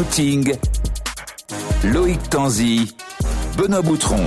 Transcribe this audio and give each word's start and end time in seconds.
Scouting, 0.00 0.54
Loïc 1.84 2.30
Tanzi, 2.30 2.96
Benoît 3.58 3.82
Boutron. 3.82 4.24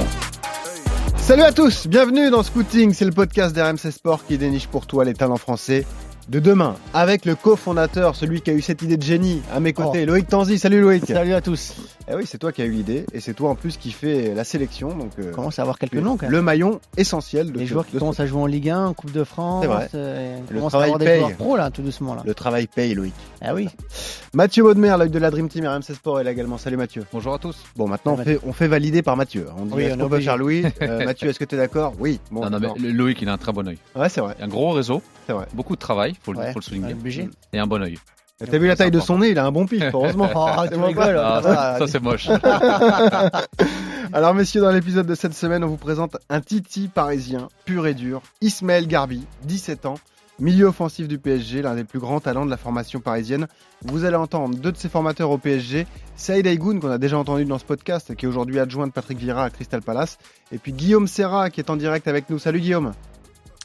Salut 1.17 1.41
à 1.41 1.51
tous, 1.51 1.87
bienvenue 1.87 2.29
dans 2.29 2.43
Scouting, 2.43 2.93
c'est 2.93 3.05
le 3.05 3.11
podcast 3.11 3.55
d'RMC 3.55 3.91
Sport 3.91 4.23
qui 4.27 4.37
déniche 4.37 4.67
pour 4.67 4.85
toi 4.85 5.03
les 5.03 5.15
talents 5.15 5.37
français 5.37 5.87
de 6.29 6.39
demain, 6.39 6.75
avec 6.93 7.25
le 7.25 7.35
cofondateur, 7.35 8.15
celui 8.15 8.41
qui 8.41 8.49
a 8.49 8.53
eu 8.53 8.61
cette 8.61 8.81
idée 8.81 8.95
de 8.97 9.03
génie 9.03 9.41
à 9.53 9.59
mes 9.59 9.73
côtés, 9.73 10.05
Loïc 10.05 10.27
Tanzi. 10.27 10.57
Salut 10.57 10.81
Loïc. 10.81 11.05
Salut 11.05 11.33
à 11.33 11.41
tous. 11.41 11.75
Eh 12.09 12.15
oui, 12.15 12.23
c'est 12.25 12.37
toi 12.37 12.51
qui 12.51 12.61
as 12.61 12.65
eu 12.65 12.71
l'idée 12.71 13.05
et 13.13 13.19
c'est 13.19 13.33
toi 13.33 13.49
en 13.49 13.55
plus 13.55 13.75
qui 13.77 13.91
fait 13.91 14.33
la 14.33 14.43
sélection. 14.45 14.89
Donc, 14.95 15.11
euh, 15.19 15.31
commence 15.31 15.59
à 15.59 15.61
avoir 15.63 15.77
quelques 15.77 15.95
noms 15.95 16.15
quand 16.17 16.23
même. 16.27 16.31
Le 16.31 16.41
maillon 16.41 16.79
essentiel 16.97 17.51
de 17.51 17.59
Les 17.59 17.65
joueurs 17.65 17.85
qui 17.85 17.93
de 17.93 17.99
commencent 17.99 18.19
à 18.21 18.25
jouer 18.25 18.41
en 18.41 18.45
Ligue 18.45 18.69
1, 18.69 18.85
en 18.87 18.93
Coupe 18.93 19.11
de 19.11 19.23
France. 19.25 19.61
C'est 19.63 19.67
vrai. 19.67 19.89
euh, 19.95 20.39
Le 20.49 20.55
commence 20.57 20.69
à 20.73 20.77
travail 20.77 20.87
avoir 20.89 20.99
des 20.99 21.05
paye. 21.05 21.19
joueurs 21.19 21.33
pro 21.33 21.57
là, 21.57 21.69
tout 21.71 21.81
doucement 21.81 22.15
là. 22.15 22.23
Le 22.25 22.33
travail 22.33 22.67
paye, 22.67 22.93
Loïc. 22.93 23.13
Ah 23.41 23.53
oui. 23.53 23.67
Mathieu 24.33 24.63
Baudemer, 24.63 24.95
l'œil 24.97 25.09
de 25.09 25.19
la 25.19 25.29
Dream 25.29 25.49
Team 25.49 25.65
RMC 25.65 25.93
Sport 25.93 26.21
est 26.21 26.23
là 26.23 26.31
également. 26.31 26.57
Salut 26.57 26.77
Mathieu. 26.77 27.03
Bonjour 27.11 27.33
à 27.33 27.39
tous. 27.39 27.57
Bon, 27.75 27.87
maintenant 27.87 28.13
on 28.13 28.23
fait, 28.23 28.39
on 28.45 28.53
fait 28.53 28.67
valider 28.67 29.01
par 29.01 29.17
Mathieu. 29.17 29.47
On 29.57 29.65
dit 29.65 29.73
Oui, 29.75 29.85
on 29.93 29.97
qu'on 29.97 30.09
peut 30.09 30.19
faire 30.21 30.37
Louis. 30.37 30.63
Euh, 30.81 31.05
Mathieu, 31.05 31.29
est-ce 31.29 31.39
que 31.39 31.45
tu 31.45 31.55
es 31.55 31.57
d'accord? 31.57 31.93
Oui. 31.99 32.19
Bon, 32.31 32.41
non, 32.49 32.59
non, 32.59 32.73
mais 32.79 32.89
Loïc, 32.91 33.21
il 33.21 33.29
a 33.29 33.33
un 33.33 33.37
très 33.37 33.51
bon 33.53 33.67
œil. 33.67 33.77
Ouais, 33.95 34.09
c'est 34.09 34.19
vrai. 34.21 34.35
Un 34.41 34.47
gros 34.47 34.71
réseau, 34.71 35.01
C'est 35.27 35.33
vrai. 35.33 35.45
beaucoup 35.53 35.75
de 35.75 35.79
travail, 35.79 36.12
faut 36.21 36.33
le, 36.33 36.39
Ouais, 36.39 36.51
faut 36.53 36.59
le 36.59 36.63
souligner, 36.63 36.93
obligé. 36.93 37.29
et 37.53 37.59
un 37.59 37.67
bon 37.67 37.81
œil. 37.81 37.97
T'as 38.39 38.57
vu 38.57 38.67
la 38.67 38.75
taille 38.75 38.91
de 38.91 38.99
son 38.99 39.19
nez 39.19 39.29
Il 39.29 39.39
a 39.39 39.45
un 39.45 39.51
bon 39.51 39.65
pif, 39.65 39.83
heureusement. 39.93 40.29
Oh, 40.35 40.47
tu 40.69 40.77
rigoles. 40.77 41.17
Ah, 41.17 41.39
ça, 41.41 41.53
ça, 41.55 41.79
ça, 41.79 41.87
c'est 41.87 42.01
moche. 42.01 42.27
Alors 44.13 44.33
messieurs, 44.33 44.61
dans 44.61 44.71
l'épisode 44.71 45.07
de 45.07 45.15
cette 45.15 45.33
semaine, 45.33 45.63
on 45.63 45.67
vous 45.67 45.77
présente 45.77 46.17
un 46.29 46.41
Titi 46.41 46.87
parisien, 46.87 47.47
pur 47.65 47.87
et 47.87 47.93
dur, 47.93 48.21
Ismaël 48.41 48.87
Garbi, 48.87 49.25
17 49.43 49.85
ans, 49.87 49.95
milieu 50.39 50.65
offensif 50.67 51.07
du 51.07 51.17
PSG, 51.19 51.61
l'un 51.61 51.75
des 51.75 51.83
plus 51.83 51.99
grands 51.99 52.19
talents 52.19 52.45
de 52.45 52.49
la 52.51 52.57
formation 52.57 52.99
parisienne. 52.99 53.47
Vous 53.83 54.05
allez 54.05 54.15
entendre 54.17 54.55
deux 54.57 54.71
de 54.71 54.77
ses 54.77 54.89
formateurs 54.89 55.31
au 55.31 55.37
PSG, 55.37 55.87
Saïd 56.15 56.45
Aïgoun, 56.45 56.79
qu'on 56.79 56.91
a 56.91 56.97
déjà 56.97 57.17
entendu 57.17 57.45
dans 57.45 57.57
ce 57.59 57.65
podcast, 57.65 58.13
qui 58.15 58.25
est 58.25 58.29
aujourd'hui 58.29 58.59
adjoint 58.59 58.87
de 58.87 58.91
Patrick 58.91 59.17
Vieira 59.17 59.45
à 59.45 59.49
Crystal 59.49 59.81
Palace, 59.81 60.17
et 60.51 60.57
puis 60.57 60.73
Guillaume 60.73 61.07
Serra, 61.07 61.49
qui 61.49 61.59
est 61.61 61.69
en 61.69 61.75
direct 61.77 62.07
avec 62.07 62.29
nous. 62.29 62.37
Salut 62.39 62.59
Guillaume 62.59 62.93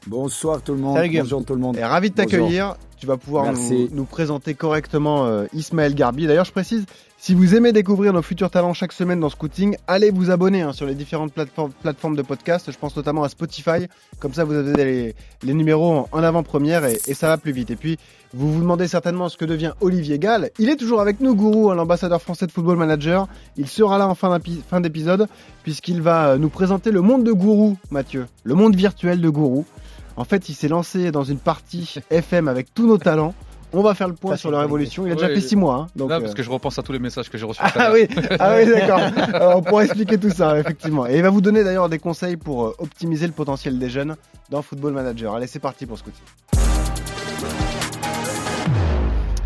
Bonsoir 0.08 0.62
tout 0.62 0.72
le 0.72 0.78
monde. 0.80 0.96
Salut. 0.96 1.18
Bonjour 1.18 1.44
tout 1.44 1.54
le 1.54 1.60
monde. 1.60 1.76
et 1.76 1.84
ravi 1.84 2.08
de 2.08 2.14
t'accueillir. 2.14 2.76
Tu 2.96 3.06
vas 3.06 3.16
pouvoir 3.18 3.52
nous, 3.92 4.04
présenter 4.04 4.54
correctement 4.54 5.26
euh, 5.26 5.44
Ismaël 5.52 5.94
Garbi. 5.94 6.26
D'ailleurs, 6.26 6.46
je 6.46 6.50
précise, 6.50 6.84
si 7.16 7.32
vous 7.32 7.54
aimez 7.54 7.72
découvrir 7.72 8.12
nos 8.12 8.22
futurs 8.22 8.50
talents 8.50 8.72
chaque 8.72 8.92
semaine 8.92 9.20
dans 9.20 9.28
Scouting, 9.28 9.76
allez 9.86 10.10
vous 10.10 10.32
abonner 10.32 10.62
hein, 10.62 10.72
sur 10.72 10.84
les 10.84 10.96
différentes 10.96 11.32
plateformes, 11.32 11.70
plateformes 11.70 12.16
de 12.16 12.22
podcast. 12.22 12.72
Je 12.72 12.76
pense 12.76 12.96
notamment 12.96 13.22
à 13.22 13.28
Spotify. 13.28 13.86
Comme 14.18 14.32
ça, 14.32 14.42
vous 14.42 14.54
avez 14.54 14.72
les, 14.84 15.14
les 15.44 15.54
numéros 15.54 15.92
en, 15.92 16.08
en 16.10 16.22
avant-première 16.24 16.86
et, 16.86 16.98
et 17.06 17.14
ça 17.14 17.28
va 17.28 17.36
plus 17.36 17.52
vite. 17.52 17.70
Et 17.70 17.76
puis, 17.76 17.98
vous 18.34 18.52
vous 18.52 18.60
demandez 18.60 18.88
certainement 18.88 19.28
ce 19.28 19.36
que 19.36 19.44
devient 19.44 19.74
Olivier 19.80 20.18
Gall. 20.18 20.50
Il 20.58 20.68
est 20.68 20.76
toujours 20.76 21.00
avec 21.00 21.20
nous, 21.20 21.36
Gourou, 21.36 21.70
hein, 21.70 21.76
l'ambassadeur 21.76 22.20
français 22.20 22.46
de 22.46 22.52
Football 22.52 22.78
Manager. 22.78 23.28
Il 23.56 23.68
sera 23.68 23.98
là 23.98 24.08
en 24.08 24.14
fin 24.16 24.80
d'épisode 24.80 25.28
puisqu'il 25.62 26.02
va 26.02 26.30
euh, 26.30 26.38
nous 26.38 26.48
présenter 26.48 26.90
le 26.90 27.02
monde 27.02 27.22
de 27.22 27.32
Gourou, 27.32 27.76
Mathieu. 27.90 28.26
Le 28.42 28.54
monde 28.54 28.74
virtuel 28.74 29.20
de 29.20 29.28
Gourou. 29.28 29.66
En 30.18 30.24
fait, 30.24 30.48
il 30.48 30.54
s'est 30.54 30.66
lancé 30.66 31.12
dans 31.12 31.22
une 31.22 31.38
partie 31.38 31.94
FM 32.10 32.48
avec 32.48 32.74
tous 32.74 32.88
nos 32.88 32.98
talents. 32.98 33.34
On 33.72 33.82
va 33.82 33.94
faire 33.94 34.08
le 34.08 34.14
point 34.14 34.32
Ça, 34.32 34.38
sur 34.38 34.50
leur 34.50 34.64
évolution. 34.64 35.06
Il 35.06 35.12
a 35.12 35.14
déjà 35.14 35.28
fait 35.28 35.40
six 35.40 35.54
mois. 35.54 35.74
hein, 35.74 35.86
donc, 35.94 36.10
Là, 36.10 36.16
euh, 36.16 36.20
parce 36.20 36.34
que 36.34 36.42
je 36.42 36.50
repense 36.50 36.76
à 36.76 36.82
tous 36.82 36.90
les 36.90 36.98
messages 36.98 37.30
que 37.30 37.38
j'ai 37.38 37.46
reçus. 37.46 37.60
ah 37.76 37.92
oui, 37.92 38.08
ah 38.40 38.54
oui 38.56 38.66
d'accord. 38.66 38.98
Alors, 39.32 39.56
on 39.58 39.62
pourra 39.62 39.84
expliquer 39.84 40.18
tout 40.18 40.30
ça, 40.30 40.58
effectivement. 40.58 41.06
Et 41.06 41.18
il 41.18 41.22
va 41.22 41.30
vous 41.30 41.40
donner 41.40 41.62
d'ailleurs 41.62 41.88
des 41.88 42.00
conseils 42.00 42.36
pour 42.36 42.66
euh, 42.66 42.74
optimiser 42.78 43.28
le 43.28 43.32
potentiel 43.32 43.78
des 43.78 43.88
jeunes 43.90 44.16
dans 44.50 44.60
Football 44.60 44.92
Manager. 44.94 45.34
Allez, 45.36 45.46
c'est 45.46 45.60
parti 45.60 45.86
pour 45.86 45.98
Scouting. 45.98 46.24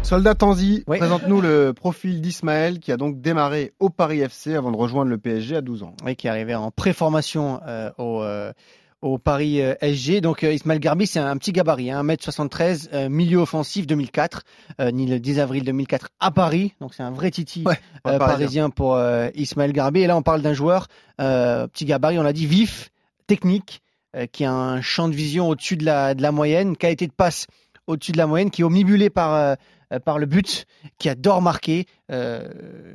Soldat 0.03 0.35
Tanzi, 0.35 0.85
Oui. 0.87 0.99
présente-nous 0.99 1.41
le 1.43 1.73
profil 1.75 2.21
d'Ismaël 2.23 2.79
qui 2.81 2.93
a 2.93 2.97
donc 2.97 3.21
démarré 3.21 3.73
au 3.79 3.91
Paris 3.91 4.21
FC 4.21 4.55
avant 4.55 4.71
de 4.71 4.77
rejoindre 4.77 5.11
le 5.11 5.19
PSG 5.19 5.57
à 5.57 5.61
12 5.61 5.83
ans. 5.83 5.95
Oui, 6.05 6.17
qui 6.17 6.29
est 6.29 6.31
arrivé 6.31 6.55
en 6.55 6.71
préformation 6.71 7.61
euh, 7.67 7.91
au, 7.99 8.23
euh, 8.23 8.53
au 9.03 9.19
Paris 9.19 9.61
euh, 9.61 9.75
SG. 9.83 10.21
Donc 10.21 10.45
euh, 10.45 10.55
Ismaël 10.55 10.81
Garbi, 10.81 11.07
c'est 11.07 11.19
un 11.19 11.37
petit 11.37 11.53
gabarit, 11.53 11.91
hein, 11.91 12.03
1m73, 12.05 12.89
euh, 12.93 13.09
milieu 13.09 13.39
offensif 13.39 13.87
2004, 13.87 14.43
euh, 14.81 14.91
né 14.93 15.07
le 15.07 15.21
10 15.21 15.41
avril 15.41 15.65
2004 15.65 16.09
à 16.21 16.31
Paris. 16.31 16.73
Donc 16.81 16.95
c'est 16.95 17.03
un 17.03 17.11
vrai 17.11 17.31
titi 17.31 17.65
Ouais, 17.67 17.79
euh, 18.07 18.19
parisien. 18.19 18.71
pour 18.71 18.95
euh, 18.95 19.29
Ismaël 19.35 19.73
Garbi. 19.73 20.01
Et 20.01 20.07
là, 20.07 20.17
on 20.17 20.23
parle 20.23 20.41
d'un 20.41 20.55
joueur, 20.55 20.87
euh, 21.21 21.67
petit 21.67 21.85
gabarit, 21.85 22.19
on 22.19 22.23
l'a 22.23 22.33
dit, 22.33 22.47
vif, 22.47 22.91
technique, 23.27 23.83
qui 24.33 24.45
a 24.45 24.53
un 24.53 24.83
champ 24.83 25.09
de 25.09 25.15
vision 25.15 25.49
au-dessus 25.49 25.79
de 25.79 25.87
la, 25.87 26.15
de 26.15 26.21
la 26.21 26.33
moyenne, 26.33 26.77
qualité 26.77 27.07
de 27.07 27.13
passe 27.13 27.47
au-dessus 27.87 28.13
de 28.13 28.19
la 28.19 28.27
moyenne, 28.27 28.51
qui 28.51 28.61
est 28.61 28.65
omnibulé 28.65 29.09
par, 29.09 29.57
par 30.01 30.19
le 30.19 30.27
but, 30.27 30.67
qui 30.99 31.09
adore 31.09 31.43
marquer. 31.43 31.87
Euh, 32.11 32.49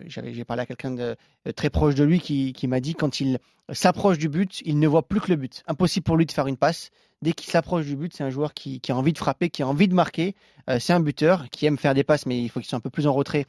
J'ai 0.08 0.44
parlé 0.46 0.64
à 0.64 0.66
quelqu'un 0.66 0.92
de 0.92 1.16
euh, 1.48 1.52
très 1.56 1.70
proche 1.70 1.96
de 1.96 2.04
lui 2.04 2.20
qui, 2.20 2.68
m'a 2.68 2.80
dit 2.80 2.96
quand 2.96 3.20
il 3.20 3.40
s'approche 3.72 4.18
du 4.18 4.30
but, 4.30 4.62
il 4.66 4.80
ne 4.80 4.88
voit 4.88 5.08
plus 5.08 5.20
que 5.22 5.30
le 5.30 5.36
but. 5.36 5.64
Impossible 5.68 6.04
pour 6.04 6.18
lui 6.18 6.26
de 6.26 6.32
faire 6.32 6.48
une 6.48 6.58
passe. 6.58 6.90
Dès 7.22 7.34
qu'il 7.34 7.50
s'approche 7.50 7.86
du 7.86 7.96
but, 7.96 8.14
c'est 8.16 8.24
un 8.24 8.30
joueur 8.30 8.54
qui, 8.54 8.80
a 8.90 8.96
envie 8.96 9.14
de 9.14 9.18
frapper, 9.18 9.50
qui 9.50 9.64
a 9.64 9.68
envie 9.68 9.88
de 9.88 9.96
marquer. 9.96 10.36
Euh, 10.70 10.78
c'est 10.80 10.94
un 10.94 11.00
buteur 11.00 11.46
qui 11.52 11.66
aime 11.66 11.78
faire 11.78 11.94
des 11.94 12.04
passes, 12.04 12.26
mais 12.26 12.40
il 12.40 12.50
faut 12.50 12.60
qu'il 12.60 12.70
soit 12.70 12.78
un 12.78 12.82
peu 12.82 12.90
plus 12.92 13.08
en 13.08 13.14
retrait 13.14 13.46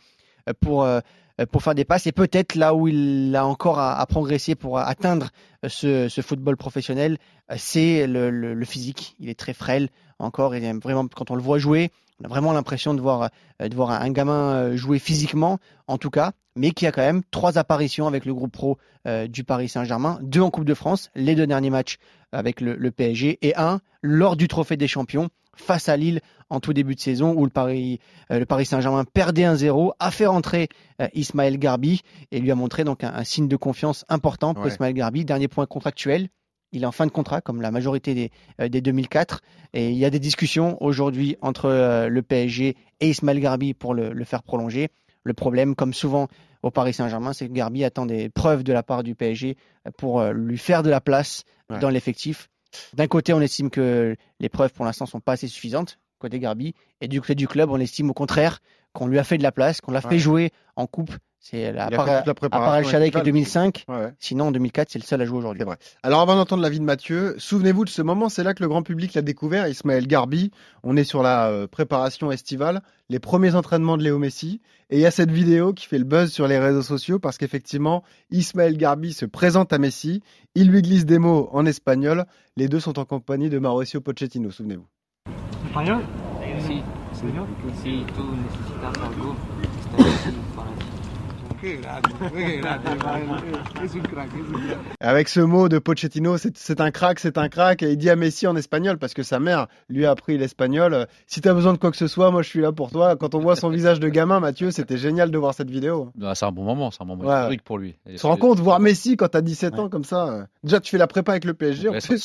euh, 0.48 0.52
pour, 0.58 0.84
euh, 0.84 1.00
euh, 1.40 1.46
pour 1.46 1.62
faire 1.62 1.74
des 1.74 1.84
passes. 1.84 2.06
Et 2.06 2.12
peut-être 2.12 2.54
là 2.54 2.74
où 2.74 2.88
il 2.88 3.34
a 3.36 3.44
encore 3.46 3.78
à, 3.78 4.04
progresser 4.06 4.54
pour 4.54 4.78
atteindre 4.78 5.28
euh, 5.64 6.08
ce, 6.08 6.20
football 6.22 6.56
professionnel, 6.56 7.18
euh, 7.50 7.56
c'est 7.58 8.06
le, 8.06 8.30
le- 8.30 8.54
le 8.54 8.64
physique. 8.64 9.14
Il 9.20 9.28
est 9.28 9.38
très 9.38 9.52
frêle 9.52 9.90
encore. 10.18 10.54
Et 10.54 10.72
vraiment, 10.72 11.06
quand 11.06 11.30
on 11.30 11.34
le 11.36 11.42
voit 11.42 11.58
jouer, 11.58 11.90
on 12.20 12.24
a 12.24 12.28
vraiment 12.28 12.52
l'impression 12.52 12.94
de 12.94 13.00
voir, 13.00 13.30
euh, 13.62 13.68
de 13.68 13.74
voir 13.74 13.90
un 13.90 14.10
gamin 14.10 14.54
euh, 14.54 14.76
jouer 14.76 14.98
physiquement, 14.98 15.58
en 15.86 15.98
tout 15.98 16.10
cas, 16.10 16.32
mais 16.56 16.70
qui 16.72 16.86
a 16.86 16.92
quand 16.92 17.02
même 17.02 17.22
trois 17.30 17.58
apparitions 17.58 18.06
avec 18.06 18.24
le 18.24 18.34
groupe 18.34 18.52
pro 18.52 18.78
euh, 19.06 19.26
du 19.28 19.44
Paris 19.44 19.68
Saint-Germain, 19.68 20.18
deux 20.22 20.40
en 20.40 20.50
Coupe 20.50 20.64
de 20.64 20.74
France, 20.74 21.10
les 21.14 21.34
deux 21.34 21.46
derniers 21.46 21.70
matchs 21.70 21.98
avec 22.32 22.60
le, 22.60 22.74
le 22.76 22.90
PSG, 22.90 23.38
et 23.42 23.56
un 23.56 23.80
lors 24.02 24.36
du 24.36 24.48
Trophée 24.48 24.76
des 24.76 24.88
Champions 24.88 25.28
face 25.56 25.88
à 25.88 25.96
Lille 25.96 26.20
en 26.50 26.60
tout 26.60 26.72
début 26.72 26.94
de 26.94 27.00
saison 27.00 27.34
où 27.34 27.44
le 27.44 27.50
Paris, 27.50 27.98
euh, 28.30 28.38
le 28.38 28.46
Paris 28.46 28.64
Saint-Germain 28.66 29.04
perdait 29.04 29.42
1-0, 29.42 29.92
a 29.98 30.10
fait 30.10 30.26
rentrer 30.26 30.68
euh, 31.02 31.08
Ismaël 31.14 31.58
Garbi 31.58 32.02
et 32.30 32.38
lui 32.40 32.50
a 32.50 32.54
montré 32.54 32.84
donc 32.84 33.02
un, 33.02 33.12
un 33.12 33.24
signe 33.24 33.48
de 33.48 33.56
confiance 33.56 34.04
important 34.08 34.54
pour 34.54 34.64
Ouais. 34.64 34.70
Ismaël 34.70 34.94
Garbi. 34.94 35.24
Dernier 35.24 35.48
point 35.48 35.66
contractuel, 35.66 36.28
il 36.72 36.82
est 36.82 36.86
en 36.86 36.92
fin 36.92 37.06
de 37.06 37.10
contrat 37.10 37.40
comme 37.40 37.60
la 37.62 37.70
majorité 37.70 38.14
des, 38.14 38.30
euh, 38.60 38.68
des 38.68 38.80
2004 38.80 39.40
et 39.72 39.90
il 39.90 39.96
y 39.96 40.04
a 40.04 40.10
des 40.10 40.18
discussions 40.18 40.76
aujourd'hui 40.82 41.36
entre 41.40 41.66
euh, 41.66 42.08
le 42.08 42.22
PSG 42.22 42.76
et 43.00 43.08
Ismaël 43.08 43.40
Garbi 43.40 43.74
pour 43.74 43.94
le, 43.94 44.12
le 44.12 44.24
faire 44.24 44.42
prolonger. 44.42 44.88
Le 45.24 45.34
problème, 45.34 45.74
comme 45.74 45.92
souvent 45.94 46.28
au 46.62 46.70
Paris 46.70 46.92
Saint-Germain, 46.92 47.32
c'est 47.32 47.48
que 47.48 47.52
Garbi 47.52 47.84
attend 47.84 48.06
des 48.06 48.28
preuves 48.30 48.64
de 48.64 48.72
la 48.72 48.82
part 48.82 49.02
du 49.02 49.14
PSG 49.14 49.56
pour 49.96 50.20
euh, 50.20 50.32
lui 50.32 50.58
faire 50.58 50.82
de 50.82 50.90
la 50.90 51.00
place 51.00 51.44
Ouais. 51.70 51.80
dans 51.80 51.90
l'effectif. 51.90 52.48
D'un 52.94 53.08
côté, 53.08 53.34
on 53.34 53.42
estime 53.42 53.68
que 53.68 54.16
les 54.40 54.48
preuves 54.48 54.72
pour 54.72 54.86
l'instant 54.86 55.04
sont 55.04 55.20
pas 55.20 55.32
assez 55.32 55.48
suffisantes 55.48 55.98
côté 56.18 56.38
Garbi, 56.38 56.74
et 57.02 57.08
du 57.08 57.20
côté 57.20 57.34
du 57.34 57.46
club, 57.46 57.70
on 57.70 57.78
estime 57.78 58.08
au 58.10 58.14
contraire 58.14 58.60
qu'on 58.94 59.06
lui 59.06 59.18
a 59.18 59.24
fait 59.24 59.36
de 59.38 59.42
la 59.42 59.52
place, 59.52 59.80
qu'on 59.82 59.92
l'a 59.92 60.00
Ouais. 60.02 60.08
fait 60.14 60.18
jouer 60.18 60.50
en 60.76 60.86
coupe. 60.86 61.12
C'est 61.40 61.72
la 61.72 61.88
part, 61.88 62.04
toute 62.04 62.08
la 62.08 62.18
à 62.18 62.24
part 62.24 62.34
préparation 62.34 62.88
El 62.88 62.92
Shaddai 62.92 63.10
qui 63.10 63.16
est 63.16 63.20
estivale. 63.20 63.24
2005. 63.24 63.84
Ouais, 63.88 63.96
ouais. 63.96 64.12
Sinon, 64.18 64.48
en 64.48 64.52
2004, 64.52 64.90
c'est 64.90 64.98
le 64.98 65.04
seul 65.04 65.22
à 65.22 65.24
jouer 65.24 65.38
aujourd'hui. 65.38 65.62
Alors 66.02 66.20
avant 66.20 66.34
d'entendre 66.34 66.62
l'avis 66.62 66.80
de 66.80 66.84
Mathieu, 66.84 67.36
souvenez-vous 67.38 67.84
de 67.84 67.90
ce 67.90 68.02
moment, 68.02 68.28
c'est 68.28 68.42
là 68.42 68.54
que 68.54 68.62
le 68.62 68.68
grand 68.68 68.82
public 68.82 69.14
l'a 69.14 69.22
découvert, 69.22 69.68
Ismaël 69.68 70.06
Garbi. 70.06 70.50
On 70.82 70.96
est 70.96 71.04
sur 71.04 71.22
la 71.22 71.48
euh, 71.48 71.66
préparation 71.66 72.32
estivale, 72.32 72.82
les 73.08 73.20
premiers 73.20 73.54
entraînements 73.54 73.96
de 73.96 74.02
Léo 74.02 74.18
Messi. 74.18 74.60
Et 74.90 74.96
il 74.96 75.00
y 75.00 75.06
a 75.06 75.10
cette 75.10 75.30
vidéo 75.30 75.72
qui 75.72 75.86
fait 75.86 75.98
le 75.98 76.04
buzz 76.04 76.32
sur 76.32 76.48
les 76.48 76.58
réseaux 76.58 76.82
sociaux 76.82 77.18
parce 77.18 77.38
qu'effectivement, 77.38 78.02
Ismaël 78.30 78.76
Garbi 78.76 79.12
se 79.12 79.24
présente 79.24 79.72
à 79.72 79.78
Messi, 79.78 80.22
il 80.54 80.70
lui 80.70 80.82
glisse 80.82 81.06
des 81.06 81.18
mots 81.18 81.48
en 81.52 81.66
espagnol. 81.66 82.24
Les 82.56 82.68
deux 82.68 82.80
sont 82.80 82.98
en 82.98 83.04
compagnie 83.04 83.48
de 83.48 83.58
Mauricio 83.58 84.00
Pochettino, 84.00 84.50
souvenez-vous. 84.50 84.86
algo, 88.98 89.36
Avec 95.00 95.28
ce 95.28 95.40
mot 95.40 95.68
de 95.68 95.78
Pochettino, 95.78 96.36
c'est 96.38 96.80
un 96.80 96.90
crack, 96.90 97.18
c'est 97.18 97.38
un 97.38 97.48
crack. 97.48 97.82
Et 97.82 97.90
il 97.92 97.96
dit 97.96 98.10
à 98.10 98.16
Messi 98.16 98.46
en 98.46 98.56
espagnol 98.56 98.98
parce 98.98 99.14
que 99.14 99.22
sa 99.22 99.40
mère 99.40 99.66
lui 99.88 100.06
a 100.06 100.10
appris 100.10 100.38
l'espagnol. 100.38 100.94
euh, 100.94 101.04
Si 101.26 101.40
tu 101.40 101.48
as 101.48 101.54
besoin 101.54 101.72
de 101.72 101.78
quoi 101.78 101.90
que 101.90 101.96
ce 101.96 102.06
soit, 102.06 102.30
moi 102.30 102.42
je 102.42 102.48
suis 102.48 102.60
là 102.60 102.72
pour 102.72 102.90
toi. 102.90 103.16
Quand 103.16 103.34
on 103.34 103.40
voit 103.40 103.56
son 103.56 103.70
visage 103.70 104.00
de 104.00 104.08
gamin, 104.08 104.40
Mathieu, 104.40 104.70
c'était 104.70 104.96
génial 104.98 105.30
de 105.30 105.38
voir 105.38 105.54
cette 105.54 105.70
vidéo. 105.70 106.12
Ah, 106.22 106.34
c'est 106.34 106.46
un 106.46 106.52
bon 106.52 106.64
moment, 106.64 106.90
c'est 106.90 107.02
un 107.02 107.06
moment 107.06 107.24
Ouais. 107.24 107.38
historique 107.40 107.62
pour 107.64 107.78
lui. 107.78 107.96
Tu 108.06 108.16
te 108.16 108.26
rends 108.26 108.36
compte, 108.36 108.58
voir 108.60 108.80
Messi 108.80 109.16
quand 109.16 109.28
t'as 109.28 109.40
17 109.40 109.74
Ouais. 109.74 109.80
ans 109.80 109.88
comme 109.88 110.04
ça. 110.04 110.28
euh, 110.28 110.44
Déjà, 110.62 110.80
tu 110.80 110.90
fais 110.90 110.98
la 110.98 111.06
prépa 111.06 111.32
avec 111.32 111.44
le 111.44 111.54
PSG. 111.54 111.90
Tu. 112.00 112.18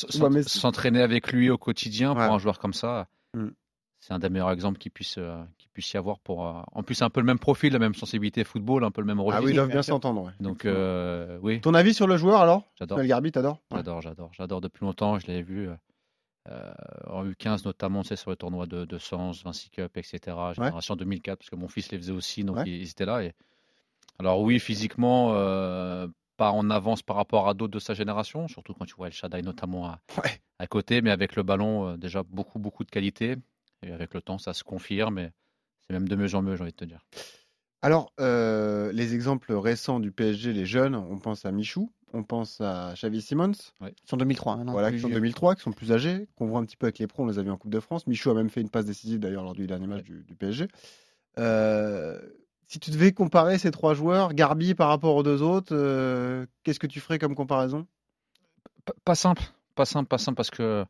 S'entraîner 0.44 1.02
avec 1.02 1.32
lui 1.32 1.50
au 1.50 1.58
quotidien 1.58 2.10
Ouais. 2.14 2.24
pour 2.26 2.34
un 2.34 2.38
joueur 2.38 2.58
comme 2.58 2.74
ça, 2.74 3.06
Mm. 3.34 3.48
c'est 3.98 4.12
un 4.14 4.18
des 4.18 4.28
meilleurs 4.30 4.52
exemples 4.52 4.78
qu'il 4.78 4.92
puisse, 4.92 5.16
euh, 5.18 5.42
puisse 5.74 5.92
y 5.92 5.96
avoir. 5.98 6.18
Pour, 6.20 6.46
euh, 6.46 6.62
en 6.72 6.82
plus, 6.82 7.02
un 7.02 7.10
peu 7.10 7.20
le 7.20 7.26
même 7.26 7.38
profil, 7.38 7.72
la 7.74 7.78
même 7.78 7.94
sensibilité 7.94 8.44
football, 8.44 8.84
un 8.84 8.90
peu 8.90 9.02
le 9.02 9.06
même 9.06 9.18
Ah 9.20 9.24
registre. 9.24 9.44
oui, 9.44 9.50
ils 9.52 9.56
doivent 9.56 9.68
bien 9.70 9.82
s'entendre. 9.82 10.22
ouais. 10.22 10.32
Donc, 10.40 10.64
euh, 10.64 11.38
oui, 11.42 11.60
Ton 11.60 11.74
avis 11.74 11.92
sur 11.92 12.06
le 12.06 12.16
joueur 12.16 12.40
alors? 12.40 12.70
J'adore. 12.78 13.02
Garbi, 13.04 13.30
t'adores? 13.32 13.58
Ouais. 13.70 13.78
J'adore, 13.78 14.00
j'adore, 14.00 14.30
j'adore 14.32 14.60
depuis 14.62 14.84
longtemps. 14.86 15.18
Je 15.18 15.26
l'avais 15.26 15.42
vu 15.42 15.68
euh, 16.48 16.72
en 17.06 17.24
U15 17.26 17.64
notamment, 17.64 18.02
c'est 18.02 18.16
sur 18.16 18.30
le 18.30 18.36
tournoi 18.36 18.66
de, 18.66 18.84
de 18.84 18.98
Sens, 18.98 19.42
Vinci 19.44 19.70
Cup, 19.70 19.96
etc. 19.96 20.36
Génération 20.54 20.96
2004, 20.96 21.38
parce 21.38 21.50
que 21.50 21.56
mon 21.56 21.68
fils 21.68 21.90
les 21.92 21.98
faisait 21.98 22.12
aussi, 22.12 22.44
donc 22.44 22.56
Ouais. 22.56 22.64
ils, 22.66 22.82
ils 22.82 22.88
étaient 22.90 23.06
là. 23.06 23.22
Et 23.22 23.32
Alors 24.18 24.40
oui, 24.40 24.58
physiquement, 24.60 25.30
euh, 25.34 26.06
pas 26.36 26.50
en 26.50 26.68
avance 26.70 27.02
par 27.02 27.16
rapport 27.16 27.48
à 27.48 27.54
d'autres 27.54 27.72
de 27.72 27.78
sa 27.78 27.94
génération, 27.94 28.46
surtout 28.48 28.74
quand 28.74 28.84
tu 28.84 28.94
vois 28.94 29.06
El 29.06 29.12
Shaddai 29.12 29.42
notamment 29.42 29.86
à, 29.86 30.00
Ouais. 30.22 30.30
à 30.58 30.66
côté, 30.66 31.00
mais 31.00 31.10
avec 31.10 31.34
le 31.36 31.42
ballon, 31.42 31.88
euh, 31.88 31.96
déjà 31.96 32.22
beaucoup, 32.22 32.58
beaucoup 32.58 32.84
de 32.84 32.90
qualité. 32.90 33.36
Et 33.82 33.92
avec 33.92 34.14
le 34.14 34.20
temps, 34.22 34.38
ça 34.38 34.52
se 34.54 34.64
confirme, 34.64 35.18
et 35.18 35.30
c'est 35.88 35.94
même 35.94 36.08
de 36.08 36.16
mieux 36.16 36.34
en 36.34 36.42
mieux, 36.42 36.56
j'ai 36.56 36.62
envie 36.62 36.72
de 36.72 36.76
te 36.76 36.84
dire. 36.84 37.04
Alors, 37.82 38.12
euh, 38.20 38.92
les 38.92 39.14
exemples 39.14 39.52
récents 39.52 40.00
du 40.00 40.10
PSG, 40.10 40.52
les 40.52 40.64
jeunes, 40.66 40.94
on 40.94 41.18
pense 41.18 41.44
à 41.44 41.52
Michou, 41.52 41.92
on 42.14 42.22
pense 42.22 42.60
à 42.62 42.94
Xavi 42.94 43.20
Simons, 43.20 43.52
Ils 43.82 43.92
sont 44.08 44.16
2003. 44.16 44.54
hein, 44.54 44.64
non, 44.64 44.72
voilà, 44.72 44.90
qui 44.90 45.00
sont 45.00 45.08
vieux. 45.08 45.16
2003, 45.16 45.54
qui 45.56 45.62
sont 45.62 45.72
plus 45.72 45.92
âgés, 45.92 46.26
qu'on 46.36 46.46
voit 46.46 46.60
un 46.60 46.64
petit 46.64 46.76
peu 46.78 46.86
avec 46.86 46.98
les 46.98 47.06
pros, 47.06 47.24
on 47.24 47.26
les 47.26 47.38
a 47.38 47.42
vus 47.42 47.50
en 47.50 47.58
Coupe 47.58 47.72
de 47.72 47.80
France. 47.80 48.06
Michou 48.06 48.30
a 48.30 48.34
même 48.34 48.48
fait 48.48 48.62
une 48.62 48.70
passe 48.70 48.86
décisive 48.86 49.18
d'ailleurs 49.18 49.42
lors 49.44 49.52
du 49.52 49.66
dernier 49.66 49.86
match 49.86 50.04
du, 50.04 50.24
du 50.24 50.34
PSG. 50.34 50.68
Euh, 51.38 52.18
si 52.68 52.78
tu 52.78 52.90
devais 52.90 53.12
comparer 53.12 53.58
ces 53.58 53.70
trois 53.70 53.92
joueurs, 53.92 54.32
Garbi 54.32 54.74
par 54.74 54.88
rapport 54.88 55.14
aux 55.16 55.22
deux 55.22 55.42
autres, 55.42 55.74
euh, 55.76 56.46
qu'est-ce 56.62 56.78
que 56.80 56.86
tu 56.86 57.00
ferais 57.00 57.18
comme 57.18 57.34
comparaison? 57.34 57.86
Pas, 58.86 58.94
pas 59.04 59.14
simple, 59.14 59.42
pas 59.74 59.84
simple, 59.84 60.08
pas 60.08 60.18
simple, 60.18 60.36
parce 60.36 60.50
que 60.50 60.84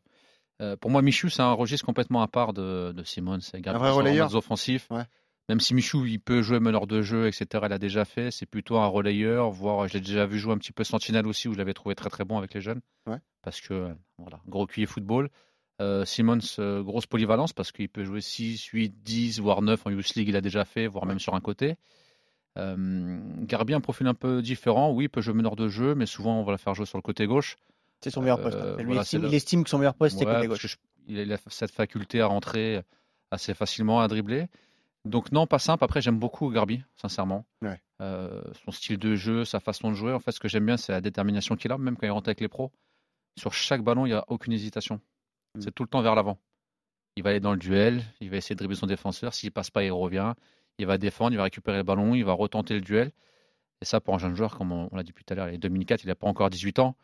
euh, 0.61 0.75
pour 0.77 0.89
moi, 0.91 1.01
Michou, 1.01 1.29
c'est 1.29 1.41
un 1.41 1.51
registre 1.53 1.85
complètement 1.85 2.21
à 2.21 2.27
part 2.27 2.53
de, 2.53 2.91
de 2.91 3.03
Simon. 3.03 3.39
C'est 3.41 3.65
Un 3.67 3.77
vrai 3.77 3.91
relayeur. 3.91 4.33
offensif. 4.35 4.87
Ouais. 4.89 5.03
Même 5.49 5.59
si 5.59 5.75
Michou, 5.75 6.05
il 6.05 6.19
peut 6.19 6.41
jouer 6.41 6.59
meneur 6.59 6.87
de 6.87 7.01
jeu, 7.03 7.27
etc., 7.27 7.45
il 7.67 7.73
a 7.73 7.77
déjà 7.77 8.03
fait, 8.03 8.31
c'est 8.31 8.47
plutôt 8.47 8.77
un 8.77 8.87
relayeur, 8.87 9.51
voire 9.51 9.87
je 9.87 9.93
l'ai 9.93 9.99
déjà 10.01 10.25
vu 10.25 10.39
jouer 10.39 10.53
un 10.53 10.57
petit 10.57 10.71
peu 10.71 10.83
sentinelle 10.83 11.27
aussi, 11.27 11.47
où 11.47 11.53
je 11.53 11.57
l'avais 11.59 11.75
trouvé 11.75 11.93
très 11.93 12.09
très 12.09 12.25
bon 12.25 12.37
avec 12.39 12.53
les 12.55 12.61
jeunes. 12.61 12.81
Ouais. 13.05 13.19
Parce 13.43 13.61
que, 13.61 13.73
euh, 13.73 13.93
voilà, 14.17 14.39
gros 14.47 14.65
cuiller 14.65 14.87
football. 14.87 15.29
Euh, 15.81 16.03
Simons, 16.05 16.39
euh, 16.57 16.81
grosse 16.81 17.05
polyvalence, 17.05 17.53
parce 17.53 17.71
qu'il 17.71 17.89
peut 17.89 18.03
jouer 18.05 18.21
6, 18.21 18.63
8, 18.67 19.03
10, 19.03 19.39
voire 19.39 19.61
9 19.61 19.85
en 19.85 19.91
Youth 19.91 20.15
League, 20.15 20.29
il 20.29 20.35
a 20.35 20.41
déjà 20.41 20.65
fait, 20.65 20.87
voire 20.87 21.05
même 21.05 21.19
sur 21.19 21.35
un 21.35 21.41
côté. 21.41 21.75
Euh, 22.57 23.19
Garbi, 23.41 23.73
un 23.73 23.81
profil 23.81 24.07
un 24.07 24.13
peu 24.13 24.41
différent, 24.41 24.91
oui, 24.91 25.05
il 25.05 25.09
peut 25.09 25.21
jouer 25.21 25.33
meneur 25.33 25.55
de 25.57 25.67
jeu, 25.67 25.93
mais 25.93 26.05
souvent 26.05 26.39
on 26.39 26.43
va 26.43 26.53
le 26.53 26.57
faire 26.57 26.73
jouer 26.73 26.85
sur 26.85 26.97
le 26.97 27.01
côté 27.01 27.27
gauche. 27.27 27.57
C'est 28.05 28.11
son 28.11 28.21
meilleur 28.21 28.39
Euh, 28.39 28.43
poste. 28.43 28.57
hein. 28.57 28.75
Lui, 28.77 28.85
voilà, 28.85 28.93
il, 28.93 29.01
estime, 29.01 29.19
c'est 29.19 29.23
le- 29.25 29.31
il 29.31 29.35
estime 29.35 29.63
que 29.63 29.69
son 29.71 29.77
meilleur 29.79 29.95
poste, 29.95 30.17
c'est 30.19 30.25
Ouais, 30.27 30.35
côté 30.35 30.47
parce 30.47 30.61
gauche. 30.61 30.77
je- 31.07 31.13
il 31.13 31.33
a 31.33 31.37
cette 31.47 31.71
faculté 31.71 32.21
à 32.21 32.27
rentrer 32.27 32.81
assez 33.31 33.53
facilement, 33.55 33.99
à 33.99 34.07
dribbler. 34.07 34.45
Donc 35.05 35.31
non, 35.31 35.47
pas 35.47 35.59
simple. 35.59 35.83
Après, 35.83 36.01
j'aime 36.01 36.19
beaucoup 36.19 36.49
Garbi, 36.51 36.81
sincèrement. 36.95 37.45
Ouais. 37.63 37.79
Euh, 38.01 38.41
son 38.63 38.71
style 38.71 38.97
de 38.99 39.15
jeu, 39.15 39.43
sa 39.43 39.59
façon 39.59 39.89
de 39.89 39.95
jouer. 39.95 40.13
En 40.13 40.19
fait, 40.19 40.31
ce 40.31 40.39
que 40.39 40.47
j'aime 40.47 40.65
bien, 40.67 40.77
c'est 40.77 40.91
la 40.91 41.01
détermination 41.01 41.55
qu'il 41.55 41.71
a, 41.71 41.77
même 41.79 41.95
quand 41.97 42.05
il 42.05 42.11
rentre 42.11 42.29
avec 42.29 42.41
les 42.41 42.47
pros. 42.47 42.71
Sur 43.37 43.53
chaque 43.53 43.81
ballon, 43.83 44.05
il 44.05 44.09
n'y 44.09 44.15
a 44.15 44.23
aucune 44.27 44.53
hésitation. 44.53 45.01
Mm. 45.55 45.61
C'est 45.61 45.71
tout 45.73 45.83
le 45.83 45.89
temps 45.89 46.01
vers 46.01 46.13
l'avant. 46.15 46.37
Il 47.17 47.23
va 47.23 47.31
aller 47.31 47.39
dans 47.39 47.51
le 47.53 47.57
duel, 47.57 48.03
il 48.21 48.29
va 48.29 48.37
essayer 48.37 48.55
de 48.55 48.59
dribbler 48.59 48.75
son 48.75 48.87
défenseur. 48.87 49.33
S'il 49.33 49.51
passe 49.51 49.69
pas, 49.71 49.83
il 49.83 49.91
revient. 49.91 50.33
Il 50.79 50.85
va 50.85 50.97
défendre, 50.97 51.31
il 51.33 51.37
va 51.37 51.43
récupérer 51.43 51.77
le 51.77 51.83
ballon, 51.83 52.13
il 52.13 52.23
va 52.25 52.33
retenter 52.33 52.73
le 52.75 52.81
duel. 52.81 53.11
Et 53.81 53.85
ça, 53.85 53.99
pour 54.01 54.13
un 54.15 54.17
jeune 54.19 54.35
joueur, 54.35 54.57
comme 54.57 54.71
on, 54.71 54.89
on 54.91 54.95
l'a 54.97 55.03
dit 55.03 55.13
tout 55.13 55.23
à 55.29 55.35
l'heure, 55.35 55.49
il 55.49 55.55
est 55.55 55.57
2004, 55.57 56.03
il 56.03 56.07
n'a 56.07 56.15
pas 56.15 56.27
encore 56.27 56.49
18 56.49 56.79
ans. 56.79 56.95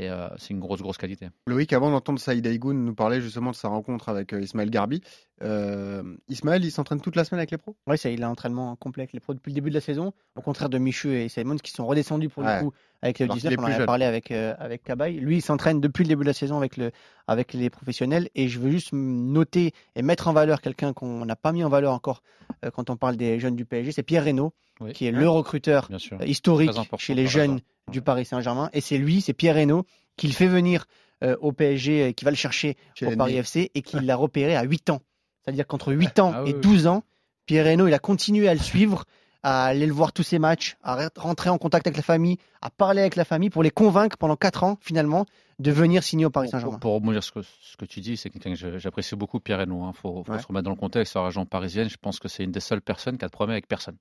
Et 0.00 0.08
euh, 0.08 0.28
c'est 0.38 0.50
une 0.54 0.60
grosse, 0.60 0.80
grosse 0.80 0.96
qualité. 0.96 1.28
Loïc, 1.46 1.74
avant 1.74 1.90
d'entendre 1.90 2.18
Saïd 2.18 2.46
Aïgoun 2.46 2.86
nous 2.86 2.94
parler 2.94 3.20
justement 3.20 3.50
de 3.50 3.56
sa 3.56 3.68
rencontre 3.68 4.08
avec 4.08 4.32
euh, 4.32 4.40
Ismaël 4.40 4.70
Garbi, 4.70 5.02
euh, 5.42 6.02
Ismaël, 6.28 6.64
il 6.64 6.70
s'entraîne 6.70 7.02
toute 7.02 7.16
la 7.16 7.24
semaine 7.24 7.40
avec 7.40 7.50
les 7.50 7.58
pros? 7.58 7.76
Oui, 7.86 7.96
il 8.06 8.22
a 8.22 8.28
un 8.28 8.30
entraînement 8.30 8.74
complet 8.76 9.02
avec 9.02 9.12
les 9.12 9.20
pros 9.20 9.34
depuis 9.34 9.50
le 9.50 9.56
début 9.56 9.68
de 9.68 9.74
la 9.74 9.82
saison, 9.82 10.14
au 10.36 10.40
contraire 10.40 10.70
de 10.70 10.78
Michu 10.78 11.12
et 11.14 11.28
Simons 11.28 11.56
qui 11.56 11.70
sont 11.72 11.86
redescendus 11.86 12.30
pour 12.30 12.44
Ouais. 12.44 12.56
le 12.56 12.62
coup 12.64 12.72
avec 13.02 13.18
le 13.18 13.24
Alors 13.24 13.36
qu'il 13.36 13.48
19. 13.50 13.52
est 13.52 13.72
On 13.72 13.78
en 13.80 13.82
a 13.82 13.86
parlé 13.86 14.04
avec, 14.06 14.30
euh, 14.30 14.54
avec 14.58 14.84
Cabaye. 14.84 15.18
Lui, 15.20 15.36
il 15.36 15.42
s'entraîne 15.42 15.80
depuis 15.82 16.04
le 16.04 16.08
début 16.08 16.22
de 16.22 16.28
la 16.28 16.32
saison 16.34 16.56
avec, 16.56 16.78
le, 16.78 16.92
avec 17.26 17.52
les 17.52 17.68
professionnels. 17.68 18.28
Et 18.34 18.48
je 18.48 18.58
veux 18.58 18.70
juste 18.70 18.90
noter 18.94 19.72
et 19.96 20.02
mettre 20.02 20.28
en 20.28 20.32
valeur 20.32 20.62
quelqu'un 20.62 20.94
qu'on 20.94 21.26
n'a 21.26 21.36
pas 21.36 21.52
mis 21.52 21.62
en 21.62 21.68
valeur 21.68 21.92
encore 21.92 22.22
euh, 22.64 22.70
quand 22.70 22.88
on 22.88 22.96
parle 22.96 23.16
des 23.16 23.38
jeunes 23.38 23.56
du 23.56 23.66
PSG, 23.66 23.92
c'est 23.92 24.02
Pierre 24.02 24.24
Reynaud, 24.24 24.52
Oui. 24.80 24.92
qui 24.94 25.06
est 25.06 25.12
Ouais. 25.12 25.18
le 25.20 25.28
recruteur 25.28 25.90
historique 26.24 26.70
chez 26.98 27.14
les 27.14 27.26
jeunes. 27.26 27.60
Du 27.90 28.02
Paris 28.02 28.24
Saint-Germain. 28.24 28.70
Et 28.72 28.80
c'est 28.80 28.98
lui, 28.98 29.20
c'est 29.20 29.32
Pierre 29.32 29.54
Reynaud, 29.56 29.84
qui 30.16 30.26
le 30.26 30.32
fait 30.32 30.46
venir 30.46 30.86
euh, 31.22 31.36
au 31.40 31.52
PSG 31.52 32.08
et 32.08 32.14
qui 32.14 32.24
va 32.24 32.30
le 32.30 32.36
chercher 32.36 32.76
chez 32.94 33.06
au 33.06 33.16
Paris 33.16 33.36
FC 33.36 33.70
et 33.74 33.82
qui 33.82 33.98
l'a 34.00 34.16
repéré 34.16 34.56
à 34.56 34.62
8 34.62 34.90
ans. 34.90 35.00
C'est-à-dire 35.44 35.66
qu'entre 35.66 35.92
8 35.92 36.18
ans 36.18 36.32
Ah 36.34 36.40
et 36.40 36.50
oui, 36.50 36.52
oui. 36.54 36.60
12 36.60 36.86
ans, 36.86 37.02
Pierre 37.46 37.64
Reynaud, 37.64 37.86
il 37.88 37.94
a 37.94 37.98
continué 37.98 38.48
à 38.48 38.54
le 38.54 38.60
suivre, 38.60 39.04
à 39.42 39.64
aller 39.64 39.86
le 39.86 39.92
voir 39.92 40.12
tous 40.12 40.22
ses 40.22 40.38
matchs, 40.38 40.76
à 40.82 40.96
re- 41.08 41.10
rentrer 41.18 41.48
en 41.50 41.56
contact 41.58 41.86
avec 41.86 41.96
la 41.96 42.02
famille, 42.02 42.36
à 42.60 42.68
parler 42.70 43.00
avec 43.00 43.16
la 43.16 43.24
famille 43.24 43.48
pour 43.50 43.62
les 43.62 43.70
convaincre 43.70 44.16
pendant 44.18 44.36
4 44.36 44.64
ans, 44.64 44.78
finalement, 44.82 45.24
de 45.58 45.70
venir 45.72 46.02
signer 46.02 46.26
au 46.26 46.30
Paris 46.30 46.48
Saint-Germain. 46.50 46.72
Pour, 46.74 46.80
pour 46.80 46.92
rebondir 46.94 47.22
sur 47.24 47.34
ce 47.34 47.40
que, 47.40 47.46
ce 47.72 47.76
que 47.78 47.84
tu 47.86 48.00
dis, 48.00 48.16
c'est 48.18 48.28
quelqu'un 48.30 48.54
que 48.54 48.78
j'apprécie 48.78 49.16
beaucoup, 49.16 49.40
Pierre 49.40 49.58
Reynaud. 49.58 49.90
Il 49.90 49.96
faut, 49.96 50.22
faut 50.24 50.32
Ouais. 50.32 50.40
se 50.40 50.46
remettre 50.46 50.64
dans 50.64 50.70
le 50.70 50.76
contexte. 50.76 51.12
Sur 51.12 51.20
la 51.20 51.26
région 51.26 51.46
parisienne, 51.46 51.88
je 51.88 51.96
pense 51.96 52.18
que 52.18 52.28
c'est 52.28 52.44
une 52.44 52.52
des 52.52 52.60
seules 52.60 52.82
personnes 52.82 53.16
qui 53.18 53.24
a 53.24 53.28
de 53.28 53.32
problème 53.32 53.52
avec 53.54 53.66
personne. 53.66 53.96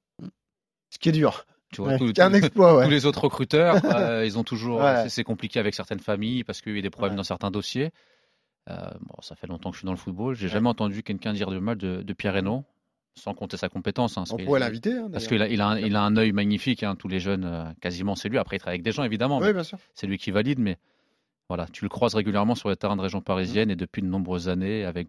Ce 0.90 0.98
qui 1.00 1.10
est 1.10 1.14
dur. 1.14 1.46
Tu 1.72 1.82
vois, 1.82 1.94
Ouais. 1.94 2.20
un 2.20 2.34
exploit, 2.34 2.78
ouais. 2.78 2.86
tous 2.86 2.90
les 2.90 3.06
autres 3.06 3.24
recruteurs, 3.26 3.76
euh, 3.96 4.26
ils 4.26 4.38
ont 4.40 4.44
toujours. 4.44 4.80
Ouais. 4.82 5.08
c'est- 5.10 5.24
compliqué 5.24 5.60
avec 5.60 5.76
certaines 5.76 6.00
familles 6.00 6.44
parce 6.44 6.62
qu'il 6.62 6.76
y 6.76 6.80
a 6.80 6.82
des 6.82 6.90
problèmes 6.90 7.12
Ouais. 7.14 7.18
dans 7.18 7.24
certains 7.24 7.52
dossiers. 7.52 7.92
Euh, 8.70 8.76
bon, 9.02 9.16
ça 9.22 9.36
fait 9.36 9.48
longtemps 9.48 9.70
que 9.72 9.76
je 9.76 9.80
suis 9.80 9.86
dans 9.86 9.92
le 9.94 9.98
football. 9.98 10.36
J'ai 10.36 10.48
jamais 10.48 10.70
entendu 10.70 11.02
quelqu'un 11.04 11.34
dire 11.34 11.50
du 11.50 11.60
mal 11.60 11.78
de, 11.78 12.02
de 12.04 12.14
Pierre 12.14 12.34
Reynaud, 12.34 12.64
sans 13.16 13.34
compter 13.34 13.58
sa 13.58 13.70
compétence. 13.70 14.18
hein, 14.18 14.24
On 14.32 14.38
pourrait 14.38 14.60
l'inviter. 14.60 14.94
hein, 14.94 15.10
Parce 15.12 15.28
qu'il 15.28 15.42
a, 15.42 15.48
il 15.48 15.62
a, 15.62 15.68
un, 15.70 15.78
il 15.80 15.96
a 15.96 16.02
un 16.04 16.16
œil 16.18 16.32
magnifique. 16.32 16.84
hein, 16.84 16.96
tous 16.96 17.08
les 17.08 17.20
jeunes, 17.20 17.46
euh, 17.46 17.64
quasiment, 17.82 18.16
c'est 18.16 18.30
lui. 18.30 18.38
Après, 18.38 18.58
il 18.58 18.60
travaille 18.60 18.76
avec 18.76 18.84
des 18.84 18.92
gens, 18.92 19.04
évidemment. 19.04 19.40
Oui, 19.40 19.50
c'est 19.96 20.08
lui 20.08 20.18
qui 20.18 20.32
valide, 20.32 20.60
mais 20.60 20.78
voilà, 21.48 21.66
tu 21.72 21.84
le 21.86 21.90
croises 21.90 22.14
régulièrement 22.16 22.54
sur 22.56 22.70
les 22.70 22.76
terrains 22.76 22.96
de 22.96 23.02
région 23.02 23.22
parisienne 23.22 23.72
et 23.72 23.76
depuis 23.76 24.02
de 24.04 24.08
nombreuses 24.08 24.50
années 24.50 24.86
avec 24.86 25.08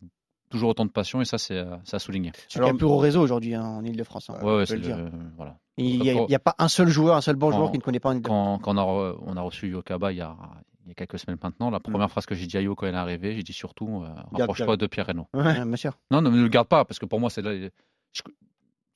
toujours 0.51 0.71
autant 0.71 0.85
de 0.87 0.91
passion 0.91 1.21
et 1.21 1.25
ça, 1.25 1.37
c'est 1.39 1.63
c'est 1.85 1.97
à 1.97 1.99
souligner. 1.99 2.33
C'est 2.49 2.59
Alors- 2.59 2.73
le 2.73 2.77
plus 2.79 2.87
gros 2.87 2.97
réseau 2.99 3.21
aujourd'hui 3.21 3.55
hein, 3.55 3.63
en 3.63 3.85
Ile-de-France. 3.85 4.31
hein, 4.31 4.39
Ouais, 4.43 4.56
ouais, 4.56 4.65
le 4.69 4.79
dire. 4.79 4.97
le- 4.97 5.11
voilà. 5.37 5.59
Il 5.81 6.27
n'y 6.29 6.35
a, 6.35 6.38
pas 6.38 6.55
un 6.59 6.69
seul 6.69 6.88
joueur, 6.88 7.17
un 7.17 7.21
seul 7.21 7.37
bon 7.37 7.50
joueur 7.53 7.71
qui 7.71 7.79
ne 7.79 7.82
connaît 7.82 8.00
pas 8.00 8.12
Ile-de-France. 8.15 8.61
Quand, 8.62 8.75
quand 8.75 8.75
on, 8.77 8.79
a, 8.79 8.85
re- 9.12 9.19
on 9.27 9.37
a 9.37 9.41
reçu 9.41 9.69
Yokaba 9.69 10.12
il 10.12 10.19
y 10.19 10.21
a, 10.21 10.37
il 10.85 10.88
y 10.88 10.91
a 10.93 10.94
quelques 10.94 11.19
semaines 11.19 11.38
maintenant, 11.43 11.71
la 11.71 11.79
Mmh. 11.79 11.82
première 11.82 12.11
phrase 12.11 12.27
que 12.27 12.35
j'ai 12.35 12.47
dit 12.47 12.56
à 12.56 12.61
Yo 12.61 12.75
quand 12.75 12.87
elle 12.87 12.94
est 12.94 12.99
arrivée, 12.99 13.35
j'ai 13.35 13.43
dit 13.43 13.53
surtout 13.53 14.03
euh, 14.05 14.09
rapproche-toi 14.32 14.67
Pierre. 14.67 14.77
de 14.79 14.87
Pierre 14.87 15.06
Reynaud. 15.06 15.27
Ouais, 15.35 15.65
bien 15.65 15.77
sûr. 15.77 15.93
Non, 16.11 16.21
non, 16.23 16.31
ne 16.31 16.43
le 16.43 16.49
garde 16.49 16.69
pas 16.69 16.85
parce 16.85 16.99
que 16.99 17.06
pour 17.06 17.21
moi, 17.21 17.31
c'est 17.31 17.43
là. 17.43 17.53
je- 18.12 18.23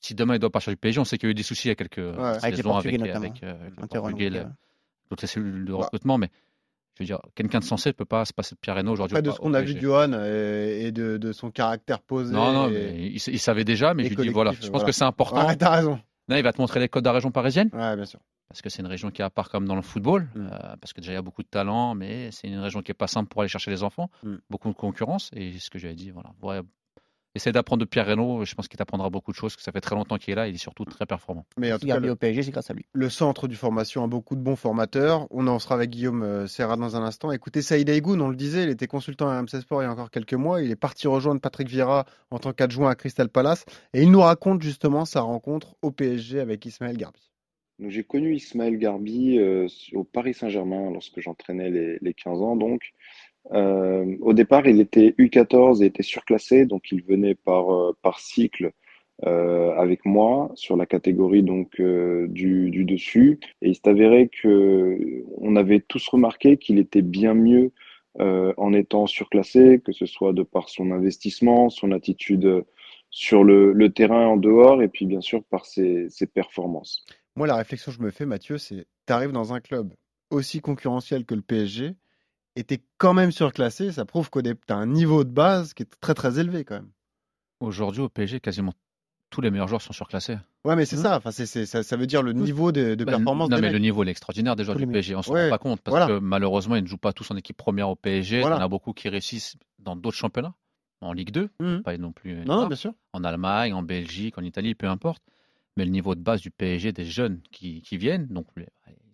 si 0.01 0.15
demain 0.15 0.35
il 0.35 0.39
doit 0.39 0.51
partir 0.51 0.71
du 0.73 0.77
PSG, 0.77 1.01
on 1.01 1.05
sait 1.05 1.17
qu'il 1.17 1.29
y 1.29 1.31
a 1.31 1.33
eu 1.33 1.35
des 1.35 1.43
soucis 1.43 1.69
il 1.69 1.71
y 1.71 1.73
a 1.73 1.75
quelques 1.77 1.99
Avec 1.99 2.57
les 2.57 2.63
Portugais 2.63 2.95
avec, 2.97 3.01
notamment. 3.01 3.25
avec, 3.27 3.43
euh, 3.43 3.51
avec 3.61 3.77
le 3.77 3.83
Interrogé, 3.85 4.13
Portugais, 4.13 4.31
donc, 4.31 4.39
le- 4.41 4.47
euh, 5.13 5.17
les 5.23 5.27
cellules 5.27 5.65
de 5.65 5.73
Bah. 5.73 5.79
recrutement, 5.79 6.19
mais 6.19 6.29
je 6.97 7.03
veux 7.03 7.07
dire, 7.07 7.21
quelqu'un 7.35 7.61
de 7.61 7.65
sensé 7.65 7.89
ne 7.91 7.93
peut 7.95 8.05
pas 8.05 8.25
se 8.27 8.33
passer 8.35 8.55
de 8.55 8.61
Pierre 8.61 8.77
Reynaud 8.77 8.93
aujourd'hui. 8.93 9.17
Après, 9.17 9.23
de 9.31 9.35
ce 9.35 9.41
qu'on 9.41 9.55
a 9.55 9.63
vu 9.63 9.75
de 9.75 9.81
Johan 9.81 10.13
et, 10.13 10.87
et 10.87 10.93
de, 10.93 11.17
de 11.17 11.33
son 11.33 11.51
caractère 11.51 12.01
posé. 12.03 12.35
Non, 12.35 12.53
non, 12.53 12.69
et- 12.69 12.73
mais 12.73 13.07
il, 13.15 13.39
savait 13.39 13.65
déjà, 13.65 13.95
mais 13.95 14.05
je 14.05 14.11
lui 14.11 14.17
dis 14.17 14.29
voilà, 14.29 14.51
collectif, 14.51 14.67
je 14.67 14.71
pense 14.73 14.81
voilà. 14.81 14.87
que 14.87 14.93
c'est 14.93 15.05
important. 15.05 15.47
Ouais, 15.47 15.57
t'as 15.57 15.71
raison. 15.71 15.99
Là, 16.29 16.39
il 16.39 16.43
va 16.43 16.53
te 16.53 16.61
montrer 16.61 16.81
les 16.81 16.89
codes 16.89 17.05
de 17.05 17.09
la 17.09 17.13
région 17.15 17.31
parisienne, 17.31 17.69
Ouais, 17.73 17.97
bien 17.97 18.07
sûr. 18.07 18.21
parce 18.49 18.63
que 18.63 18.71
c'est 18.71 18.81
une 18.83 18.89
région 18.89 19.11
qui 19.11 19.21
est 19.21 19.25
à 19.25 19.31
part 19.31 19.49
comme 19.51 19.67
dans 19.67 19.77
le 19.77 19.83
football, 19.83 20.29
Mm. 20.35 20.47
euh, 20.53 20.77
parce 20.81 20.93
que 20.93 21.01
déjà 21.01 21.13
il 21.13 21.17
y 21.17 21.19
a 21.19 21.23
beaucoup 21.23 21.43
de 21.43 21.49
talent, 21.49 21.95
mais 21.95 22.31
c'est 22.31 22.49
une 22.49 22.59
région 22.61 22.83
qui 22.83 22.91
est 22.93 22.95
pas 22.95 23.07
simple 23.09 23.29
pour 23.29 23.43
aller 23.43 23.49
chercher 23.49 23.71
les 23.71 23.83
enfants, 23.83 24.11
Mm. 24.23 24.37
beaucoup 24.49 24.69
de 24.69 24.75
concurrence, 24.75 25.31
et 25.35 25.59
ce 25.59 25.69
que 25.71 25.79
j'avais 25.79 25.95
dit, 25.95 26.11
voilà. 26.11 26.31
Ouais, 26.43 26.61
essaie 27.35 27.53
d'apprendre 27.53 27.81
de 27.81 27.85
Pierre 27.85 28.07
Reynaud, 28.07 28.45
je 28.45 28.55
pense 28.55 28.69
qu'il 28.69 28.79
t'apprendra 28.79 29.11
beaucoup 29.11 29.33
de 29.33 29.37
choses, 29.37 29.53
parce 29.53 29.57
que 29.57 29.63
ça 29.63 29.73
fait 29.73 29.81
très 29.81 29.95
longtemps 29.95 30.17
qu'il 30.19 30.33
est 30.33 30.37
là, 30.37 30.49
il 30.49 30.55
est 30.55 30.59
surtout 30.59 30.85
très 30.85 31.07
performant. 31.07 31.45
Mais 31.59 31.73
en 31.73 31.77
tout 31.77 31.83
Si 31.83 31.87
cas, 31.89 31.99
le, 31.99 32.11
au 32.11 32.17
PSG, 32.17 32.43
c'est 32.45 32.51
grâce 32.51 32.71
à 32.71 32.75
lui. 32.75 32.85
le 32.93 33.09
centre 33.11 33.49
du 33.49 33.57
formation 33.57 34.05
a 34.05 34.07
beaucoup 34.07 34.37
de 34.37 34.41
bons 34.41 34.57
formateurs. 34.57 35.27
On 35.31 35.47
en 35.47 35.59
sera 35.59 35.75
avec 35.75 35.91
Guillaume 35.91 36.23
euh, 36.23 36.47
Serra 36.47 36.77
dans 36.77 36.97
un 36.97 37.03
instant. 37.03 37.33
Écoutez, 37.33 37.63
Saïd 37.63 37.89
Aïgoun, 37.91 38.21
on 38.21 38.29
le 38.29 38.37
disait, 38.37 38.65
il 38.65 38.71
était 38.71 38.87
consultant 38.87 39.29
à 39.29 39.39
RMC 39.41 39.61
Sport 39.61 39.83
il 39.83 39.87
y 39.87 39.89
a 39.89 39.93
encore 39.93 40.11
quelques 40.11 40.35
mois. 40.35 40.63
Il 40.63 40.71
est 40.71 40.77
parti 40.77 41.09
rejoindre 41.09 41.41
Patrick 41.41 41.69
Vieira 41.69 42.05
en 42.31 42.39
tant 42.39 42.53
qu'adjoint 42.53 42.91
à 42.91 42.95
Crystal 42.95 43.29
Palace. 43.29 43.65
Et 43.93 44.03
il 44.03 44.11
nous 44.11 44.21
raconte 44.21 44.63
justement 44.63 45.05
sa 45.05 45.21
rencontre 45.21 45.75
au 45.83 45.91
PSG 45.91 46.41
avec 46.41 46.65
Ismaël 46.67 46.97
Garbi. 46.97 47.31
J'ai 47.81 48.05
connu 48.05 48.37
Ismaël 48.37 48.79
Garbi 48.79 49.39
euh, 49.39 49.67
au 49.95 50.05
Paris 50.05 50.35
Saint-Germain 50.35 50.91
lorsque 50.93 51.21
j'entraînais 51.21 51.71
les, 51.71 51.99
les 52.01 52.15
15 52.15 52.41
ans. 52.41 52.55
Donc, 52.57 52.93
Euh, 53.53 54.17
au 54.21 54.33
départ, 54.33 54.67
il 54.67 54.81
était 54.81 55.15
U14 55.19 55.83
et 55.83 55.87
était 55.87 56.03
surclassé, 56.03 56.67
donc 56.67 56.91
il 56.91 57.03
venait 57.03 57.35
par, 57.35 57.73
euh, 57.73 57.97
par 58.03 58.21
cycle 58.21 58.73
euh, 59.25 59.73
avec 59.77 60.05
moi 60.05 60.51
sur 60.55 60.77
la 60.77 60.87
catégorie 60.87 61.43
donc 61.43 61.81
du, 61.81 62.71
du 62.71 62.85
dessus. 62.85 63.39
Et 63.63 63.71
il 63.71 63.75
s'est 63.75 63.89
avéré 63.89 64.29
que 64.29 65.25
on 65.39 65.57
avait 65.57 65.81
tous 65.81 66.07
remarqué 66.09 66.57
qu'il 66.57 66.79
était 66.79 67.03
bien 67.03 67.35
mieux 67.35 67.73
en 68.17 68.73
étant 68.73 69.07
surclassé, 69.07 69.83
que 69.85 69.91
ce 69.91 70.07
soit 70.07 70.33
de 70.33 70.45
par 70.45 70.69
son 70.69 70.93
investissement, 70.93 71.69
son 71.69 71.91
attitude 71.91 72.65
sur 73.11 73.43
le, 73.43 73.73
le 73.73 73.93
terrain 73.93 74.29
en 74.29 74.37
dehors, 74.37 74.83
et 74.83 74.89
puis 74.89 75.05
bien 75.05 75.21
sûr 75.21 75.43
par 75.43 75.67
ses, 75.67 76.09
ses 76.11 76.27
performances. 76.27 77.05
Moi, 77.35 77.49
la 77.49 77.57
réflexion 77.57 77.91
que 77.91 77.99
je 77.99 78.03
me 78.03 78.11
fais, 78.11 78.25
Mathieu, 78.25 78.57
c'est 78.57 78.87
tu 79.07 79.13
arrives 79.13 79.33
dans 79.33 79.53
un 79.53 79.61
club 79.61 79.93
aussi 80.31 80.61
concurrentiel 80.61 81.25
que 81.25 81.35
le 81.35 81.43
PSG 81.43 81.95
es 82.57 82.81
quand 82.99 83.15
même 83.15 83.33
surclassé. 83.33 83.93
Ça 83.93 84.05
prouve 84.05 84.31
que 84.31 84.41
tu 84.41 84.55
as 84.69 84.77
un 84.77 84.87
niveau 84.87 85.25
de 85.25 85.31
base 85.31 85.75
qui 85.75 85.83
est 85.83 86.01
très 86.01 86.15
très 86.15 86.39
élevé 86.39 86.65
quand 86.65 86.77
même. 86.77 86.91
Aujourd'hui, 87.61 88.03
au 88.03 88.09
PSG, 88.09 88.41
quasiment 88.41 88.73
tous 89.31 89.41
les 89.41 89.51
meilleurs 89.51 89.67
joueurs 89.69 89.83
sont 89.83 89.93
surclassés. 89.93 90.37
Ouais, 90.65 90.77
mais 90.77 90.85
c'est 90.85 90.97
Mhm. 90.97 91.03
ça. 91.03 91.17
Enfin, 91.17 91.31
c'est, 91.33 91.47
c'est- 91.47 91.67
ça. 91.67 91.83
Ça 91.83 91.97
veut 91.97 92.07
dire 92.07 92.23
le 92.23 92.33
niveau 92.33 92.71
de, 92.73 92.95
de 92.95 93.05
Bah, 93.05 93.13
performance 93.13 93.49
non, 93.51 93.57
des 93.57 93.63
mais 93.63 93.69
mecs. 93.69 93.73
le 93.73 93.79
niveau 93.81 94.03
il 94.05 94.09
est 94.09 94.13
extraordinaire 94.13 94.55
déjà 94.55 94.73
Tous 94.75 94.79
du 94.79 94.87
PSG. 94.87 95.17
On 95.17 95.23
s'en 95.23 95.33
Ouais, 95.33 95.45
rend 95.45 95.51
pas 95.51 95.59
compte 95.59 95.81
parce 95.81 95.97
voilà. 95.97 96.07
que 96.07 96.19
malheureusement, 96.21 96.77
ils 96.77 96.83
ne 96.83 96.89
jouent 96.89 96.97
pas 96.99 97.13
tous 97.13 97.31
en 97.31 97.37
équipe 97.37 97.57
première 97.57 97.89
au 97.89 97.97
PSG. 97.97 98.41
Voilà. 98.41 98.57
Il 98.57 98.59
y 98.61 98.63
en 98.63 98.67
a 98.67 98.69
beaucoup 98.69 98.93
qui 98.93 99.09
réussissent 99.09 99.57
dans 99.81 99.97
d'autres 99.97 100.17
championnats, 100.17 100.55
en 101.01 101.13
Ligue 101.13 101.31
2, 101.33 101.51
Mhm. 101.61 101.83
pas 101.83 101.97
non 101.99 102.13
plus 102.13 102.35
Non, 102.45 102.55
non, 102.57 102.61
là, 102.63 102.69
bien 102.69 102.77
sûr. 102.77 102.95
en 103.13 103.25
Allemagne, 103.25 103.73
en 103.75 103.83
Belgique, 103.83 104.39
en 104.39 104.43
Italie, 104.43 104.75
peu 104.75 104.87
importe. 104.89 105.23
Mais 105.77 105.85
le 105.85 105.91
niveau 105.91 106.15
de 106.15 106.21
base 106.21 106.41
du 106.41 106.51
PSG 106.53 106.93
des 106.93 107.05
jeunes 107.05 107.41
qui, 107.51 107.83
qui 107.83 107.97
viennent, 107.97 108.29
donc 108.29 108.47
ils 108.57 108.65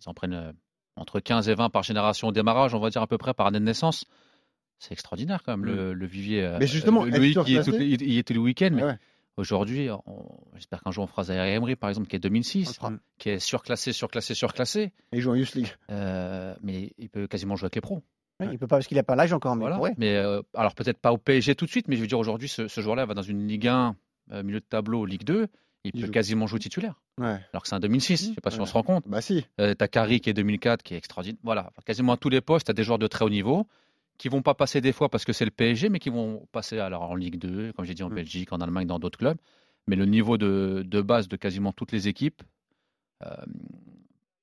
en 0.05 0.13
prennent 0.13 0.33
euh, 0.33 0.51
entre 1.01 1.19
15 1.19 1.49
et 1.49 1.55
20 1.55 1.69
par 1.69 1.83
génération 1.83 2.29
au 2.29 2.31
démarrage, 2.31 2.73
on 2.73 2.79
va 2.79 2.89
dire 2.89 3.01
à 3.01 3.07
peu 3.07 3.17
près 3.17 3.33
par 3.33 3.47
année 3.47 3.59
de 3.59 3.65
naissance. 3.65 4.05
C'est 4.79 4.93
extraordinaire 4.93 5.43
quand 5.43 5.51
même 5.57 5.65
le, 5.65 5.93
le 5.93 6.05
vivier. 6.05 6.43
euh, 6.43 6.55
Mm. 6.55 6.59
Mais 6.59 6.67
justement, 6.67 7.03
le- 7.03 7.09
être 7.11 7.17
Loïc, 7.17 7.37
il, 7.47 7.55
est 7.57 7.61
surclassé- 7.61 7.71
tout- 7.71 7.77
il- 7.81 8.01
il 8.01 8.17
était 8.17 8.33
le 8.33 8.39
week-end, 8.39 8.69
mais 8.71 8.81
Ah 8.81 8.85
ouais. 8.87 8.97
aujourd'hui, 9.37 9.89
j'espère 10.55 10.81
qu'un 10.81 10.91
jour 10.91 11.03
on 11.03 11.07
fera 11.07 11.23
Zaire 11.23 11.43
Emery 11.43 11.75
par 11.75 11.89
exemple, 11.89 12.07
qui 12.07 12.15
est 12.15 12.19
2006, 12.19 12.67
On 12.67 12.69
le 12.69 12.73
fera. 12.75 12.91
qui 13.19 13.29
est 13.29 13.39
surclassé, 13.39 13.93
surclassé, 13.93 14.33
surclassé. 14.33 14.81
Et 15.11 15.17
il 15.17 15.21
joue 15.21 15.31
en 15.31 15.35
Youth 15.35 15.53
League. 15.53 15.67
Euh, 15.91 16.55
mais 16.63 16.93
il 16.97 17.09
peut 17.09 17.27
quasiment 17.27 17.55
jouer 17.55 17.65
avec 17.65 17.75
les 17.75 17.81
pros. 17.81 18.01
Oui, 18.39 18.47
Il 18.51 18.57
peut 18.57 18.65
pas 18.65 18.77
parce 18.77 18.87
qu'il 18.87 18.97
a 18.97 19.03
pas 19.03 19.15
l'âge 19.15 19.33
encore, 19.33 19.55
mais 19.55 19.61
Voilà. 19.61 19.75
il 19.75 19.79
pourrait. 19.79 19.93
Mais 19.99 20.15
euh, 20.15 20.41
alors 20.55 20.73
peut-être 20.73 20.97
pas 20.99 21.11
au 21.11 21.17
PSG 21.19 21.53
tout 21.53 21.65
de 21.65 21.69
suite, 21.69 21.87
mais 21.87 21.95
je 21.95 22.01
veux 22.01 22.07
dire 22.07 22.17
aujourd'hui, 22.17 22.47
ce, 22.47 22.67
ce 22.67 22.81
joueur-là 22.81 23.05
va 23.05 23.13
dans 23.13 23.21
une 23.21 23.47
Ligue 23.47 23.67
1, 23.67 23.95
euh, 24.31 24.41
milieu 24.41 24.59
de 24.59 24.65
tableau, 24.65 25.05
Ligue 25.05 25.23
2, 25.25 25.47
il, 25.83 25.91
Il 25.95 26.01
peut 26.01 26.07
joue. 26.07 26.11
quasiment 26.13 26.47
jouer 26.47 26.59
titulaire. 26.59 26.95
Ouais. 27.17 27.39
Alors 27.53 27.63
que 27.63 27.67
c'est 27.67 27.75
un 27.75 27.79
2006, 27.79 28.29
je 28.29 28.33
sais 28.35 28.41
pas 28.41 28.51
si 28.51 28.59
on 28.59 28.65
se 28.65 28.73
rend 28.73 28.83
compte. 28.83 29.07
Bah 29.07 29.21
si. 29.21 29.45
Euh, 29.59 29.73
t'as 29.73 29.87
Carry 29.87 30.19
qui 30.21 30.29
est 30.29 30.33
2004, 30.33 30.83
qui 30.83 30.93
est 30.93 30.97
extraordinaire. 30.97 31.39
Voilà, 31.43 31.61
Enfin, 31.69 31.81
quasiment 31.85 32.13
à 32.13 32.17
tous 32.17 32.29
les 32.29 32.41
postes, 32.41 32.67
t'as 32.67 32.73
des 32.73 32.83
joueurs 32.83 32.99
de 32.99 33.07
très 33.07 33.25
haut 33.25 33.29
niveau 33.29 33.67
qui 34.17 34.29
vont 34.29 34.43
pas 34.43 34.53
passer 34.53 34.81
des 34.81 34.91
fois 34.91 35.09
parce 35.09 35.25
que 35.25 35.33
c'est 35.33 35.45
le 35.45 35.51
PSG, 35.51 35.89
mais 35.89 35.97
qui 35.97 36.09
vont 36.09 36.45
passer 36.51 36.77
alors 36.79 37.03
en 37.09 37.15
Ligue 37.15 37.37
2, 37.39 37.73
comme 37.73 37.85
j'ai 37.85 37.95
dit 37.95 38.03
en 38.03 38.09
Mm. 38.09 38.15
Belgique, 38.15 38.53
en 38.53 38.57
Allemagne, 38.61 38.85
dans 38.85 38.99
d'autres 38.99 39.17
clubs. 39.17 39.37
Mais 39.87 39.95
le 39.95 40.05
niveau 40.05 40.37
de, 40.37 40.83
de 40.85 41.01
base 41.01 41.27
de 41.27 41.35
quasiment 41.37 41.73
toutes 41.73 41.91
les 41.91 42.07
équipes, 42.07 42.43
euh, 43.25 43.35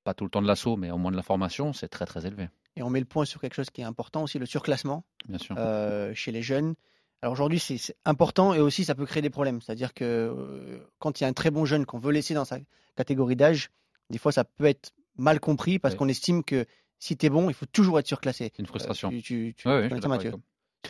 pas 0.02 0.14
tout 0.14 0.25
le 0.25 0.30
temps 0.30 0.42
de 0.42 0.49
l'assaut, 0.49 0.76
mais 0.76 0.90
au 0.90 0.99
moins 0.99 1.12
de 1.12 1.16
la 1.16 1.23
formation, 1.23 1.73
c'est 1.73 1.88
très 1.88 2.07
très 2.07 2.26
élevé, 2.26 2.49
Et 2.76 2.83
on 2.83 2.90
met 2.90 2.99
le 2.99 3.07
point 3.07 3.25
sur 3.25 3.40
quelque 3.40 3.54
chose 3.54 3.71
qui 3.71 3.80
est 3.83 3.85
important 3.85 4.25
aussi, 4.25 4.38
le 4.40 4.47
surclassement 4.47 5.04
bien 5.28 5.38
sûr. 5.38 5.54
euh, 5.59 6.12
chez 6.14 6.33
les 6.33 6.42
jeunes. 6.42 6.75
Alors 7.22 7.32
aujourd'hui, 7.32 7.58
c'est 7.58 7.96
important 8.04 8.54
et 8.54 8.60
aussi 8.60 8.84
ça 8.84 8.94
peut 8.94 9.06
créer 9.06 9.22
des 9.22 9.30
problèmes. 9.30 9.60
C'est-à-dire 9.60 9.92
que 9.92 10.04
euh, 10.04 10.78
quand 10.98 11.20
il 11.20 11.25
y 11.25 11.26
a 11.26 11.28
un 11.28 11.32
très 11.32 11.50
bon 11.50 11.64
jeune 11.64 11.84
qu'on 11.84 11.98
veut 11.98 12.12
laisser 12.12 12.34
dans 12.34 12.44
sa 12.44 12.58
catégorie 12.96 13.37
d'âge, 13.37 13.70
des 14.10 14.18
fois 14.18 14.32
ça 14.32 14.44
peut 14.44 14.66
être 14.66 14.92
mal 15.16 15.40
compris 15.40 15.78
parce 15.78 15.96
qu'on 15.96 16.08
estime 16.08 16.44
que 16.44 16.64
si 17.00 17.16
tu 17.16 17.26
es 17.26 17.28
bon, 17.28 17.50
il 17.50 17.54
faut 17.54 17.66
toujours 17.66 17.98
être 17.98 18.06
surclassé. 18.06 18.52
C'est 18.54 18.60
une 18.60 18.66
frustration. 18.66 19.10
Euh, 19.10 19.20
tu, 19.20 19.54
tu, 19.56 19.68
Ouais, 19.68 19.88
je 19.90 19.96
suis 19.96 20.08
Mathieu 20.08 20.32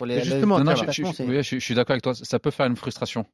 les, 0.05 0.23
justement, 0.23 0.59
Non, 0.59 0.75
non, 0.75 0.83
oui, 1.21 1.43
je 1.43 1.59
suis 1.59 1.75
d'accord 1.75 1.93
avec 1.93 2.03
toi. 2.03 2.15
Ça 2.15 2.39
peut 2.39 2.51
faire 2.51 2.67
une 2.67 2.77
frustration. 2.77 3.27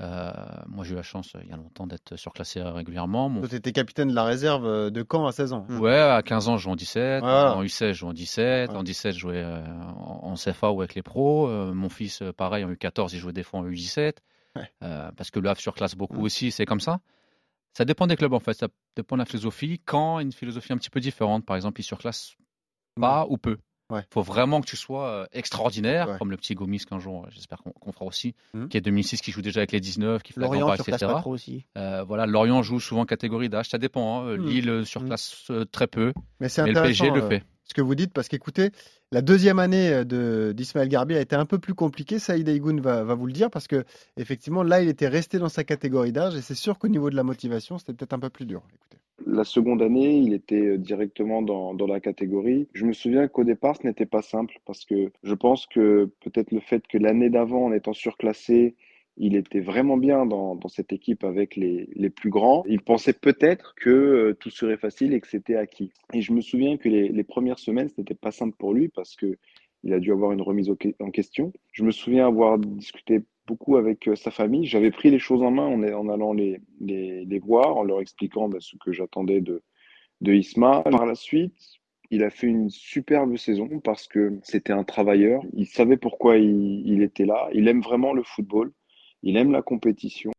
Euh, 0.00 0.32
moi, 0.66 0.84
j'ai 0.84 0.92
eu 0.92 0.96
la 0.96 1.02
chance 1.02 1.34
euh, 1.34 1.40
il 1.42 1.50
y 1.50 1.52
a 1.52 1.56
longtemps 1.56 1.86
d'être 1.86 2.16
surclassé 2.16 2.60
euh, 2.60 2.72
régulièrement. 2.72 3.28
Mon 3.28 3.40
Toi, 3.40 3.50
t'étais 3.50 3.72
capitaine 3.72 4.08
de 4.08 4.14
la 4.14 4.24
réserve 4.24 4.90
de 4.90 5.06
Caen 5.10 5.26
à 5.26 5.32
16 5.32 5.52
ans. 5.52 5.66
Mm. 5.68 5.80
Ouais, 5.80 5.98
à 5.98 6.22
15 6.22 6.48
ans, 6.48 6.56
je 6.56 6.62
jouais 6.62 6.72
en 6.72 6.76
17. 6.76 7.20
Voilà. 7.20 7.56
En 7.56 7.62
U16, 7.62 7.88
je 7.88 7.92
jouais 7.92 8.08
en 8.08 8.12
17. 8.14 8.70
Ouais. 8.70 8.76
En 8.76 8.82
17, 8.82 9.14
je 9.14 9.18
jouais 9.18 9.44
en 9.44 10.34
CFA 10.34 10.70
ou 10.70 10.80
avec 10.80 10.94
les 10.94 11.02
pros. 11.02 11.48
Euh, 11.48 11.74
mon 11.74 11.88
fils, 11.90 12.22
pareil, 12.36 12.64
en 12.64 12.70
U14, 12.70 13.10
il 13.12 13.18
jouait 13.18 13.32
des 13.32 13.42
fois 13.42 13.60
en 13.60 13.64
U17. 13.64 14.14
Ouais. 14.56 14.70
Euh, 14.82 15.10
parce 15.16 15.30
que 15.30 15.38
le 15.38 15.48
Havre 15.48 15.60
surclasse 15.60 15.94
beaucoup 15.94 16.20
Mm. 16.20 16.24
aussi, 16.24 16.50
c'est 16.50 16.64
comme 16.64 16.80
ça. 16.80 17.00
Ça 17.72 17.84
dépend 17.84 18.06
des 18.06 18.16
clubs, 18.16 18.32
en 18.32 18.40
fait. 18.40 18.54
Ça 18.54 18.68
dépend 18.96 19.16
de 19.16 19.20
la 19.20 19.26
philosophie. 19.26 19.80
Quand 19.84 20.18
une 20.18 20.32
philosophie 20.32 20.72
un 20.72 20.76
petit 20.78 20.90
peu 20.90 21.00
différente, 21.00 21.44
par 21.44 21.56
exemple, 21.56 21.80
ils 21.80 21.84
surclassent 21.84 22.34
pas 23.00 23.26
ou 23.28 23.36
peu. 23.38 23.58
Ouais. 23.90 24.02
faut 24.10 24.22
vraiment 24.22 24.60
que 24.60 24.66
tu 24.66 24.76
sois 24.76 25.08
euh, 25.08 25.26
extraordinaire, 25.32 26.08
Ouais. 26.08 26.18
comme 26.18 26.30
le 26.30 26.36
petit 26.36 26.54
Gomis 26.54 26.78
qu'un 26.80 26.98
jour, 26.98 27.24
euh, 27.24 27.28
j'espère 27.30 27.58
qu'on 27.62 27.92
fera 27.92 28.04
aussi, 28.04 28.34
Mhm. 28.54 28.68
qui 28.68 28.76
est 28.76 28.80
2006, 28.80 29.20
qui 29.20 29.32
joue 29.32 29.42
déjà 29.42 29.60
avec 29.60 29.72
les 29.72 29.80
19, 29.80 30.22
qui 30.22 30.32
fait 30.32 30.40
la 30.40 30.46
Lorient 30.46 30.74
surclasse 30.76 31.02
etc. 31.02 31.12
pas 31.12 31.20
trop 31.20 31.32
aussi. 31.32 31.66
Euh, 31.76 32.02
voilà, 32.04 32.26
Lorient 32.26 32.62
joue 32.62 32.80
souvent 32.80 33.04
catégorie 33.04 33.48
d'âge, 33.48 33.68
ça 33.68 33.78
dépend. 33.78 34.20
hein. 34.26 34.36
Mhm. 34.36 34.46
Lille 34.46 34.70
euh, 34.70 34.84
surclasse 34.84 35.44
euh, 35.50 35.64
très 35.64 35.86
peu, 35.86 36.12
Mais 36.40 36.48
mais 36.58 36.72
le 36.72 36.82
PSG 36.82 37.10
le 37.10 37.28
fait. 37.28 37.42
Ce 37.70 37.74
que 37.74 37.80
vous 37.80 37.94
dites 37.94 38.12
parce 38.12 38.28
qu'écoutez, 38.28 38.70
la 39.12 39.22
deuxième 39.22 39.58
année 39.60 39.90
euh, 39.90 40.04
de 40.04 40.52
d'Ismaël 40.52 40.88
Garbi 40.88 41.14
a 41.14 41.20
été 41.20 41.36
un 41.36 41.46
peu 41.46 41.58
plus 41.58 41.74
compliquée. 41.74 42.18
Saïd 42.18 42.48
Aïgoun 42.48 42.80
va, 42.80 43.02
vous 43.14 43.26
le 43.26 43.32
dire 43.32 43.48
parce 43.48 43.68
que 43.68 43.84
effectivement 44.16 44.62
là, 44.62 44.82
il 44.82 44.88
était 44.88 45.08
resté 45.08 45.38
dans 45.38 45.48
sa 45.48 45.62
catégorie 45.62 46.12
d'âge 46.12 46.34
et 46.36 46.40
c'est 46.40 46.54
sûr 46.54 46.78
qu'au 46.78 46.88
niveau 46.88 47.10
de 47.10 47.16
la 47.16 47.22
motivation, 47.22 47.78
c'était 47.78 47.92
peut-être 47.94 48.12
un 48.12 48.18
peu 48.18 48.28
plus 48.28 48.44
dur. 48.44 48.62
Écoutez. 48.74 48.98
La 49.26 49.44
seconde 49.44 49.82
année, 49.82 50.16
il 50.18 50.32
était 50.34 50.66
euh, 50.66 50.78
directement 50.78 51.42
dans 51.42 51.86
la 51.86 52.00
catégorie. 52.00 52.66
Je 52.72 52.84
me 52.84 52.92
souviens 52.92 53.28
qu'au 53.28 53.44
départ, 53.44 53.76
ce 53.76 53.86
n'était 53.86 54.06
pas 54.06 54.22
simple 54.22 54.58
parce 54.66 54.84
que 54.84 55.12
je 55.22 55.34
pense 55.34 55.66
que 55.66 56.10
peut-être 56.24 56.50
le 56.50 56.60
fait 56.60 56.82
que 56.88 56.98
l'année 56.98 57.30
d'avant, 57.30 57.66
en 57.66 57.72
étant 57.72 57.92
surclassé, 57.92 58.74
il 59.16 59.36
était 59.36 59.60
vraiment 59.60 59.96
bien 59.96 60.24
dans, 60.26 60.58
cette 60.68 60.92
équipe 60.92 61.24
avec 61.24 61.56
les, 61.56 61.88
les 61.94 62.10
plus 62.10 62.30
grands. 62.30 62.64
Il 62.66 62.80
pensait 62.80 63.12
peut-être 63.12 63.74
que 63.74 63.90
euh, 63.90 64.34
tout 64.34 64.50
serait 64.50 64.76
facile 64.76 65.12
et 65.12 65.20
que 65.20 65.28
c'était 65.28 65.56
acquis. 65.56 65.92
Et 66.12 66.22
je 66.22 66.32
me 66.32 66.40
souviens 66.40 66.76
que 66.76 66.88
les, 66.88 67.08
les 67.08 67.24
premières 67.24 67.58
semaines, 67.58 67.88
ce 67.88 68.00
n'était 68.00 68.14
pas 68.14 68.32
simple 68.32 68.56
pour 68.56 68.72
lui 68.72 68.88
parce 68.88 69.16
que 69.16 69.36
il 69.82 69.94
a 69.94 69.98
dû 69.98 70.12
avoir 70.12 70.32
une 70.32 70.42
remise 70.42 70.70
en 70.70 71.10
question. 71.10 71.52
Je 71.72 71.84
me 71.84 71.90
souviens 71.90 72.26
avoir 72.26 72.58
discuté 72.58 73.22
beaucoup 73.46 73.76
avec 73.76 74.08
euh, 74.08 74.16
sa 74.16 74.30
famille. 74.30 74.66
J'avais 74.66 74.90
pris 74.90 75.10
les 75.10 75.18
choses 75.18 75.42
en 75.42 75.50
main 75.50 75.66
en, 75.66 76.08
allant 76.08 76.32
les, 76.32 76.60
les, 76.80 77.24
les 77.24 77.38
voir, 77.38 77.76
en 77.76 77.82
leur 77.82 78.00
expliquant 78.00 78.48
bah, 78.48 78.58
ce 78.60 78.76
que 78.76 78.92
j'attendais 78.92 79.40
de, 79.40 79.62
de 80.20 80.34
Isma. 80.34 80.82
Par 80.82 81.06
la 81.06 81.14
suite, 81.14 81.80
il 82.10 82.22
a 82.24 82.30
fait 82.30 82.46
une 82.46 82.68
superbe 82.68 83.36
saison 83.36 83.80
parce 83.82 84.06
que 84.06 84.38
c'était 84.42 84.72
un 84.72 84.84
travailleur. 84.84 85.42
Il 85.54 85.66
savait 85.66 85.96
pourquoi 85.96 86.36
il 86.36 87.02
était 87.02 87.24
là. 87.26 87.48
Il 87.54 87.66
aime 87.68 87.80
vraiment 87.80 88.12
le 88.12 88.22
football. 88.22 88.72
Il 89.22 89.36
aime 89.36 89.52
la 89.52 89.62
compétition. 89.62 90.30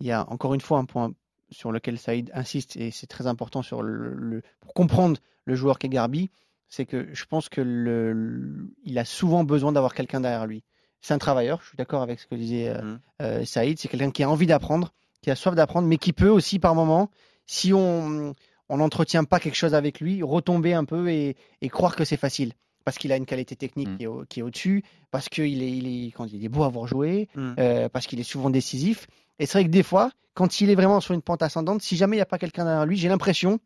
Il 0.00 0.06
y 0.06 0.12
a 0.12 0.28
encore 0.30 0.54
une 0.54 0.60
fois 0.60 0.78
un 0.78 0.84
point 0.84 1.12
sur 1.50 1.70
lequel 1.70 1.98
Saïd 1.98 2.30
insiste, 2.34 2.76
et 2.76 2.90
c'est 2.90 3.06
très 3.06 3.26
important 3.26 3.62
sur 3.62 3.82
le, 3.82 4.14
le- 4.14 4.42
pour 4.60 4.72
comprendre 4.74 5.20
le 5.44 5.54
joueur 5.54 5.78
qu'est 5.78 5.88
Garbi, 5.88 6.30
c'est 6.68 6.86
que 6.86 7.08
je 7.12 7.24
pense 7.26 7.48
que 7.48 7.60
le, 7.60 8.12
le- 8.12 8.70
il 8.84 8.98
a 8.98 9.04
souvent 9.04 9.44
besoin 9.44 9.72
d'avoir 9.72 9.94
quelqu'un 9.94 10.20
derrière 10.20 10.46
lui. 10.46 10.64
C'est 11.02 11.12
un 11.14 11.18
travailleur, 11.18 11.60
je 11.62 11.68
suis 11.68 11.76
d'accord 11.76 12.02
avec 12.02 12.20
ce 12.20 12.26
que 12.26 12.34
disait 12.36 12.68
euh, 12.70 12.82
Mhm. 12.82 13.00
euh, 13.22 13.44
Saïd, 13.44 13.78
c'est 13.78 13.88
quelqu'un 13.88 14.10
qui 14.10 14.22
a 14.22 14.30
envie 14.30 14.46
d'apprendre, 14.46 14.92
qui 15.20 15.30
a 15.30 15.36
soif 15.36 15.54
d'apprendre, 15.54 15.86
mais 15.88 15.98
qui 15.98 16.12
peut 16.12 16.28
aussi 16.30 16.58
par 16.58 16.74
moment, 16.74 17.10
si 17.46 17.72
on 17.74 18.34
on 18.68 18.78
n'entretient 18.78 19.24
pas 19.24 19.38
quelque 19.38 19.56
chose 19.56 19.74
avec 19.74 20.00
lui, 20.00 20.22
retomber 20.22 20.72
un 20.72 20.86
peu 20.86 21.10
et, 21.10 21.36
et 21.60 21.68
croire 21.68 21.94
que 21.94 22.04
c'est 22.06 22.16
facile. 22.16 22.54
Parce 22.84 22.98
qu'il 22.98 23.12
a 23.12 23.16
une 23.16 23.26
qualité 23.26 23.54
technique 23.56 23.88
Mhm. 23.88 23.96
qui 23.96 24.02
est, 24.04 24.06
au- 24.06 24.24
qui 24.28 24.40
est 24.40 24.42
au-dessus, 24.42 24.82
parce 25.10 25.28
qu'il 25.28 25.62
est, 25.62 25.70
il 25.70 26.06
est, 26.06 26.10
quand 26.10 26.26
il 26.32 26.44
est 26.44 26.48
beau 26.48 26.64
à 26.64 26.68
voir 26.68 26.86
jouer, 26.86 27.28
Mhm. 27.36 27.54
euh, 27.58 27.88
parce 27.88 28.06
qu'il 28.06 28.18
est 28.20 28.24
souvent 28.24 28.50
décisif. 28.50 29.06
Et 29.38 29.46
c'est 29.46 29.58
vrai 29.58 29.64
que 29.64 29.70
des 29.70 29.82
fois, 29.82 30.10
quand 30.34 30.60
il 30.60 30.70
est 30.70 30.74
vraiment 30.74 31.00
sur 31.00 31.14
une 31.14 31.22
pente 31.22 31.42
ascendante, 31.42 31.82
si 31.82 31.96
jamais 31.96 32.16
il 32.16 32.18
n'y 32.18 32.22
a 32.22 32.26
pas 32.26 32.38
quelqu'un 32.38 32.64
derrière 32.64 32.86
lui, 32.86 32.96
j'ai 32.96 33.08
l'impression 33.08 33.60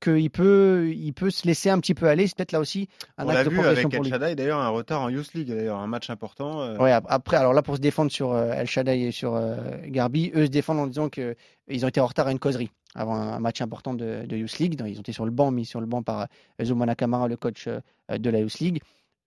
qu'il 0.00 0.30
peut, 0.30 0.92
il 0.94 1.12
peut 1.12 1.30
se 1.30 1.46
laisser 1.46 1.70
un 1.70 1.78
petit 1.80 1.94
peu 1.94 2.08
aller. 2.08 2.26
C'est 2.26 2.36
peut-être 2.36 2.52
là 2.52 2.60
aussi 2.60 2.88
un 3.16 3.24
On 3.24 3.28
l'a 3.28 3.40
acte 3.40 3.50
de 3.50 3.54
vu 3.54 3.60
avec 3.60 3.92
El. 3.92 4.04
Shaddai 4.04 4.34
d'ailleurs 4.34 4.60
un 4.60 4.68
retard 4.68 5.02
en 5.02 5.08
Youth 5.08 5.34
League 5.34 5.48
d'ailleurs 5.48 5.78
un 5.78 5.86
match 5.86 6.10
important. 6.10 6.60
euh, 6.60 6.76
Ouais, 6.78 6.92
après, 6.92 7.36
alors 7.36 7.52
là, 7.52 7.62
pour 7.62 7.76
se 7.76 7.80
défendre 7.80 8.10
sur 8.10 8.32
euh, 8.32 8.52
El 8.52 8.66
Shaddai 8.66 9.00
et 9.00 9.12
sur 9.12 9.34
euh, 9.34 9.56
Garbi, 9.86 10.30
eux 10.34 10.46
se 10.46 10.50
défendent 10.50 10.78
en 10.80 10.86
disant 10.86 11.08
qu'ils 11.08 11.84
ont 11.84 11.88
été 11.88 12.00
en 12.00 12.06
retard 12.06 12.26
à 12.28 12.32
une 12.32 12.38
causerie 12.38 12.70
avant 12.94 13.14
un, 13.14 13.38
match 13.40 13.60
important 13.60 13.94
de, 13.94 14.24
de 14.26 14.36
Youth 14.36 14.58
League. 14.58 14.76
Donc, 14.76 14.88
Ils 14.88 14.98
ont 14.98 15.02
été 15.02 15.12
sur 15.12 15.24
le 15.24 15.30
banc, 15.30 15.50
mis 15.50 15.64
sur 15.64 15.80
le 15.80 15.86
banc 15.86 16.02
par 16.02 16.26
euh, 16.60 16.64
Zoumana 16.64 16.94
Kamara, 16.94 17.28
le 17.28 17.36
coach 17.36 17.66
euh, 17.68 17.80
de 18.18 18.30
la 18.30 18.40
Youth 18.40 18.58
League. 18.60 18.80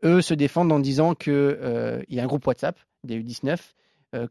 Eux 0.03 0.21
se 0.21 0.33
défendent 0.33 0.71
en 0.71 0.79
disant 0.79 1.13
qu'il 1.13 2.03
y 2.09 2.19
a 2.19 2.23
un 2.23 2.27
groupe 2.27 2.45
WhatsApp 2.47 2.75
des 3.03 3.19
U19, 3.21 3.49
euh, 3.51 3.55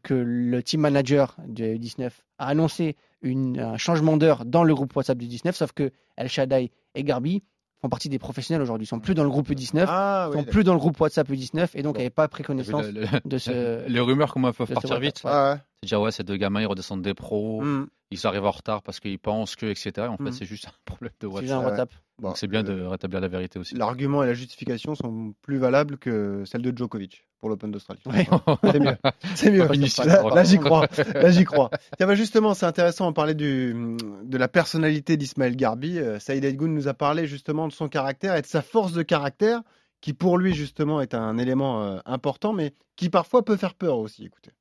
que 0.03 0.13
le 0.13 0.61
team 0.63 0.81
manager 0.81 1.35
des 1.47 1.77
U19 1.77 2.09
a 2.37 2.47
annoncé 2.47 2.95
une- 3.21 3.59
un 3.59 3.77
changement 3.77 4.17
d'heure 4.17 4.45
dans 4.45 4.63
le 4.63 4.73
groupe 4.75 4.95
WhatsApp 4.95 5.17
du 5.17 5.27
19, 5.27 5.55
sauf 5.55 5.71
que 5.73 5.91
El 6.17 6.27
Shaddai 6.29 6.71
et 6.95 7.03
Garbi 7.03 7.43
font 7.81 7.89
partie 7.89 8.09
des 8.09 8.19
professionnels 8.19 8.61
aujourd'hui. 8.61 8.85
Ils 8.85 8.87
sont 8.89 8.99
plus 8.99 9.15
dans 9.15 9.23
le 9.23 9.29
groupe 9.29 9.49
U19, 9.49 9.85
Ah 9.87 10.29
oui. 10.29 10.37
sont 10.37 10.43
plus 10.43 10.63
dans 10.63 10.73
le 10.73 10.79
groupe 10.79 10.99
WhatsApp 10.99 11.27
U19 11.29 11.69
et 11.73 11.81
donc 11.81 11.95
Bon. 11.95 11.99
n'avaient 11.99 12.09
pas 12.11 12.27
pris 12.27 12.43
T'as 12.43 12.53
vu 12.53 12.59
connaissance 12.63 12.85
le- 12.93 13.01
le- 13.01 13.07
de 13.25 13.37
ce. 13.39 13.87
les 13.87 13.99
rumeurs 13.99 14.31
comment 14.33 14.49
elles 14.49 14.53
peuvent 14.53 14.71
partir 14.71 14.99
vite. 14.99 15.21
ouais. 15.23 15.31
Ah 15.33 15.53
ouais. 15.53 15.59
C'est 15.83 15.87
déjà 15.87 15.99
ouais, 15.99 16.11
ces 16.11 16.23
deux 16.23 16.37
gamins 16.37 16.61
ils 16.61 16.67
redescendent 16.67 17.01
des 17.01 17.15
pros, 17.15 17.61
Mm. 17.63 17.87
ils 18.11 18.27
arrivent 18.27 18.45
en 18.45 18.51
retard 18.51 18.83
parce 18.83 18.99
qu'ils 18.99 19.17
pensent 19.17 19.55
que 19.55 19.65
etc. 19.65 20.05
En 20.09 20.17
fait, 20.17 20.25
Mhm. 20.25 20.31
c'est 20.31 20.45
juste 20.45 20.67
un 20.67 20.71
problème 20.85 21.11
de 21.19 21.27
C'est 21.27 21.33
WhatsApp. 21.33 21.41
juste 21.41 21.53
un 21.53 21.59
ouais. 21.59 21.65
WhatsApp. 21.65 21.89
Bon, 22.19 22.27
Donc 22.27 22.37
c'est 22.37 22.45
bien 22.47 22.61
de 22.61 22.71
euh, 22.71 22.89
rétablir 22.89 23.19
la 23.19 23.27
vérité 23.27 23.57
aussi. 23.57 23.73
L'argument 23.73 24.21
et 24.21 24.27
la 24.27 24.35
justification 24.35 24.93
sont 24.93 25.33
plus 25.41 25.57
valables 25.57 25.97
que 25.97 26.43
celles 26.45 26.61
de 26.61 26.71
Djokovic 26.77 27.25
pour 27.39 27.49
l'Open 27.49 27.71
d'Australie. 27.71 27.99
Ouais. 28.05 28.27
C'est 28.71 28.79
mieux. 28.79 28.95
C'est 29.33 29.49
mieux. 29.49 29.65
Là, 30.35 30.43
j'y 30.43 30.59
crois. 30.59 30.85
Là, 31.15 31.31
j'y 31.31 31.45
crois. 31.45 31.71
Tiens, 31.97 32.05
bah, 32.05 32.13
justement, 32.13 32.53
c'est 32.53 32.67
intéressant. 32.67 33.07
On 33.07 33.13
parlait 33.13 33.33
du, 33.33 33.97
de 34.23 34.37
la 34.37 34.47
personnalité 34.47 35.17
d'Ismaël 35.17 35.55
Garbi. 35.55 35.97
Euh, 35.97 36.19
Saïd 36.19 36.45
Edgoun 36.45 36.75
nous 36.75 36.87
a 36.87 36.93
parlé 36.93 37.25
justement 37.25 37.67
de 37.67 37.73
son 37.73 37.89
caractère 37.89 38.35
et 38.35 38.43
de 38.43 38.45
sa 38.45 38.61
force 38.61 38.93
de 38.93 39.01
caractère, 39.01 39.61
qui 39.99 40.13
pour 40.13 40.37
lui 40.37 40.53
justement 40.53 41.01
est 41.01 41.15
un 41.15 41.39
élément 41.39 41.81
euh, 41.83 41.97
important, 42.05 42.53
mais 42.53 42.75
qui 42.95 43.09
parfois 43.09 43.43
peut 43.43 43.57
faire 43.57 43.73
peur 43.73 43.97
aussi. 43.97 44.25
Écoutez. 44.25 44.51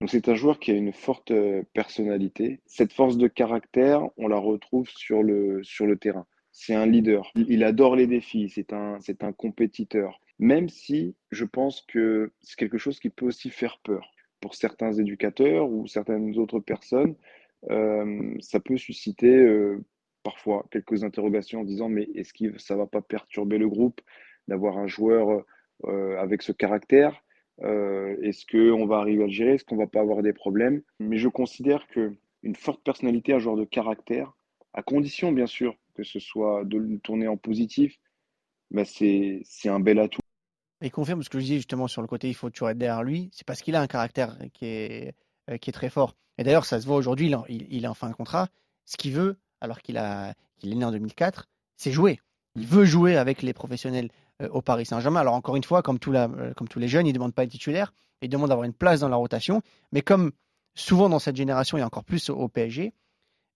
Donc 0.00 0.10
c'est 0.10 0.28
un 0.28 0.34
joueur 0.34 0.58
qui 0.58 0.70
a 0.70 0.74
une 0.74 0.92
forte 0.92 1.30
euh, 1.30 1.62
personnalité. 1.74 2.60
Cette 2.66 2.92
force 2.92 3.18
de 3.18 3.28
caractère, 3.28 4.08
on 4.16 4.28
la 4.28 4.38
retrouve 4.38 4.88
sur 4.88 5.22
le, 5.22 5.62
sur 5.62 5.86
le 5.86 5.96
terrain. 5.96 6.26
C'est 6.52 6.74
un 6.74 6.86
leader. 6.86 7.30
Il 7.36 7.62
adore 7.64 7.96
les 7.96 8.06
défis. 8.06 8.48
C'est 8.48 8.72
un, 8.72 8.98
c'est 9.00 9.22
un 9.24 9.32
compétiteur. 9.32 10.20
Même 10.38 10.68
si 10.68 11.14
je 11.30 11.44
pense 11.44 11.82
que 11.82 12.32
c'est 12.40 12.56
quelque 12.58 12.78
chose 12.78 12.98
qui 12.98 13.10
peut 13.10 13.26
aussi 13.26 13.50
faire 13.50 13.78
peur 13.84 14.10
pour 14.40 14.54
certains 14.54 14.92
éducateurs 14.92 15.68
ou 15.70 15.86
certaines 15.86 16.36
autres 16.38 16.60
personnes. 16.60 17.14
euh, 17.70 18.34
ça 18.40 18.58
peut 18.60 18.78
susciter 18.78 19.36
euh, 19.36 19.84
parfois 20.22 20.66
quelques 20.70 21.04
interrogations 21.04 21.60
en 21.60 21.64
disant 21.64 21.90
mais 21.90 22.08
est-ce 22.14 22.32
que 22.32 22.58
ça 22.58 22.74
va 22.76 22.86
pas 22.86 23.02
perturber 23.02 23.58
le 23.58 23.68
groupe 23.68 24.00
d'avoir 24.48 24.78
un 24.78 24.86
joueur 24.86 25.44
avec 26.18 26.42
ce 26.42 26.52
caractère? 26.52 27.22
Euh, 27.62 28.16
est-ce 28.22 28.46
qu'on 28.46 28.86
va 28.86 28.98
arriver 28.98 29.24
à 29.24 29.26
le 29.26 29.32
gérer? 29.32 29.54
Est-ce 29.54 29.64
qu'on 29.64 29.76
va 29.76 29.86
pas 29.86 30.00
avoir 30.00 30.22
des 30.22 30.32
problèmes? 30.32 30.82
Mais 30.98 31.18
je 31.18 31.28
considère 31.28 31.86
que 31.88 32.12
une 32.42 32.56
forte 32.56 32.82
personnalité, 32.82 33.32
un 33.32 33.38
joueur 33.38 33.56
de 33.56 33.64
caractère, 33.64 34.32
à 34.72 34.82
condition 34.82 35.32
bien 35.32 35.46
sûr 35.46 35.76
que 35.94 36.02
ce 36.02 36.18
soit 36.18 36.64
de 36.64 36.78
le 36.78 36.98
tourner 36.98 37.28
en 37.28 37.36
positif, 37.36 37.98
bah, 38.70 38.84
c'est 38.84 39.42
un 39.66 39.80
bel 39.80 39.98
atout. 39.98 40.20
Il 40.80 40.90
confirme 40.90 41.22
ce 41.22 41.28
que 41.28 41.38
je 41.38 41.44
disais 41.44 41.56
justement 41.56 41.88
sur 41.88 42.00
le 42.00 42.08
côté, 42.08 42.28
il 42.28 42.34
faut 42.34 42.48
toujours 42.48 42.70
être 42.70 42.78
derrière 42.78 43.02
lui. 43.02 43.28
C'est 43.32 43.46
parce 43.46 43.60
qu'il 43.60 43.76
a 43.76 43.82
un 43.82 43.86
caractère 43.86 44.38
qui 44.54 44.64
est, 44.64 45.14
euh, 45.50 45.58
très 45.58 45.90
fort. 45.90 46.16
Et 46.38 46.44
d'ailleurs, 46.44 46.64
ça 46.64 46.80
se 46.80 46.86
voit 46.86 46.96
aujourd'hui, 46.96 47.26
il, 47.26 47.36
il, 47.54 47.66
il 47.70 47.84
est 47.84 47.88
en 47.88 47.94
fin 47.94 48.08
de 48.08 48.14
contrat. 48.14 48.48
Ce 48.86 48.96
qu'il 48.96 49.12
veut, 49.12 49.36
alors 49.60 49.82
qu'il 49.82 49.98
a, 49.98 50.30
est 50.62 50.74
né 50.74 50.84
en 50.84 50.92
2004, 50.92 51.48
c'est 51.76 51.92
jouer. 51.92 52.18
Il 52.56 52.66
veut 52.66 52.84
jouer 52.84 53.16
avec 53.16 53.42
les 53.42 53.52
professionnels 53.52 54.08
au 54.48 54.62
Paris 54.62 54.86
Saint-Germain. 54.86 55.20
Alors 55.20 55.34
encore 55.34 55.56
une 55.56 55.64
fois, 55.64 55.82
comme, 55.82 55.98
tout 55.98 56.12
la- 56.12 56.28
euh, 56.28 56.52
comme 56.54 56.68
tous 56.68 56.78
les 56.78 56.88
jeunes, 56.88 57.06
ils 57.06 57.10
ne 57.10 57.14
demandent 57.14 57.34
pas 57.34 57.44
être 57.44 57.50
titulaire, 57.50 57.92
ils 58.22 58.28
demandent 58.28 58.48
d'avoir 58.48 58.64
une 58.64 58.72
place 58.72 59.00
dans 59.00 59.08
la 59.08 59.16
rotation. 59.16 59.62
Mais 59.92 60.02
comme 60.02 60.32
souvent 60.74 61.08
dans 61.08 61.18
cette 61.18 61.36
génération 61.36 61.76
et 61.78 61.82
encore 61.82 62.04
plus 62.04 62.30
au, 62.30 62.36
au 62.36 62.48
PSG, 62.48 62.92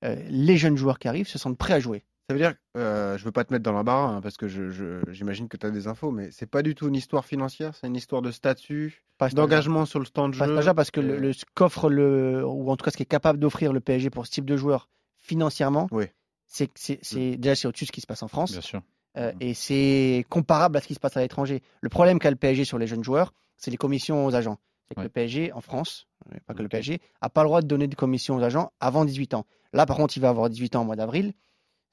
euh, 0.05 0.17
les 0.29 0.57
jeunes 0.57 0.77
joueurs 0.77 0.99
qui 0.99 1.09
arrivent 1.09 1.29
se 1.29 1.39
sentent 1.39 1.57
prêts 1.59 1.75
à 1.75 1.81
jouer. 1.81 2.05
Ça 2.29 2.35
veut 2.35 2.41
dire, 2.41 2.55
euh, 2.79 3.19
je 3.19 3.25
veux 3.27 3.33
pas 3.33 3.45
te 3.45 3.53
mettre 3.53 3.63
dans 3.63 3.73
l'embarras 3.73 4.09
hein, 4.09 4.21
parce 4.23 4.39
que 4.39 4.49
je- 4.49 4.71
je- 4.71 5.03
j'imagine 5.11 5.47
que 5.47 5.59
tu 5.59 5.67
as 5.67 5.71
des 5.71 5.87
infos, 5.89 6.11
mais 6.11 6.31
c'est 6.31 6.47
pas 6.47 6.63
du 6.63 6.75
tout 6.75 6.89
une 6.89 6.95
histoire 6.95 7.27
financière, 7.27 7.75
c'est 7.75 7.87
une 7.87 7.97
histoire 7.97 8.23
de 8.23 8.31
statut, 8.31 9.05
d'engagement 9.35 9.85
sur 9.85 10.01
le 10.01 10.07
temps 10.07 10.31
de 10.31 10.37
Pas 10.39 10.47
jeu. 10.63 10.75
parce 10.75 10.91
que 10.91 11.01
le, 11.01 11.15
euh, 11.15 11.19
le- 11.19 11.33
ce 11.35 11.45
qu'offre 11.55 11.91
le, 11.91 12.43
ou 12.47 12.71
en 12.71 12.77
tout 12.79 12.85
cas 12.85 12.91
ce 12.91 12.97
qui 12.97 13.03
est 13.03 13.07
capable 13.07 13.39
d'offrir 13.39 13.75
le 13.75 13.81
PSG 13.81 14.09
pour 14.09 14.25
ce 14.27 14.31
type 14.33 14.47
de 14.47 14.57
joueur 14.57 14.89
financièrement, 15.19 15.87
Oui. 15.93 16.07
c'est- 16.47 16.71
déjà 17.37 17.55
c'est 17.55 17.69
au-dessus 17.69 17.85
de 17.85 17.89
ce 17.89 17.93
qui 17.93 18.01
se 18.01 18.07
passe 18.07 18.23
en 18.23 18.29
France 18.29 18.53
Bien 18.53 18.61
sûr. 18.63 18.81
Euh, 19.17 19.33
et 19.41 19.55
c'est 19.55 20.25
comparable 20.29 20.77
à 20.77 20.81
ce 20.81 20.87
qui 20.87 20.95
se 20.95 21.01
passe 21.01 21.17
à 21.17 21.21
l'étranger. 21.21 21.63
Le 21.81 21.89
problème 21.89 22.19
qu'a 22.19 22.31
le 22.31 22.37
PSG 22.37 22.65
sur 22.65 22.79
les 22.79 22.87
jeunes 22.87 23.05
joueurs, 23.05 23.33
c'est 23.57 23.71
les 23.71 23.77
commissions 23.77 24.27
aux 24.27 24.35
agents. 24.35 24.59
C'est 24.89 24.95
que 24.95 25.01
Ouais. 25.01 25.05
le 25.07 25.11
PSG 25.11 25.53
en 25.53 25.61
France, 25.61 26.07
euh, 26.33 26.37
pas 26.47 26.53
que 26.55 26.63
le. 26.63 26.69
PSG, 26.69 27.01
a 27.21 27.31
pas 27.31 27.43
le 27.43 27.49
droit 27.49 27.63
de 27.63 27.67
donner 27.67 27.87
de 27.87 27.95
commission 27.95 28.37
aux 28.37 28.43
agents 28.43 28.71
avant 28.81 29.05
18 29.05 29.35
ans. 29.35 29.47
Là, 29.73 29.87
par 29.87 29.97
contre, 29.97 30.17
il 30.17 30.21
va 30.21 30.29
avoir 30.29 30.51
18 30.51 30.77
ans 30.77 30.83
au 30.83 30.85
mois 30.85 30.97
d'avril. 30.97 31.33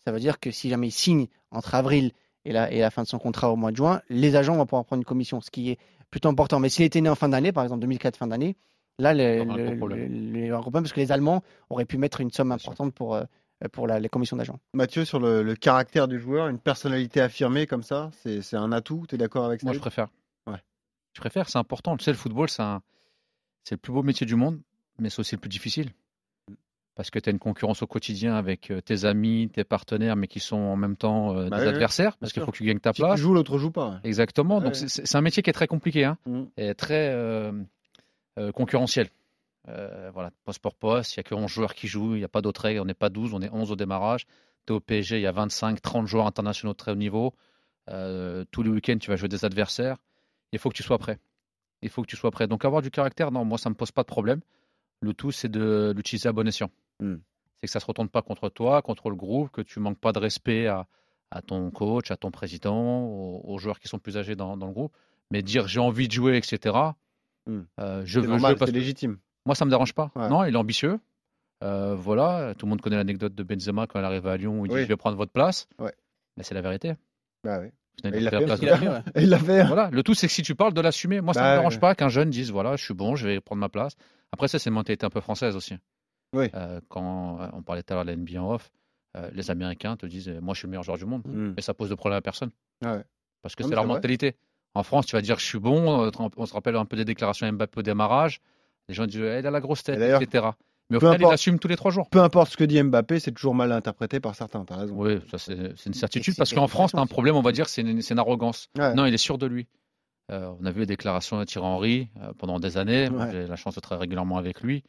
Ça 0.03 0.11
veut 0.11 0.19
dire 0.19 0.39
que 0.39 0.51
si 0.51 0.69
jamais 0.69 0.87
il 0.87 0.91
signe 0.91 1.27
entre 1.51 1.75
avril 1.75 2.11
et 2.43 2.51
la, 2.51 2.71
et 2.71 2.79
la 2.79 2.89
fin 2.89 3.03
de 3.03 3.07
son 3.07 3.19
contrat 3.19 3.51
au 3.51 3.55
mois 3.55 3.71
de 3.71 3.77
juin, 3.77 4.01
les 4.09 4.35
agents 4.35 4.55
vont 4.55 4.65
pouvoir 4.65 4.83
prendre 4.85 4.99
une 5.01 5.05
commission, 5.05 5.41
ce 5.41 5.51
qui 5.51 5.69
est 5.71 5.77
plutôt 6.09 6.27
important. 6.29 6.59
Mais 6.59 6.69
s'il 6.69 6.83
était 6.85 6.99
né 7.01 7.07
en 7.09 7.15
fin 7.15 7.29
d'année, 7.29 7.51
par 7.51 7.63
exemple 7.63 7.81
2004 7.81 8.17
fin 8.17 8.27
d'année, 8.27 8.57
là, 8.99 9.13
le, 9.13 9.43
le- 9.45 9.75
le- 9.75 10.47
le- 10.49 10.71
parce 10.71 10.91
que 10.91 10.99
les 10.99 11.11
Allemands 11.11 11.43
auraient 11.69 11.85
pu 11.85 11.97
mettre 11.97 12.19
une 12.19 12.31
somme 12.31 12.51
importante 12.51 12.93
pour, 12.93 13.15
euh, 13.15 13.23
pour 13.69 13.87
la- 13.87 13.99
les 13.99 14.09
commissions 14.09 14.37
d'agents. 14.37 14.59
Mathieu, 14.73 15.05
sur 15.05 15.19
le, 15.19 15.43
le 15.43 15.55
caractère 15.55 16.07
du 16.07 16.19
joueur, 16.19 16.47
une 16.47 16.59
personnalité 16.59 17.21
affirmée 17.21 17.67
comme 17.67 17.83
ça, 17.83 18.09
c'est 18.21 18.41
c'est 18.41 18.57
un 18.57 18.71
atout? 18.71 19.05
Tu 19.07 19.15
es 19.15 19.17
d'accord 19.17 19.45
avec 19.45 19.61
ça 19.61 19.65
Moi, 19.65 19.73
je 19.73 19.79
préfère. 19.79 20.07
Ouais. 20.47 20.61
Je 21.13 21.19
préfère, 21.21 21.49
c'est 21.49 21.57
important. 21.59 21.97
Tu 21.97 22.03
sais, 22.05 22.11
le 22.11 22.17
football, 22.17 22.49
c'est 22.49 22.61
un- 22.63 22.81
c'est 23.63 23.75
le 23.75 23.79
plus 23.79 23.93
beau 23.93 24.03
métier 24.03 24.25
du 24.25 24.35
monde, 24.35 24.59
mais 24.99 25.09
c'est 25.09 25.19
aussi 25.19 25.35
le 25.35 25.41
plus 25.41 25.49
difficile. 25.49 25.91
Parce 26.95 27.09
que 27.09 27.19
tu 27.19 27.29
as 27.29 27.31
une 27.31 27.39
concurrence 27.39 27.81
au 27.81 27.87
quotidien 27.87 28.35
avec 28.35 28.69
euh, 28.69 28.81
tes 28.81 29.05
amis, 29.05 29.49
tes 29.51 29.63
partenaires, 29.63 30.15
mais 30.17 30.27
qui 30.27 30.39
sont 30.41 30.57
en 30.57 30.75
même 30.75 30.97
temps 30.97 31.35
euh, 31.35 31.47
Bah 31.49 31.57
des 31.57 31.63
oui, 31.63 31.69
adversaires, 31.69 32.17
parce 32.17 32.33
qu'il 32.33 32.43
faut 32.43 32.51
que 32.51 32.57
tu 32.57 32.65
gagnes 32.65 32.79
ta 32.79 32.91
Si 32.91 32.97
tu 32.97 33.01
place. 33.07 33.17
joues, 33.19 33.33
l'autre 33.33 33.57
joue 33.57 33.71
pas. 33.71 34.01
Exactement. 34.03 34.57
Ouais. 34.57 34.63
Donc, 34.65 34.75
c'est- 34.75 34.89
c'est 34.89 35.07
c'est 35.07 35.17
un 35.17 35.21
métier 35.21 35.41
qui 35.41 35.49
est 35.49 35.53
très 35.53 35.67
compliqué, 35.67 36.03
hein, 36.03 36.17
Mm. 36.25 36.43
et 36.57 36.75
très 36.75 37.09
euh, 37.13 37.53
euh, 38.37 38.51
concurrentiel. 38.51 39.07
Euh, 39.67 40.09
voilà, 40.13 40.31
poste 40.43 40.59
pour 40.59 40.75
poste, 40.75 41.15
il 41.15 41.19
n'y 41.19 41.21
a 41.21 41.23
que 41.23 41.35
11 41.35 41.49
joueurs 41.49 41.75
qui 41.75 41.87
jouent, 41.87 42.15
il 42.15 42.19
n'y 42.19 42.23
a 42.23 42.29
pas 42.29 42.41
d'autres 42.41 42.61
règles, 42.61 42.79
on 42.79 42.85
n'est 42.85 42.93
pas 42.93 43.09
12, 43.09 43.33
on 43.33 43.41
est 43.41 43.49
11 43.51 43.71
au 43.71 43.75
démarrage. 43.75 44.25
Tu 44.65 44.73
es 44.73 44.75
au 44.75 44.79
PSG, 44.79 45.17
il 45.17 45.21
y 45.21 45.27
a 45.27 45.31
25, 45.31 45.81
30 45.81 46.07
joueurs 46.07 46.25
internationaux 46.25 46.73
de 46.73 46.77
très 46.77 46.91
haut 46.91 46.95
niveau. 46.95 47.33
Euh, 47.89 48.45
tous 48.51 48.63
les 48.63 48.69
week-ends, 48.69 48.97
tu 48.99 49.09
vas 49.09 49.15
jouer 49.15 49.29
des 49.29 49.45
adversaires. 49.45 49.97
Il 50.51 50.59
faut 50.59 50.69
que 50.69 50.75
tu 50.75 50.83
sois 50.83 50.97
prêt. 50.97 51.19
Il 51.81 51.89
faut 51.89 52.01
que 52.01 52.07
tu 52.07 52.15
sois 52.15 52.31
prêt. 52.31 52.47
Donc, 52.47 52.65
avoir 52.65 52.81
du 52.81 52.91
caractère, 52.91 53.31
non, 53.31 53.45
moi, 53.45 53.57
ça 53.57 53.69
ne 53.69 53.73
me 53.73 53.77
pose 53.77 53.91
pas 53.91 54.03
de 54.03 54.07
problème. 54.07 54.41
Le 55.01 55.13
tout, 55.13 55.31
c'est 55.31 55.49
de 55.49 55.93
l'utiliser 55.95 56.29
à 56.29 56.31
bon 56.31 56.47
escient. 56.47 56.69
Mm. 56.99 57.15
C'est 57.59 57.67
que 57.67 57.71
ça 57.71 57.79
ne 57.79 57.81
se 57.81 57.87
retourne 57.87 58.09
pas 58.09 58.21
contre 58.21 58.49
toi, 58.49 58.81
contre 58.81 59.09
le 59.09 59.15
groupe, 59.15 59.51
que 59.51 59.61
tu 59.61 59.79
manques 59.79 59.99
pas 59.99 60.11
de 60.11 60.19
respect 60.19 60.67
à, 60.67 60.87
à 61.31 61.41
ton 61.41 61.71
coach, 61.71 62.11
à 62.11 62.17
ton 62.17 62.29
président, 62.29 63.03
aux, 63.03 63.41
aux 63.43 63.57
joueurs 63.57 63.79
qui 63.79 63.87
sont 63.87 63.99
plus 63.99 64.17
âgés 64.17 64.35
dans, 64.35 64.57
dans 64.57 64.67
le 64.67 64.73
groupe. 64.73 64.95
Mais 65.31 65.41
dire 65.41 65.67
j'ai 65.67 65.79
envie 65.79 66.07
de 66.07 66.13
jouer, 66.13 66.37
etc. 66.37 66.75
Mm. 67.47 67.59
euh, 67.79 68.01
je 68.05 68.19
C'est 68.19 68.25
veux 68.25 68.31
normal, 68.31 68.51
jouer 68.51 68.59
parce 68.59 68.71
que 68.71 68.75
légitime. 68.75 69.17
Moi, 69.45 69.55
ça 69.55 69.65
me 69.65 69.69
dérange 69.69 69.93
pas. 69.93 70.11
Ouais. 70.15 70.29
Non, 70.29 70.43
il 70.45 70.53
est 70.53 70.57
ambitieux. 70.57 70.99
Euh, 71.63 71.93
voilà, 71.95 72.53
tout 72.57 72.65
le 72.65 72.71
monde 72.71 72.81
connaît 72.81 72.95
l'anecdote 72.95 73.35
de 73.35 73.43
Benzema 73.43 73.85
quand 73.87 73.99
il 73.99 74.05
arrive 74.05 74.25
à 74.27 74.35
Lyon 74.37 74.59
où 74.61 74.65
il 74.65 74.69
dit 74.71 74.77
je 74.81 74.87
vais 74.87 74.95
prendre 74.97 75.15
votre 75.17 75.31
place. 75.31 75.67
Ouais. 75.77 75.93
Mais 76.37 76.43
c'est 76.43 76.55
la 76.55 76.61
vérité. 76.61 76.93
Bah 77.43 77.59
il 78.03 78.23
l'a 78.23 78.31
fait, 78.31 78.45
la 78.47 78.55
ouais. 78.55 79.37
Fait. 79.39 79.63
Voilà, 79.65 79.89
le 79.91 80.01
tout 80.01 80.15
c'est 80.15 80.25
que 80.25 80.33
si 80.33 80.41
tu 80.41 80.55
parles 80.55 80.73
de 80.73 80.81
l'assumer, 80.81 81.21
moi 81.21 81.35
ça 81.35 81.41
Bah 81.41 81.45
me 81.45 81.51
ouais. 81.51 81.57
dérange 81.59 81.79
pas 81.79 81.93
qu'un 81.93 82.09
jeune 82.09 82.31
dise 82.31 82.49
voilà, 82.51 82.75
je 82.77 82.83
suis 82.83 82.95
bon, 82.95 83.15
je 83.15 83.27
vais 83.27 83.39
prendre 83.41 83.59
ma 83.59 83.69
place. 83.69 83.93
Après 84.31 84.47
ça 84.47 84.57
c'est 84.57 84.69
une 84.71 84.73
mentalité 84.75 85.05
un 85.05 85.09
peu 85.11 85.19
française 85.21 85.55
aussi. 85.55 85.75
Oui. 86.33 86.49
Euh, 86.55 86.79
quand 86.89 87.39
euh, 87.41 87.47
on 87.53 87.61
parlait 87.61 87.83
tout 87.83 87.93
à 87.93 87.97
l'heure 87.97 88.05
de 88.05 88.09
la 88.11 88.15
NBA 88.15 88.41
en 88.41 88.53
off, 88.55 88.71
euh, 89.17 89.29
les 89.33 89.51
Américains 89.51 89.97
te 89.97 90.07
disent 90.07 90.29
moi 90.41 90.55
je 90.55 90.59
suis 90.59 90.65
le 90.65 90.71
meilleur 90.71 90.83
joueur 90.83 90.97
du 90.97 91.05
monde, 91.05 91.21
Mm. 91.27 91.53
mais 91.55 91.61
ça 91.61 91.75
pose 91.75 91.89
de 91.89 91.95
problème 91.95 92.17
à 92.17 92.21
personne. 92.21 92.49
Ah 92.83 92.95
ouais. 92.95 93.03
Parce 93.43 93.55
que 93.55 93.63
c'est 93.63 93.69
leur 93.75 93.83
vrai. 93.83 93.93
mentalité. 93.93 94.35
En 94.73 94.81
France, 94.83 95.05
tu 95.05 95.15
vas 95.15 95.21
dire 95.21 95.37
je 95.37 95.45
suis 95.45 95.59
bon, 95.59 96.09
on 96.37 96.45
se 96.47 96.53
rappelle 96.53 96.77
un 96.77 96.85
peu 96.85 96.95
des 96.95 97.05
déclarations 97.05 97.51
Mbappé 97.51 97.79
au 97.79 97.83
démarrage, 97.83 98.39
les 98.87 98.93
gens 98.93 99.05
disent 99.05 99.21
Eh, 99.21 99.39
il 99.39 99.47
a 99.47 99.51
la 99.51 99.59
grosse 99.61 99.83
tête, 99.83 99.99
Et 99.99 100.23
etc. 100.23 100.49
Mais 100.89 100.97
au 100.97 100.99
peu 100.99 101.05
final, 101.07 101.21
il 101.21 101.23
importe- 101.23 101.33
assume 101.33 101.59
tous 101.59 101.67
les 101.69 101.77
trois 101.77 101.91
jours. 101.91 102.09
Peu 102.09 102.19
importe 102.21 102.51
ce 102.51 102.57
que 102.57 102.63
dit 102.65 102.81
Mbappé, 102.83 103.19
c'est 103.19 103.31
toujours 103.31 103.55
mal 103.55 103.71
interprété 103.71 104.19
par 104.19 104.35
certains. 104.35 104.65
T'as 104.65 104.75
raison. 104.75 104.95
Oui, 104.97 105.19
ça 105.31 105.37
c'est 105.37 105.55
c'est 105.77 105.85
une 105.87 105.93
certitude 105.93 106.33
c'est 106.33 106.37
parce 106.37 106.53
qu'en 106.53 106.67
France, 106.67 106.91
tu 106.91 106.97
as 106.97 107.01
un 107.01 107.07
problème, 107.07 107.35
on 107.35 107.41
va 107.41 107.51
dire, 107.53 107.69
c'est 107.69 107.81
une, 107.81 108.01
c'est 108.01 108.13
une 108.13 108.19
arrogance. 108.19 108.67
Ouais. 108.77 108.93
Non, 108.93 109.05
il 109.05 109.13
est 109.13 109.17
sûr 109.17 109.37
de 109.37 109.45
lui. 109.45 109.67
Euh, 110.31 110.51
on 110.59 110.65
a 110.65 110.71
vu 110.71 110.81
les 110.81 110.85
déclarations 110.85 111.39
de 111.39 111.45
Thierry 111.45 111.65
Henry 111.65 112.07
euh, 112.21 112.33
pendant 112.37 112.59
des 112.59 112.77
années. 112.77 113.09
Ouais. 113.09 113.31
J'ai 113.31 113.47
la 113.47 113.55
chance 113.55 113.75
de 113.75 113.79
travailler 113.79 114.01
régulièrement 114.01 114.37
avec 114.37 114.61
lui. 114.61 114.83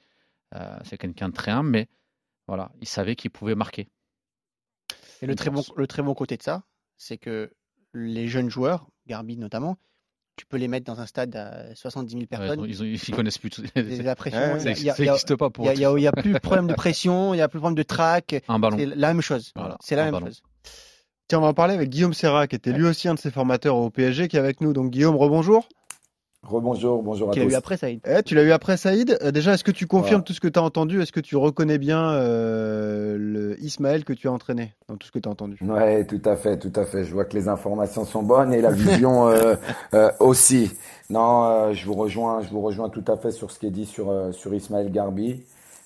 Euh, 0.54 0.76
c'est 0.84 0.98
quelqu'un 0.98 1.28
de 1.28 1.34
très 1.34 1.50
humble, 1.52 1.70
mais 1.70 1.88
voilà, 2.48 2.72
il 2.80 2.88
savait 2.88 3.14
qu'il 3.16 3.30
pouvait 3.30 3.54
marquer. 3.54 3.88
Et 5.20 5.26
le 5.26 5.34
très, 5.36 5.50
bon, 5.50 5.62
le 5.76 5.86
très 5.86 6.02
bon 6.02 6.14
côté 6.14 6.36
de 6.36 6.42
ça, 6.42 6.64
c'est 6.96 7.16
que 7.16 7.52
les 7.94 8.26
jeunes 8.26 8.50
joueurs, 8.50 8.88
Garbi 9.06 9.36
notamment, 9.36 9.78
tu 10.36 10.46
peux 10.46 10.56
les 10.56 10.68
mettre 10.68 10.86
dans 10.86 11.00
un 11.00 11.06
stade 11.06 11.34
à 11.36 11.74
70 11.74 12.10
000 12.12 12.20
Ouais, 12.22 12.26
personnes. 12.26 12.64
ils, 12.68 12.82
ont- 12.82 12.86
ils 12.86 13.14
connaissent 13.14 13.38
plus. 13.38 13.50
tout- 13.50 13.62
la 13.76 14.14
pression. 14.16 14.38
Ouais, 14.38 14.62
il 14.62 14.82
y 14.84 14.90
a- 14.90 14.94
Ça 14.94 15.02
n'existe 15.02 15.36
pas 15.36 15.50
pour 15.50 15.70
il 15.70 15.78
y 15.80 16.06
a- 16.06 16.12
plus 16.12 16.32
de 16.32 16.38
problème 16.38 16.66
de 16.66 16.74
pression, 16.74 17.34
il 17.34 17.36
n'y 17.38 17.42
a 17.42 17.48
plus 17.48 17.58
de 17.58 17.60
problème 17.62 17.76
de 17.76 17.82
track. 17.82 18.42
un 18.48 18.58
ballon. 18.58 18.76
C'est 18.78 18.86
la 18.86 19.08
même 19.08 19.20
chose. 19.22 19.52
Voilà, 19.56 19.76
c'est 19.80 19.96
la 19.96 20.04
même 20.04 20.12
ballon. 20.12 20.26
chose. 20.26 20.42
Tiens, 21.28 21.38
on 21.38 21.42
va 21.42 21.48
en 21.48 21.54
parler 21.54 21.74
avec 21.74 21.88
Guillaume 21.88 22.12
Serra, 22.14 22.46
qui 22.46 22.56
était 22.56 22.72
lui 22.72 22.84
aussi 22.84 23.08
un 23.08 23.14
de 23.14 23.18
ses 23.18 23.30
formateurs 23.30 23.76
au 23.76 23.88
PSG, 23.90 24.28
qui 24.28 24.36
est 24.36 24.40
avec 24.40 24.60
nous. 24.60 24.72
Donc 24.72 24.90
Guillaume, 24.90 25.16
rebonjour. 25.16 25.68
Rebonjour, 26.44 27.04
bonjour 27.04 27.28
à 27.30 27.32
Qu'il 27.32 27.42
a 27.42 27.44
eu 27.44 27.48
tous. 27.50 27.54
après 27.54 27.76
Saïd. 27.76 28.00
Eh, 28.04 28.20
tu 28.24 28.34
l'as 28.34 28.42
eu 28.42 28.50
après 28.50 28.76
Saïd. 28.76 29.16
Euh, 29.22 29.30
déjà, 29.30 29.54
est-ce 29.54 29.62
que 29.62 29.70
tu 29.70 29.86
confirmes 29.86 30.08
Voilà. 30.10 30.22
tout 30.24 30.32
ce 30.32 30.40
que 30.40 30.48
tu 30.48 30.58
as 30.58 30.62
entendu? 30.62 31.00
Est-ce 31.00 31.12
que 31.12 31.20
tu 31.20 31.36
reconnais 31.36 31.78
bien 31.78 32.10
euh, 32.14 33.16
le 33.16 33.60
Ismaël 33.62 34.04
que 34.04 34.12
tu 34.12 34.26
as 34.26 34.32
entraîné 34.32 34.72
dans 34.88 34.96
tout 34.96 35.06
ce 35.06 35.12
que 35.12 35.20
tu 35.20 35.28
as 35.28 35.32
entendu? 35.32 35.56
Ouais, 35.62 36.04
tout 36.04 36.20
à 36.24 36.34
fait, 36.34 36.58
tout 36.58 36.72
à 36.74 36.84
fait. 36.84 37.04
Je 37.04 37.12
vois 37.12 37.26
que 37.26 37.36
les 37.36 37.46
informations 37.46 38.04
sont 38.04 38.24
bonnes 38.24 38.52
et 38.52 38.60
la 38.60 38.72
vision 38.72 39.28
euh, 39.28 39.54
euh, 39.94 40.10
aussi. 40.18 40.72
Non, 41.10 41.44
euh, 41.44 41.72
je 41.74 41.86
vous 41.86 41.94
rejoins, 41.94 42.40
je 42.42 42.48
vous 42.50 42.60
rejoins 42.60 42.88
tout 42.88 43.04
à 43.06 43.16
fait 43.16 43.30
sur 43.30 43.52
ce 43.52 43.60
qui 43.60 43.66
est 43.68 43.70
dit 43.70 43.86
sur 43.86 44.10
euh, 44.10 44.32
sur 44.32 44.52
Ismaël 44.52 44.90
Garbi. 44.90 45.44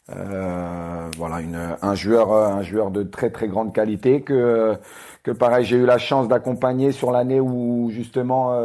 Euh, 0.08 1.08
voilà, 1.18 1.40
une, 1.40 1.58
un 1.82 1.94
joueur, 1.96 2.32
un 2.32 2.62
joueur 2.62 2.90
de 2.92 3.02
très 3.02 3.28
très 3.28 3.48
grande 3.48 3.74
qualité 3.74 4.22
que 4.22 4.74
que 5.22 5.32
pareil, 5.32 5.66
j'ai 5.66 5.76
eu 5.76 5.84
la 5.84 5.98
chance 5.98 6.28
d'accompagner 6.28 6.92
sur 6.92 7.10
l'année 7.10 7.40
où 7.40 7.90
justement 7.90 8.56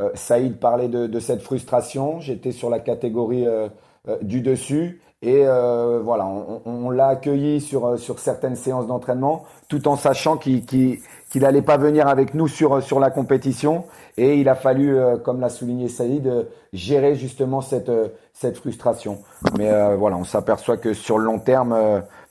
euh, 0.00 0.10
Saïd 0.14 0.58
parlait 0.58 0.88
de, 0.88 1.06
de 1.06 1.20
cette 1.20 1.42
frustration. 1.42 2.20
J'étais 2.20 2.52
sur 2.52 2.70
la 2.70 2.80
catégorie 2.80 3.46
euh, 3.46 3.68
euh, 4.08 4.16
du 4.22 4.40
dessus 4.40 5.00
et 5.20 5.42
euh, 5.46 6.00
voilà, 6.02 6.26
on, 6.26 6.60
on- 6.64 6.90
l'a 6.90 7.08
accueilli 7.08 7.60
sur 7.60 7.86
euh, 7.86 7.96
sur 7.96 8.20
certaines 8.20 8.54
séances 8.54 8.86
d'entraînement, 8.86 9.42
tout 9.68 9.88
en 9.88 9.96
sachant 9.96 10.36
qu'il 10.36 10.64
qu'il 10.64 10.98
qu'il 11.30 11.44
allait 11.44 11.62
pas 11.62 11.76
venir 11.76 12.06
avec 12.06 12.34
nous 12.34 12.46
sur 12.48 12.80
sur 12.82 13.00
la 13.00 13.10
compétition 13.10 13.84
et 14.16 14.36
il 14.40 14.48
a 14.48 14.54
fallu, 14.54 14.96
comme 15.24 15.40
l'a 15.40 15.48
souligné 15.48 15.88
Saïd, 15.88 16.48
gérer 16.72 17.16
justement 17.16 17.60
cette 17.60 17.90
cette 18.32 18.56
frustration. 18.58 19.18
Mais 19.58 19.70
voilà, 19.96 20.16
on 20.16 20.24
s'aperçoit 20.24 20.76
que 20.76 20.94
sur 20.94 21.18
le 21.18 21.24
long 21.24 21.40
terme, 21.40 21.76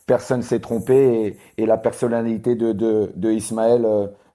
personne 0.06 0.42
s'est 0.42 0.60
trompé 0.62 1.36
et, 1.58 1.62
et 1.64 1.66
la 1.66 1.78
personnalité 1.78 2.56
de 2.56 2.72
de, 2.72 3.12
de 3.16 3.32
Ismaël 3.32 3.86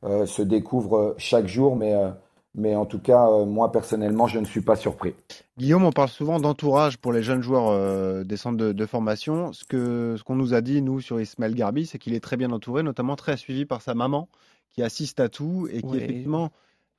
euh, 0.04 0.26
se 0.26 0.42
découvre 0.42 1.14
chaque 1.16 1.46
jour, 1.46 1.74
mais 1.76 1.94
euh, 1.94 2.10
mais 2.54 2.74
en 2.76 2.84
tout 2.86 2.98
cas, 2.98 3.26
euh, 3.28 3.44
moi 3.46 3.72
personnellement, 3.72 4.26
je 4.26 4.38
ne 4.38 4.44
suis 4.44 4.60
pas 4.60 4.76
surpris. 4.76 5.14
Guillaume, 5.58 5.84
on 5.84 5.92
parle 5.92 6.08
souvent 6.08 6.38
d'entourage 6.40 6.98
pour 6.98 7.12
les 7.12 7.22
jeunes 7.22 7.42
joueurs 7.42 7.68
euh, 7.68 8.24
des 8.24 8.36
centres 8.36 8.56
de, 8.58 8.72
de 8.72 8.86
formation. 8.86 9.52
Ce 9.52 9.64
que 9.64 10.16
ce 10.18 10.22
qu'on 10.24 10.36
nous 10.36 10.54
a 10.54 10.60
dit, 10.60 10.82
nous, 10.82 11.00
sur 11.00 11.20
Ismaël 11.20 11.54
Garbi, 11.54 11.86
c'est 11.86 11.98
qu'il 11.98 12.14
est 12.14 12.20
très 12.20 12.36
bien 12.36 12.50
entouré, 12.52 12.82
notamment 12.82 13.16
très 13.16 13.36
suivi 13.36 13.64
par 13.64 13.80
sa 13.82 13.94
maman, 13.94 14.28
qui 14.70 14.82
assiste 14.82 15.20
à 15.20 15.28
tout 15.28 15.68
et 15.70 15.80
qui, 15.82 15.86
Ouais. 15.86 15.96
effectivement, 15.98 16.50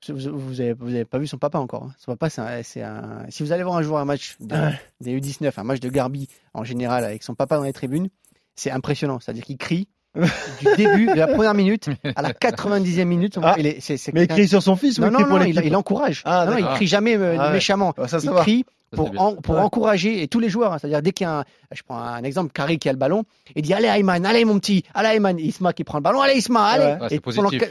Vous, 0.09 0.15
vous, 0.17 0.37
vous 0.39 0.61
avez, 0.61 0.73
vous 0.73 0.89
avez 0.89 1.05
pas 1.05 1.17
vu 1.17 1.27
son 1.27 1.37
papa 1.37 1.59
encore. 1.59 1.83
hein. 1.83 1.93
Son 1.97 2.15
papa, 2.15 2.29
c'est 2.63 2.81
un, 2.81 3.25
Si 3.29 3.41
vous 3.43 3.51
allez 3.51 3.63
voir 3.63 3.75
un 3.77 3.81
jour 3.83 3.97
un 3.99 4.05
match 4.05 4.35
des, 4.39 4.55
des 5.01 5.19
U19, 5.19 5.51
un 5.57 5.63
match 5.63 5.79
de 5.79 5.89
Garbi 5.89 6.27
en 6.53 6.63
général 6.63 7.03
avec 7.05 7.23
son 7.23 7.35
papa 7.35 7.55
dans 7.57 7.63
les 7.63 7.73
tribunes, 7.73 8.09
c'est 8.55 8.69
impressionnant. 8.71 9.19
C'est-à-dire 9.19 9.45
qu'il 9.45 9.57
crie 9.57 9.87
du 10.15 10.75
début, 10.77 11.07
de 11.07 11.13
la 11.15 11.27
première 11.27 11.53
minute 11.53 11.89
à 12.15 12.21
la 12.21 12.33
90e 12.33 13.05
minute. 13.05 13.37
Ah. 13.41 13.55
il 13.57 13.65
est- 13.67 14.11
mais 14.13 14.23
il 14.23 14.27
crie 14.27 14.47
sur 14.47 14.61
son 14.61 14.75
fils 14.75 14.97
ou 14.99 15.01
non, 15.01 15.07
il 15.07 15.11
non, 15.11 15.17
crie 15.19 15.25
pour 15.27 15.39
non, 15.39 15.45
il, 15.45 15.75
encourage. 15.75 16.21
Ah, 16.25 16.45
non, 16.45 16.51
non, 16.53 16.57
il 16.59 16.65
crie 16.75 16.87
jamais 16.87 17.17
euh, 17.17 17.35
Ah 17.39 17.47
ouais. 17.47 17.53
méchamment. 17.53 17.93
Ça, 17.97 18.07
ça 18.07 18.19
il 18.23 18.29
va. 18.29 18.41
crie 18.41 18.65
pour, 18.95 19.09
bien. 19.09 19.19
en- 19.21 19.35
pour 19.37 19.55
Ouais. 19.55 19.61
encourager 19.61 20.21
et 20.21 20.27
tous 20.27 20.39
les 20.39 20.49
joueurs. 20.49 20.71
hein. 20.73 20.77
C'est-à-dire 20.79 21.01
dès 21.01 21.11
qu'il 21.13 21.25
y 21.25 21.27
a 21.27 21.39
un, 21.39 21.43
je 21.71 21.81
prends 21.81 21.97
un 21.97 22.21
exemple, 22.23 22.51
Carré 22.53 22.77
qui 22.77 22.87
a 22.89 22.91
le 22.91 22.97
ballon, 22.99 23.23
il 23.55 23.63
dit 23.63 23.73
allez 23.73 23.87
Ayman, 23.87 24.23
allez 24.23 24.45
mon 24.45 24.59
petit, 24.59 24.83
allez 24.93 25.15
Ayman, 25.15 25.39
Isma 25.39 25.73
qui 25.73 25.83
prend 25.83 25.97
le 25.97 26.03
ballon, 26.03 26.21
allez 26.21 26.35
Isma, 26.37 26.63
allez. 26.63 27.01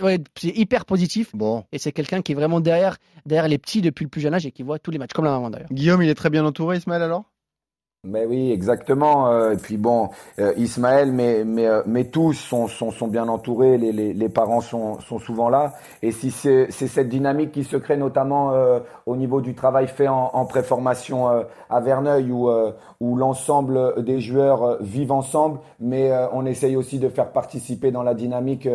Ouais, 0.03 0.19
c'est 0.37 0.49
hyper 0.57 0.85
positif. 0.85 1.29
Bon. 1.35 1.65
Et 1.71 1.79
c'est 1.79 1.93
quelqu'un 1.93 2.23
qui 2.23 2.33
est 2.33 2.35
vraiment 2.35 2.59
derrière, 2.61 2.97
derrière 3.25 3.47
les 3.49 3.59
petits 3.59 3.83
depuis 3.83 4.03
le 4.05 4.11
plus 4.11 4.21
jeune 4.21 4.35
âge 4.35 4.47
et 4.47 4.51
qui 4.51 4.65
voit 4.65 4.81
tous 4.81 4.91
les 4.91 4.99
matchs, 4.99 5.13
comme 5.15 5.25
la 5.27 5.31
maman 5.31 5.49
d'ailleurs. 5.51 5.69
Guillaume, 5.71 6.03
il 6.03 6.09
est 6.11 6.15
très 6.17 6.29
bien 6.31 6.45
entouré, 6.45 6.79
Ismaël, 6.79 7.03
alors? 7.03 7.25
Mais 8.05 8.27
oui, 8.27 8.51
exactement. 8.51 9.29
euh, 9.31 9.53
Et 9.53 9.57
puis 9.57 9.77
bon, 9.77 10.09
euh, 10.41 10.53
Ismaël, 10.57 11.13
mais, 11.13 11.45
mais, 11.45 11.69
euh, 11.69 11.83
mais 11.87 12.07
tous 12.07 12.33
sont, 12.33 12.67
sont, 12.67 12.91
sont 12.91 13.07
bien 13.07 13.29
entourés, 13.29 13.79
les, 13.79 13.93
les, 13.93 14.13
les 14.13 14.29
parents 14.29 14.61
sont, 14.61 14.99
sont 14.99 15.21
souvent 15.21 15.49
là. 15.49 15.75
Et 16.03 16.11
si 16.11 16.33
c'est 16.33 16.69
cette 16.73 17.09
dynamique 17.09 17.53
qui 17.53 17.63
se 17.63 17.77
crée 17.77 17.97
notamment 17.97 18.55
euh, 18.55 18.81
au 19.07 19.15
niveau 19.15 19.41
du 19.41 19.55
travail 19.55 19.87
fait 19.87 20.09
en, 20.09 20.31
en 20.33 20.45
préformation 20.47 21.29
euh, 21.31 21.43
à 21.71 21.79
Verneuil, 21.79 22.33
où, 22.33 22.51
euh, 22.51 22.73
où 22.99 23.15
l'ensemble 23.15 24.03
des 24.03 24.19
joueurs 24.19 24.79
vivent 24.83 25.13
ensemble, 25.13 25.61
mais 25.79 26.11
on 26.33 26.45
essaye 26.45 26.75
aussi 26.75 26.99
de 26.99 27.09
faire 27.09 27.31
participer 27.31 27.93
dans 27.93 28.03
la 28.03 28.15
dynamique 28.15 28.69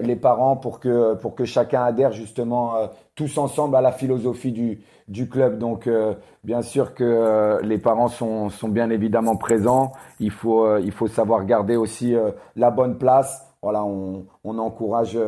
les 0.00 0.16
parents 0.16 0.56
pour 0.56 0.80
que, 0.80 1.14
pour 1.14 1.34
que 1.34 1.44
chacun 1.44 1.82
adhère 1.82 2.12
justement 2.12 2.74
tous 3.14 3.38
ensemble 3.38 3.76
à 3.76 3.80
la 3.80 3.92
philosophie 3.92 4.52
du, 4.52 4.80
du 5.08 5.28
club. 5.28 5.58
Donc, 5.58 5.86
euh, 5.86 6.14
bien 6.44 6.62
sûr 6.62 6.94
que 6.94 7.04
euh, 7.04 7.60
les 7.62 7.78
parents 7.78 8.08
sont, 8.08 8.48
sont 8.50 8.68
bien 8.68 8.90
évidemment 8.90 9.36
présents. 9.36 9.92
Il 10.20 10.30
faut, 10.30 10.64
euh, 10.66 10.80
il 10.82 10.92
faut 10.92 11.06
savoir 11.06 11.44
garder 11.44 11.76
aussi 11.76 12.14
la 12.56 12.70
bonne 12.70 12.98
place. 12.98 13.42
Voilà, 13.62 13.84
on, 13.84 14.26
on 14.44 14.58
encourage 14.58 15.18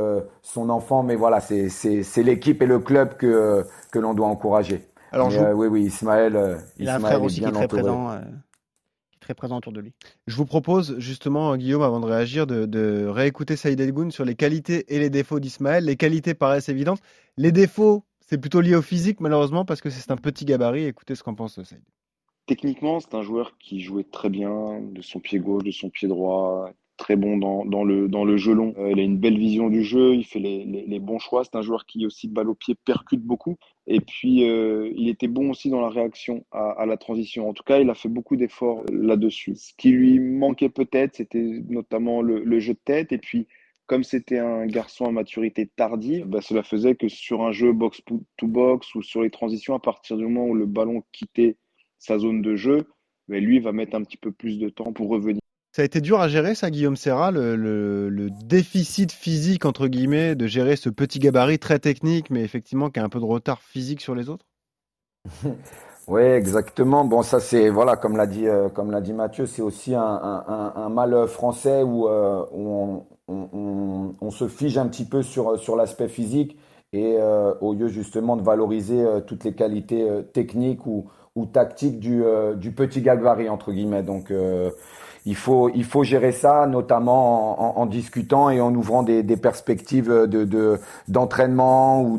son 0.42 0.68
enfant, 0.70 1.02
mais 1.02 1.16
voilà, 1.16 1.40
c'est, 1.40 2.22
l'équipe 2.22 2.62
et 2.62 2.66
le 2.66 2.78
club 2.78 3.16
que, 3.16 3.64
que 3.90 3.98
l'on 3.98 4.14
doit 4.14 4.28
encourager. 4.28 4.86
Alors, 5.10 5.28
Mais, 5.28 5.34
je, 5.34 5.40
vous- 5.40 5.62
oui, 5.62 5.66
oui, 5.68 5.82
Ismaël, 5.84 6.58
Il 6.78 6.88
a 6.88 6.96
un 6.96 7.00
frère 7.00 7.22
aussi 7.22 7.36
qui 7.36 7.40
bien 7.40 7.48
est 7.50 7.52
très 7.52 7.64
entouré. 7.64 7.82
présent, 7.82 8.10
présent 9.36 9.56
autour 9.58 9.72
de 9.72 9.80
lui. 9.80 9.92
je 10.26 10.36
vous 10.36 10.46
propose 10.46 10.98
justement, 10.98 11.56
Guillaume, 11.56 11.82
avant 11.82 12.00
de 12.00 12.06
réagir, 12.06 12.46
de, 12.46 12.64
de 12.66 13.06
réécouter 13.06 13.56
Saïd 13.56 13.78
Elgoun 13.80 14.10
sur 14.10 14.24
les 14.24 14.34
qualités 14.34 14.94
et 14.94 14.98
les 14.98 15.10
défauts 15.10 15.40
d'Ismaël. 15.40 15.84
Les 15.84 15.96
qualités 15.96 16.34
paraissent 16.34 16.68
évidentes. 16.68 17.00
Les 17.36 17.52
défauts, 17.52 18.04
c'est 18.28 18.38
plutôt 18.38 18.60
lié 18.60 18.74
au 18.74 18.82
physique, 18.82 19.20
malheureusement, 19.20 19.64
parce 19.64 19.80
que 19.80 19.88
c'est 19.88 20.10
un 20.10 20.16
petit 20.16 20.44
gabarit. 20.44 20.84
Écoutez 20.84 21.14
ce 21.14 21.22
qu'en 21.22 21.34
pense 21.34 21.60
Saïd. 21.62 21.82
Techniquement, 22.46 23.00
c'est 23.00 23.14
un 23.14 23.22
joueur 23.22 23.56
qui 23.58 23.80
jouait 23.80 24.04
très 24.04 24.28
bien 24.28 24.80
de 24.80 25.00
son 25.00 25.18
pied 25.18 25.38
gauche, 25.38 25.64
de 25.64 25.70
son 25.70 25.88
pied 25.88 26.08
droit, 26.08 26.70
très 26.98 27.16
bon 27.16 27.38
dans, 27.38 27.64
dans 27.64 27.84
le, 27.84 28.06
dans 28.06 28.26
le 28.26 28.36
jeu 28.36 28.52
long. 28.52 28.74
Euh, 28.76 28.90
il 28.90 29.00
a 29.00 29.02
une 29.02 29.16
belle 29.16 29.38
vision 29.38 29.70
du 29.70 29.82
jeu, 29.82 30.14
il 30.14 30.24
fait 30.24 30.40
les, 30.40 30.64
les, 30.64 30.98
bons 30.98 31.18
choix. 31.18 31.42
C'est 31.44 31.56
un 31.56 31.62
joueur 31.62 31.86
qui, 31.86 32.04
aussi, 32.04 32.28
balle 32.28 32.50
au 32.50 32.54
pied, 32.54 32.74
percute 32.74 33.22
beaucoup. 33.22 33.56
Et 33.86 34.00
puis, 34.00 34.46
euh, 34.46 34.92
il 34.94 35.08
était 35.08 35.28
bon 35.28 35.50
aussi 35.50 35.70
dans 35.70 35.80
la 35.80 35.88
réaction 35.88 36.44
à, 36.50 36.72
à 36.72 36.84
la 36.84 36.98
transition. 36.98 37.48
En 37.48 37.54
tout 37.54 37.64
cas, 37.64 37.78
il 37.78 37.88
a 37.88 37.94
fait 37.94 38.10
beaucoup 38.10 38.36
d'efforts 38.36 38.80
euh, 38.90 39.06
là-dessus. 39.06 39.54
Ce 39.56 39.72
qui 39.78 39.90
lui 39.90 40.20
manquait 40.20 40.68
peut-être, 40.68 41.16
c'était 41.16 41.62
notamment 41.68 42.20
le, 42.20 42.44
le 42.44 42.60
jeu 42.60 42.74
de 42.74 42.80
tête. 42.84 43.10
Et 43.12 43.18
puis, 43.18 43.46
comme 43.88 44.05
c'était 44.05 44.38
un 44.38 44.66
garçon 44.66 45.07
à 45.07 45.11
maturité 45.11 45.66
tardive, 45.74 46.27
bah, 46.27 46.40
cela 46.42 46.62
faisait 46.62 46.94
que 46.94 47.09
sur 47.09 47.42
un 47.42 47.53
jeu 47.53 47.72
box-to-box 47.72 48.94
ou 48.94 49.03
sur 49.03 49.22
les 49.22 49.31
transitions, 49.31 49.74
à 49.74 49.81
partir 49.81 50.16
du 50.16 50.24
moment 50.24 50.46
où 50.46 50.55
le 50.55 50.66
ballon 50.66 51.03
quittait 51.11 51.57
sa 51.98 52.18
zone 52.18 52.42
de 52.42 52.55
jeu, 52.55 52.87
mais 53.27 53.40
lui 53.40 53.59
va 53.61 53.72
mettre 53.72 53.96
un 53.96 54.03
petit 54.05 54.18
peu 54.18 54.31
plus 54.31 54.59
de 54.59 54.68
temps 54.68 54.92
pour 54.92 55.09
revenir. 55.09 55.40
Ça 55.72 55.83
a 55.83 55.85
été 55.87 56.01
dur 56.01 56.20
à 56.20 56.29
gérer, 56.29 56.55
ça, 56.55 56.70
Guillaume 56.70 56.96
Serra, 56.96 57.31
le, 57.31 57.57
le- 57.57 58.09
le 58.09 58.29
déficit 58.31 59.11
physique, 59.11 59.64
entre 59.64 59.88
guillemets, 59.88 60.35
de 60.35 60.46
gérer 60.46 60.77
ce 60.77 60.90
petit 60.90 61.18
gabarit 61.18 61.59
très 61.59 61.79
technique, 61.79 62.31
mais 62.31 62.42
effectivement 62.42 62.90
qui 62.90 63.01
a 63.01 63.05
un 63.05 63.09
peu 63.09 63.20
de 63.20 63.24
retard 63.24 63.62
physique 63.62 64.01
sur 64.01 64.14
les 64.14 64.29
autres? 64.29 64.46
Oui, 66.09 66.23
exactement. 66.23 67.05
Bon, 67.05 67.21
ça 67.23 67.38
c'est 67.38 67.68
voilà, 67.68 67.97
comme 67.97 68.16
l'a 68.16 68.27
dit, 68.27 68.49
euh, 68.49 68.71
comme 68.71 68.90
l'a 68.90 69.03
dit 69.03 69.12
Mathieu, 69.12 69.44
c'est 69.44 69.61
aussi 69.61 69.94
un, 69.94 70.03
un, 70.03 70.88
mal 70.88 71.29
français 71.29 71.83
où, 71.83 72.09
euh, 72.09 72.44
on, 72.51 74.31
se 74.31 74.49
fige 74.49 74.79
un 74.79 74.87
petit 74.87 75.05
peu 75.05 75.23
sur 75.23 75.59
sur 75.59 75.77
l'aspect 75.77 76.09
physique 76.09 76.57
et 76.94 77.16
euh, 77.18 77.53
au 77.61 77.75
lieu 77.75 77.88
justement 77.88 78.37
de 78.37 78.42
valoriser 78.42 79.03
euh, 79.05 79.21
toutes 79.21 79.44
les 79.44 79.53
qualités 79.55 80.09
euh, 80.09 80.23
techniques 80.23 80.87
ou 80.87 81.11
ou 81.35 81.44
tactiques 81.47 81.99
du 82.01 82.25
euh, 82.25 82.55
du 82.55 82.73
petit 82.73 83.03
gabarit 83.03 83.51
entre 83.51 83.73
guillemets. 83.73 84.03
Donc 84.03 84.31
euh, 84.31 84.71
il 85.28 85.36
faut 85.36 85.68
il 85.68 85.84
faut 85.84 86.02
gérer 86.02 86.32
ça, 86.32 86.66
notamment 86.66 87.78
en, 87.78 87.86
discutant 87.86 88.50
et 88.50 88.60
en 88.60 88.74
ouvrant 88.74 89.02
des, 89.02 89.22
perspectives 89.36 90.08
de 90.08 90.44
de 90.44 90.78
d'entraînement 91.06 92.02
ou 92.02 92.18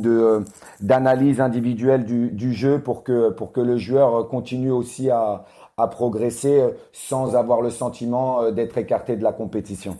d'analyse 0.79 1.41
individuelle 1.41 2.05
du, 2.05 2.29
du 2.29 2.53
jeu 2.53 2.79
pour 2.79 3.03
que, 3.03 3.29
pour 3.31 3.51
que 3.51 3.61
le 3.61 3.77
joueur 3.77 4.27
continue 4.27 4.71
aussi 4.71 5.09
à, 5.09 5.45
à 5.77 5.87
progresser 5.87 6.63
sans 6.91 7.35
avoir 7.35 7.61
le 7.61 7.69
sentiment 7.69 8.41
euh, 8.41 8.51
d'être 8.51 8.77
écarté 8.77 9.15
de 9.15 9.23
la 9.23 9.33
compétition. 9.33 9.97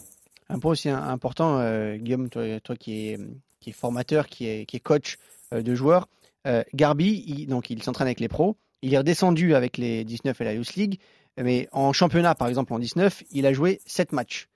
Un 0.50 0.60
point 0.60 0.72
aussi 0.72 0.90
important, 0.90 1.60
euh, 1.60 1.96
Guillaume, 1.98 2.30
toi, 2.30 2.44
qui, 2.80 3.10
est, 3.10 3.20
qui 3.60 3.72
formateur, 3.72 4.28
qui 4.28 4.48
est, 4.48 4.66
qui 4.66 4.78
est 4.78 4.80
coach 4.80 5.18
euh, 5.54 5.62
de 5.62 5.76
joueurs, 5.76 6.08
euh, 6.48 6.64
Garbi, 6.74 7.24
il, 7.28 7.54
il 7.70 7.84
s'entraîne 7.84 8.08
avec 8.08 8.20
les 8.20 8.30
pros, 8.30 8.56
il 8.82 8.94
est 8.94 8.98
redescendu 8.98 9.54
avec 9.54 9.78
les 9.78 10.04
19 10.04 10.40
et 10.42 10.44
la 10.44 10.54
Youth 10.54 10.74
League, 10.74 11.00
mais 11.38 11.68
en 11.72 11.94
championnat, 11.94 12.36
par 12.36 12.48
exemple, 12.48 12.74
en 12.74 12.80
19, 12.80 13.24
il 13.32 13.46
a 13.46 13.54
joué 13.54 13.82
7 13.86 14.12
matchs. 14.12 14.50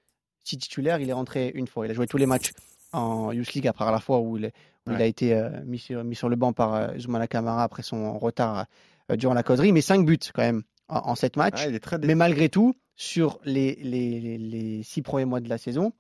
Si 0.44 0.58
titulaire, 0.58 1.00
il 1.00 1.10
est 1.10 1.14
rentré 1.14 1.52
une 1.56 1.68
fois. 1.68 1.86
Il 1.86 1.92
a 1.92 1.94
joué 1.94 2.08
tous 2.08 2.18
les 2.18 2.26
matchs 2.26 2.52
en 2.92 3.32
Youth 3.32 3.54
League, 3.54 3.68
après 3.68 3.90
la 3.90 4.00
fois 4.00 4.20
où 4.20 4.38
il, 4.38 4.46
est- 4.46 4.54
où 4.88 4.92
il 4.92 4.98
Ouais. 4.98 5.04
a 5.04 5.06
été 5.06 5.34
euh, 5.34 5.50
mis, 5.66 5.80
sur, 5.80 6.04
mis 6.04 6.16
sur 6.16 6.28
le 6.30 6.36
banc 6.36 6.52
par 6.54 6.74
euh, 6.76 6.98
Zoumana 7.00 7.28
Kamara 7.28 7.64
après 7.64 7.84
son 7.84 8.18
retard 8.20 8.66
euh, 9.12 9.16
durant 9.16 9.34
la 9.34 9.44
causerie, 9.44 9.72
mais 9.72 9.82
5 9.82 10.06
buts 10.06 10.20
quand 10.34 10.42
même 10.42 10.64
en, 10.90 10.98
en 11.12 11.16
7 11.16 11.38
matchs. 11.38 11.68
Très 11.82 11.98
Mais 12.00 12.16
malgré 12.16 12.50
tout, 12.50 12.76
sur 12.96 13.40
les, 13.46 13.76
les, 13.82 14.20
les, 14.20 14.38
les 14.38 14.84
six 14.84 15.02
premiers 15.02 15.26
mois 15.26 15.40
de 15.40 15.48
la 15.50 15.58
saison, 15.58 15.94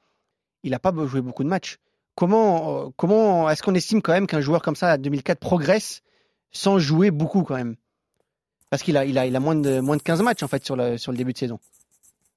il 0.63 0.71
n'a 0.71 0.79
pas 0.79 0.93
joué 1.05 1.21
beaucoup 1.21 1.43
de 1.43 1.49
matchs. 1.49 1.77
Comment, 2.15 2.87
euh, 2.87 2.89
comment 2.97 3.49
est-ce 3.49 3.63
qu'on 3.63 3.73
estime 3.75 4.01
quand 4.01 4.11
même 4.13 4.27
qu'un 4.27 4.41
joueur 4.41 4.61
comme 4.61 4.75
ça, 4.75 4.91
à 4.91 4.97
2004, 4.97 5.39
progresse 5.39 6.01
sans 6.51 6.77
jouer 6.77 7.09
beaucoup 7.09 7.43
quand 7.43 7.55
même? 7.55 7.75
Parce 8.73 8.81
qu'il 8.81 8.97
a, 8.97 9.05
il 9.05 9.19
a, 9.19 9.27
il 9.27 9.35
a 9.35 9.39
moins, 9.39 9.53
de, 9.53 9.81
moins 9.81 9.97
de 9.97 10.01
15 10.01 10.23
matchs 10.23 10.41
en 10.41 10.47
fait 10.47 10.65
sur 10.65 10.75
le, 10.75 10.97
sur 10.97 11.11
le 11.11 11.17
début 11.19 11.31
de 11.31 11.37
saison. 11.37 11.59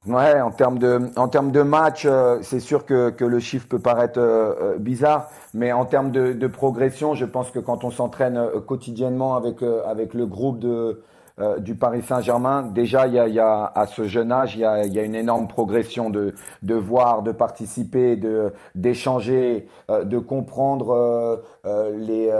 Ouais, 0.06 0.38
en 0.38 0.50
termes 0.50 0.78
de, 0.78 1.08
en 1.16 1.28
termes 1.28 1.50
de 1.50 1.64
euh, 2.04 2.38
c'est 2.42 2.60
sûr 2.60 2.84
que, 2.84 3.08
que 3.08 3.24
le 3.24 3.40
chiffre 3.40 3.66
peut 3.66 3.78
paraître 3.78 4.20
euh, 4.20 4.52
euh, 4.60 4.76
bizarre, 4.78 5.30
mais 5.54 5.72
en 5.72 5.86
termes 5.86 6.10
de, 6.10 6.46
progression, 6.46 7.14
je 7.14 7.24
pense 7.24 7.50
que 7.50 7.58
quand 7.58 7.84
on 7.84 7.90
s'entraîne 7.90 8.38
quotidiennement 8.66 9.34
avec, 9.34 9.62
avec 9.62 10.12
le 10.12 10.26
groupe 10.26 10.58
de, 10.58 11.00
euh, 11.38 11.58
du 11.58 11.74
Paris 11.74 12.02
Saint-Germain, 12.02 12.62
déjà, 12.62 13.06
il 13.06 13.14
y 13.14 13.18
a, 13.18 13.28
y 13.28 13.38
a, 13.38 13.70
à 13.74 13.86
ce 13.86 14.04
jeune 14.04 14.32
âge, 14.32 14.56
il 14.56 14.60
y 14.60 14.64
a, 14.64 14.86
y 14.86 14.98
a 14.98 15.02
une 15.02 15.14
énorme 15.14 15.48
progression 15.48 16.10
de, 16.10 16.34
de 16.62 16.74
voir, 16.74 17.22
de 17.22 17.32
participer, 17.32 18.16
de, 18.16 18.52
d'échanger, 18.74 19.68
euh, 19.90 20.04
de 20.04 20.18
comprendre 20.18 21.42
euh, 21.64 21.96
les, 21.98 22.32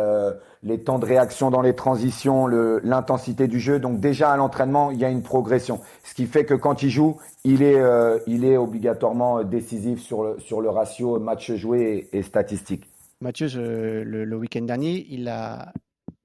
les 0.63 0.83
temps 0.83 0.99
de 0.99 1.05
réaction 1.07 1.51
dans 1.51 1.63
les 1.63 1.75
transitions, 1.75 2.47
l'intensité 2.47 3.49
du 3.49 3.61
jeu. 3.61 3.79
Donc 3.79 4.01
déjà 4.01 4.31
à 4.31 4.37
l'entraînement, 4.37 4.91
il 4.91 4.99
y 4.99 5.05
a 5.05 5.11
une 5.11 5.23
progression. 5.23 5.81
Ce 6.05 6.15
qui 6.15 6.27
fait 6.27 6.45
que 6.45 6.55
quand 6.55 6.83
il 6.83 6.91
joue, 6.91 7.17
il 7.45 7.63
est, 7.63 7.81
il 8.27 8.45
est 8.45 8.57
obligatoirement 8.57 9.43
décisif 9.45 10.01
sur 10.01 10.23
le, 10.23 10.39
sur 10.39 10.61
le 10.61 10.71
ratio 10.71 11.19
match 11.21 11.53
joué 11.53 12.09
et, 12.13 12.19
et 12.19 12.23
statistique. 12.23 12.85
Mathieu, 13.21 13.49
le, 13.57 14.25
le 14.25 14.37
week-end 14.37 14.63
dernier, 14.63 15.07
il 15.11 15.25
n'a 15.25 15.73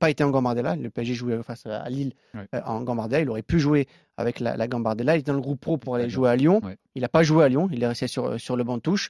pas 0.02 0.10
été 0.10 0.24
en 0.24 0.32
Gambardella. 0.32 0.76
Le 0.76 0.90
PSG 0.90 1.14
jouait 1.14 1.42
face 1.44 1.66
à 1.66 1.88
Lille 1.90 2.14
Ouais. 2.34 2.46
euh, 2.56 2.62
en 2.66 2.82
Gambardella. 2.82 3.22
Il 3.22 3.30
aurait 3.30 3.44
pu 3.44 3.60
jouer 3.60 3.88
avec 4.18 4.40
la, 4.42 4.58
la 4.58 4.68
Gambardella. 4.68 5.16
Il 5.16 5.20
est 5.20 5.28
dans 5.28 5.34
le 5.34 5.40
groupe 5.42 5.62
pro 5.62 5.78
pour 5.78 5.96
aller 5.96 6.10
jouer 6.10 6.30
à 6.30 6.36
Lyon. 6.36 6.60
Ouais. 6.64 6.78
Il 6.96 7.02
n'a 7.04 7.10
pas 7.10 7.24
joué 7.24 7.46
à 7.46 7.50
Lyon. 7.50 7.70
Il 7.72 7.82
est 7.84 7.88
resté 7.88 8.08
sur, 8.08 8.40
sur 8.40 8.56
le 8.58 8.64
banc 8.66 8.76
de 8.78 8.82
touche. 8.82 9.10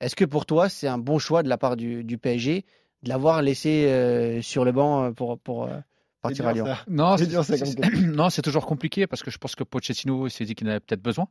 Est-ce 0.00 0.16
que 0.16 0.24
pour 0.24 0.46
toi, 0.46 0.68
c'est 0.68 0.88
un 0.88 0.98
bon 0.98 1.18
choix 1.18 1.42
de 1.42 1.48
la 1.48 1.58
part 1.58 1.76
du, 1.76 2.02
du 2.02 2.16
PSG 2.18 2.64
de 3.04 3.08
l'avoir 3.08 3.40
laissé 3.42 3.86
euh, 3.88 4.42
sur 4.42 4.64
le 4.64 4.72
banc 4.72 5.04
euh, 5.04 5.10
pour, 5.12 5.38
pour 5.38 5.64
euh, 5.64 5.78
partir 6.22 6.46
à 6.48 6.52
Lyon? 6.54 6.66
Non, 6.88 7.16
C'est 7.16 7.24
c'est 7.24 7.30
dur, 7.30 7.44
ça, 7.44 7.56
comme 7.58 7.66
c'est- 7.66 8.00
non, 8.06 8.30
c'est 8.30 8.42
toujours 8.42 8.66
compliqué 8.66 9.06
parce 9.06 9.22
que 9.22 9.30
je 9.30 9.38
pense 9.38 9.54
que 9.54 9.62
Pochettino 9.64 10.28
s'est 10.28 10.44
dit 10.46 10.54
qu'il 10.54 10.66
en 10.66 10.70
avait 10.70 10.80
peut-être 10.80 11.02
besoin. 11.02 11.28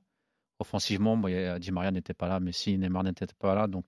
Offensivement, 0.59 1.15
bon, 1.17 1.27
il 1.29 1.35
y 1.35 1.45
a- 1.45 1.57
Di 1.59 1.71
Maria 1.71 1.91
n'était 1.91 2.13
pas 2.13 2.27
là, 2.27 2.39
Messi, 2.39 2.77
Neymar 2.77 3.03
n'était 3.03 3.25
pas 3.39 3.55
là. 3.55 3.67
Donc, 3.67 3.85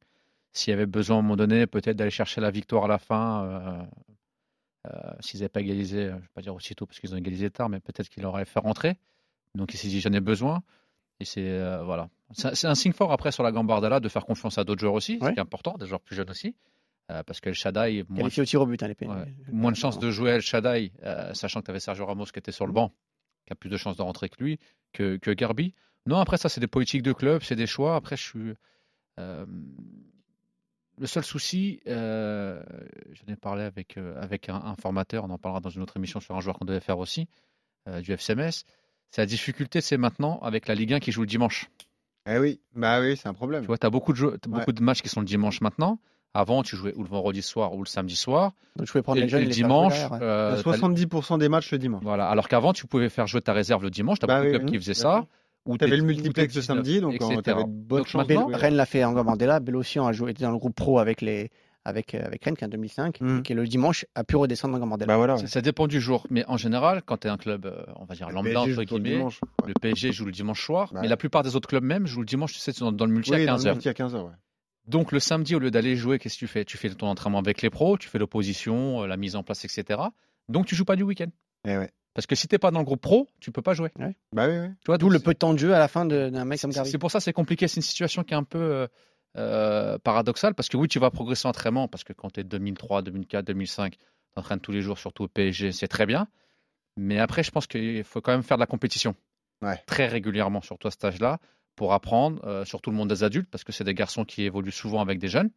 s'il 0.53 0.71
y 0.71 0.73
avait 0.73 0.85
besoin 0.85 1.17
à 1.17 1.19
un 1.19 1.21
moment 1.21 1.35
donné, 1.35 1.67
peut-être 1.67 1.95
d'aller 1.97 2.11
chercher 2.11 2.41
la 2.41 2.49
victoire 2.51 2.85
à 2.85 2.87
la 2.87 2.97
fin, 2.97 3.43
euh, 3.43 3.59
euh, 3.59 3.83
s'ils 5.19 5.39
n'avaient 5.39 5.49
pas 5.49 5.61
égalisé, 5.61 6.07
je 6.07 6.11
ne 6.15 6.19
vais 6.19 6.27
pas 6.33 6.41
dire 6.41 6.55
aussitôt 6.55 6.85
parce 6.85 6.99
qu'ils 6.99 7.13
ont 7.13 7.17
égalisé 7.17 7.49
tard, 7.49 7.69
mais 7.69 7.79
peut-être 7.79 8.09
qu'il 8.09 8.25
aurait 8.25 8.45
fait 8.45 8.59
rentrer. 8.59 8.97
Donc, 9.55 9.73
il 9.73 9.77
s'est 9.77 9.87
dit 9.89 9.99
j'en 10.01 10.11
ai 10.13 10.19
besoin. 10.21 10.63
Et 11.19 11.25
c'est 11.25 11.47
euh, 11.47 11.83
voilà. 11.83 12.09
C'est 12.33 12.65
un 12.67 12.73
signe 12.75 12.93
fort 12.93 13.11
après 13.11 13.31
sur 13.31 13.43
la 13.43 13.51
Gambardella 13.51 13.99
de 13.99 14.09
faire 14.09 14.25
confiance 14.25 14.57
à 14.57 14.63
d'autres 14.63 14.79
joueurs 14.81 14.93
aussi, 14.95 15.19
Ouais. 15.21 15.27
ce 15.29 15.33
qui 15.33 15.37
est 15.37 15.41
important, 15.41 15.77
des 15.77 15.85
joueurs 15.85 16.01
plus 16.01 16.15
jeunes 16.15 16.29
aussi. 16.31 16.55
euh, 17.11 17.21
parce 17.23 17.39
que 17.41 17.49
le 17.49 17.53
Shaddai, 17.53 18.05
moins, 18.09 18.19
Qualifié 18.19 18.41
au 18.41 18.45
tir 18.45 18.61
au 18.61 18.65
but, 18.65 18.81
hein, 18.81 18.87
les. 18.87 19.07
Ouais. 19.07 19.35
moins 19.51 19.71
de 19.71 19.75
chances 19.75 19.99
de 19.99 20.09
jouer 20.09 20.31
El 20.31 20.41
Shaddai, 20.41 20.93
euh, 21.03 21.33
sachant 21.33 21.59
que 21.59 21.65
tu 21.65 21.71
avais 21.71 21.79
Sergio 21.81 22.05
Ramos 22.05 22.25
qui 22.25 22.39
était 22.39 22.51
sur 22.53 22.65
le 22.65 22.71
banc, 22.73 22.91
qui 23.45 23.53
a 23.53 23.55
plus 23.55 23.69
de 23.69 23.77
chances 23.77 23.97
de 23.97 24.01
rentrer 24.01 24.29
que 24.29 24.41
lui, 24.43 24.57
que, 24.93 25.17
que 25.17 25.29
Garbi. 25.31 25.75
Non, 26.07 26.17
après 26.17 26.37
ça, 26.37 26.47
c'est 26.49 26.61
des 26.61 26.67
politiques 26.67 27.03
de 27.03 27.13
club, 27.13 27.43
c'est 27.43 27.55
des 27.57 27.67
choix. 27.67 27.95
Après, 27.95 28.15
je 28.17 28.23
suis. 28.23 28.53
Le 31.01 31.07
seul 31.07 31.23
souci, 31.23 31.81
euh, 31.87 32.61
j'en 33.11 33.33
ai 33.33 33.35
parlé 33.35 33.63
avec, 33.63 33.97
euh, 33.97 34.13
avec 34.21 34.47
un, 34.49 34.55
un 34.55 34.75
formateur, 34.75 35.23
on 35.25 35.29
en 35.31 35.37
parlera 35.37 35.59
dans 35.59 35.69
une 35.69 35.81
autre 35.81 35.97
émission 35.97 36.19
sur 36.19 36.35
un 36.35 36.39
joueur 36.41 36.57
qu'on 36.57 36.65
devait 36.65 36.79
faire 36.79 36.99
aussi. 36.99 37.27
euh, 37.89 37.99
du 38.01 38.11
FCMS. 38.13 38.63
C'est 39.09 39.21
la 39.21 39.25
difficulté, 39.25 39.81
c'est 39.81 39.97
maintenant 39.97 40.39
avec 40.43 40.67
la 40.67 40.75
Ligue 40.75 40.93
1 40.93 40.99
qui 40.99 41.11
joue 41.11 41.21
le 41.21 41.27
dimanche. 41.27 41.69
Eh 42.29 42.37
oui, 42.37 42.61
bah 42.75 43.01
oui, 43.01 43.17
c'est 43.17 43.27
un 43.27 43.33
problème. 43.33 43.61
Tu 43.61 43.67
vois, 43.67 43.79
tu 43.79 43.85
as 43.87 43.89
beaucoup 43.89 44.11
de, 44.13 44.17
jeux, 44.17 44.37
t'as 44.39 44.49
Ouais. 44.49 44.59
beaucoup 44.59 44.71
de 44.71 44.83
matchs 44.83 45.01
qui 45.01 45.09
sont 45.09 45.19
le 45.21 45.25
dimanche 45.25 45.59
maintenant. 45.61 45.97
Avant, 46.35 46.61
tu 46.63 46.75
jouais 46.77 46.93
ou 46.95 47.01
le 47.03 47.09
vendredi 47.09 47.41
soir 47.41 47.73
ou 47.73 47.79
le 47.83 47.87
samedi 47.87 48.15
soir. 48.15 48.53
Donc 48.77 48.85
je 48.85 48.91
pouvais 48.91 49.01
prendre 49.01 49.17
Et, 49.17 49.23
les 49.23 49.29
jeunes 49.29 49.41
et 49.41 49.45
le 49.45 49.51
faire 49.51 49.65
dimanche, 49.65 49.93
derrière, 49.93 50.11
ouais. 50.11 50.17
Il 50.19 50.21
y 50.21 50.25
a 50.25 50.27
euh, 50.29 50.55
t'as- 50.61 50.71
70% 50.77 51.37
des 51.39 51.49
matchs 51.49 51.71
le 51.71 51.79
dimanche. 51.79 52.03
voilà. 52.03 52.29
Alors 52.29 52.47
qu'avant, 52.47 52.71
tu 52.71 52.85
pouvais 52.87 53.09
faire 53.09 53.25
jouer 53.27 53.41
ta 53.41 53.51
réserve 53.53 53.81
le 53.83 53.89
dimanche. 53.89 54.19
Tu 54.19 54.25
as 54.25 54.27
Bah 54.27 54.35
beaucoup 54.35 54.45
de 54.45 54.51
oui, 54.51 54.59
clubs 54.59 54.69
qui 54.71 54.77
faisaient 54.77 54.93
ça. 54.93 55.25
Ou 55.65 55.77
T'avais 55.77 55.91
t'es- 55.91 55.97
le 55.97 56.03
multiplex 56.03 56.55
le 56.55 56.61
19, 56.61 56.65
samedi, 56.77 57.01
donc 57.01 57.13
etc. 57.15 57.37
t'avais 57.43 57.63
de 57.63 57.69
bonnes 57.69 57.99
Donc 57.99 58.07
chances. 58.07 58.27
Rennes 58.53 58.75
l'a 58.75 58.85
fait 58.85 59.03
en 59.03 59.13
Mandela, 59.23 59.59
Bellocian 59.59 60.07
a 60.07 60.11
joué 60.11 60.31
était 60.31 60.43
dans 60.43 60.51
le 60.51 60.57
groupe 60.57 60.75
pro 60.75 60.97
avec 60.99 61.21
les 61.21 61.49
avec 61.83 62.13
euh, 62.15 62.21
avec 62.25 62.43
Rennes 62.45 62.55
qui 62.55 62.63
est 62.63 62.67
en 62.67 62.69
2005 62.69 63.21
Mm. 63.21 63.39
et 63.39 63.41
qui 63.41 63.53
le 63.55 63.65
dimanche 63.67 64.05
a 64.15 64.23
pu 64.23 64.35
redescendre 64.35 64.77
dans 64.79 64.85
Mandela. 64.85 65.07
Bah 65.07 65.17
voilà. 65.17 65.37
Ça, 65.37 65.47
ça 65.47 65.61
dépend 65.61 65.87
du 65.87 65.99
jour. 66.01 66.25
Mais 66.29 66.43
en 66.47 66.57
général, 66.57 67.01
quand 67.05 67.17
tu 67.17 67.27
es 67.27 67.29
un 67.31 67.37
club, 67.37 67.65
euh, 67.65 67.83
on 67.95 68.05
va 68.05 68.13
dire 68.15 68.29
Le 68.29 68.35
lambda, 68.35 68.49
PSG 68.51 68.59
entre 68.59 68.69
joue 68.81 68.85
tout 68.85 68.95
le 68.95 69.01
guillemets, 69.01 69.17
dimanche. 69.17 69.39
Ouais. 69.61 69.67
le 69.69 69.73
PSG 69.79 70.11
joue 70.11 70.25
le 70.25 70.31
dimanche 70.31 70.63
soir. 70.65 70.87
Bah 70.93 70.99
mais 71.01 71.01
ouais. 71.05 71.09
la 71.09 71.17
plupart 71.17 71.41
des 71.43 71.55
autres 71.55 71.67
clubs 71.69 71.83
même 71.83 72.05
jouent 72.07 72.19
le 72.21 72.25
dimanche, 72.27 72.53
tu 72.53 72.59
sais, 72.59 72.71
dans, 72.79 72.91
dans 72.91 73.05
le 73.05 73.11
multi 73.13 73.31
Oui, 73.31 73.43
à 73.43 73.45
dans 73.45 73.53
le 73.53 73.59
15h. 73.59 73.73
multi 73.73 73.89
à 73.89 73.93
15h, 73.93 74.13
ouais. 74.25 74.31
Donc 74.87 75.11
le 75.11 75.19
samedi, 75.19 75.55
au 75.55 75.59
lieu 75.59 75.69
d'aller 75.71 75.95
jouer, 75.95 76.17
qu'est-ce 76.17 76.35
que 76.35 76.39
tu 76.39 76.47
fais? 76.47 76.65
Tu 76.65 76.77
fais 76.77 76.89
ton 76.89 77.07
entraînement 77.07 77.37
avec 77.39 77.61
les 77.61 77.69
pros, 77.69 77.97
tu 77.99 78.09
fais 78.09 78.17
l'opposition, 78.17 79.03
euh, 79.03 79.07
la 79.07 79.15
mise 79.17 79.35
en 79.35 79.43
place, 79.43 79.63
etc. 79.65 79.99
Donc 80.49 80.65
tu 80.65 80.75
joues 80.75 80.85
pas 80.85 80.95
du 80.95 81.03
week-end. 81.03 81.27
Eh 81.67 81.77
ouais. 81.77 81.89
Parce 82.13 82.27
que 82.27 82.35
si 82.35 82.47
t'es 82.47 82.57
pas 82.59 82.71
dans 82.71 82.79
le 82.79 82.85
groupe 82.85 83.01
pro, 83.01 83.29
tu 83.39 83.51
peux 83.51 83.61
pas 83.61 83.73
jouer. 83.73 83.89
Bah 84.33 84.47
oui, 84.49 84.57
oui. 84.59 84.67
Tu 84.81 84.85
vois, 84.87 84.97
D'où 84.97 85.09
le 85.09 85.19
peu 85.19 85.33
de 85.33 85.37
temps 85.39 85.53
de 85.53 85.59
jeu 85.59 85.73
à 85.73 85.79
la 85.79 85.87
fin 85.87 86.05
d'un 86.05 86.29
mec 86.45 86.59
comme 86.59 86.71
c'est- 86.71 86.75
Garbi. 86.75 86.91
C'est 86.91 86.97
pour 86.97 87.09
ça 87.11 87.19
que 87.19 87.23
c'est 87.23 87.33
compliqué. 87.33 87.67
C'est 87.69 87.77
une 87.77 87.81
situation 87.83 88.23
qui 88.23 88.33
est 88.33 88.37
un 88.37 88.43
peu 88.43 88.59
euh, 88.59 88.87
euh, 89.37 89.97
paradoxale 89.99 90.53
parce 90.53 90.67
que 90.67 90.75
oui, 90.75 90.87
tu 90.89 90.99
vas 90.99 91.09
progresser 91.09 91.47
en 91.47 91.51
entraînement 91.51 91.87
parce 91.87 92.03
que 92.03 92.11
quand 92.13 92.29
tu 92.31 92.41
es 92.41 92.43
2003, 92.43 93.01
2004, 93.01 93.45
2005, 93.45 93.95
tu 93.97 94.03
entraînes 94.35 94.59
tous 94.59 94.73
les 94.73 94.81
jours, 94.81 94.97
surtout 94.99 95.23
au 95.23 95.27
PSG, 95.29 95.71
c'est 95.71 95.87
très 95.87 96.05
bien. 96.05 96.27
Mais 96.97 97.17
après, 97.19 97.43
je 97.43 97.51
pense 97.51 97.65
qu'il 97.67 98.03
faut 98.03 98.19
quand 98.19 98.33
même 98.33 98.43
faire 98.43 98.57
de 98.57 98.61
la 98.61 98.67
compétition 98.67 99.15
Ouais. 99.61 99.81
très 99.85 100.07
régulièrement, 100.07 100.61
surtout 100.61 100.87
à 100.87 100.91
cet 100.91 101.05
âge-là, 101.05 101.39
pour 101.77 101.93
apprendre, 101.93 102.43
euh, 102.45 102.65
surtout 102.65 102.89
le 102.91 102.97
monde 102.97 103.07
des 103.09 103.23
adultes, 103.23 103.49
parce 103.49 103.63
que 103.63 103.71
c'est 103.71 103.83
des 103.85 103.93
garçons 103.93 104.25
qui 104.25 104.43
évoluent 104.43 104.71
souvent 104.71 104.99
avec 105.01 105.17
des 105.19 105.29
jeunes. 105.29 105.49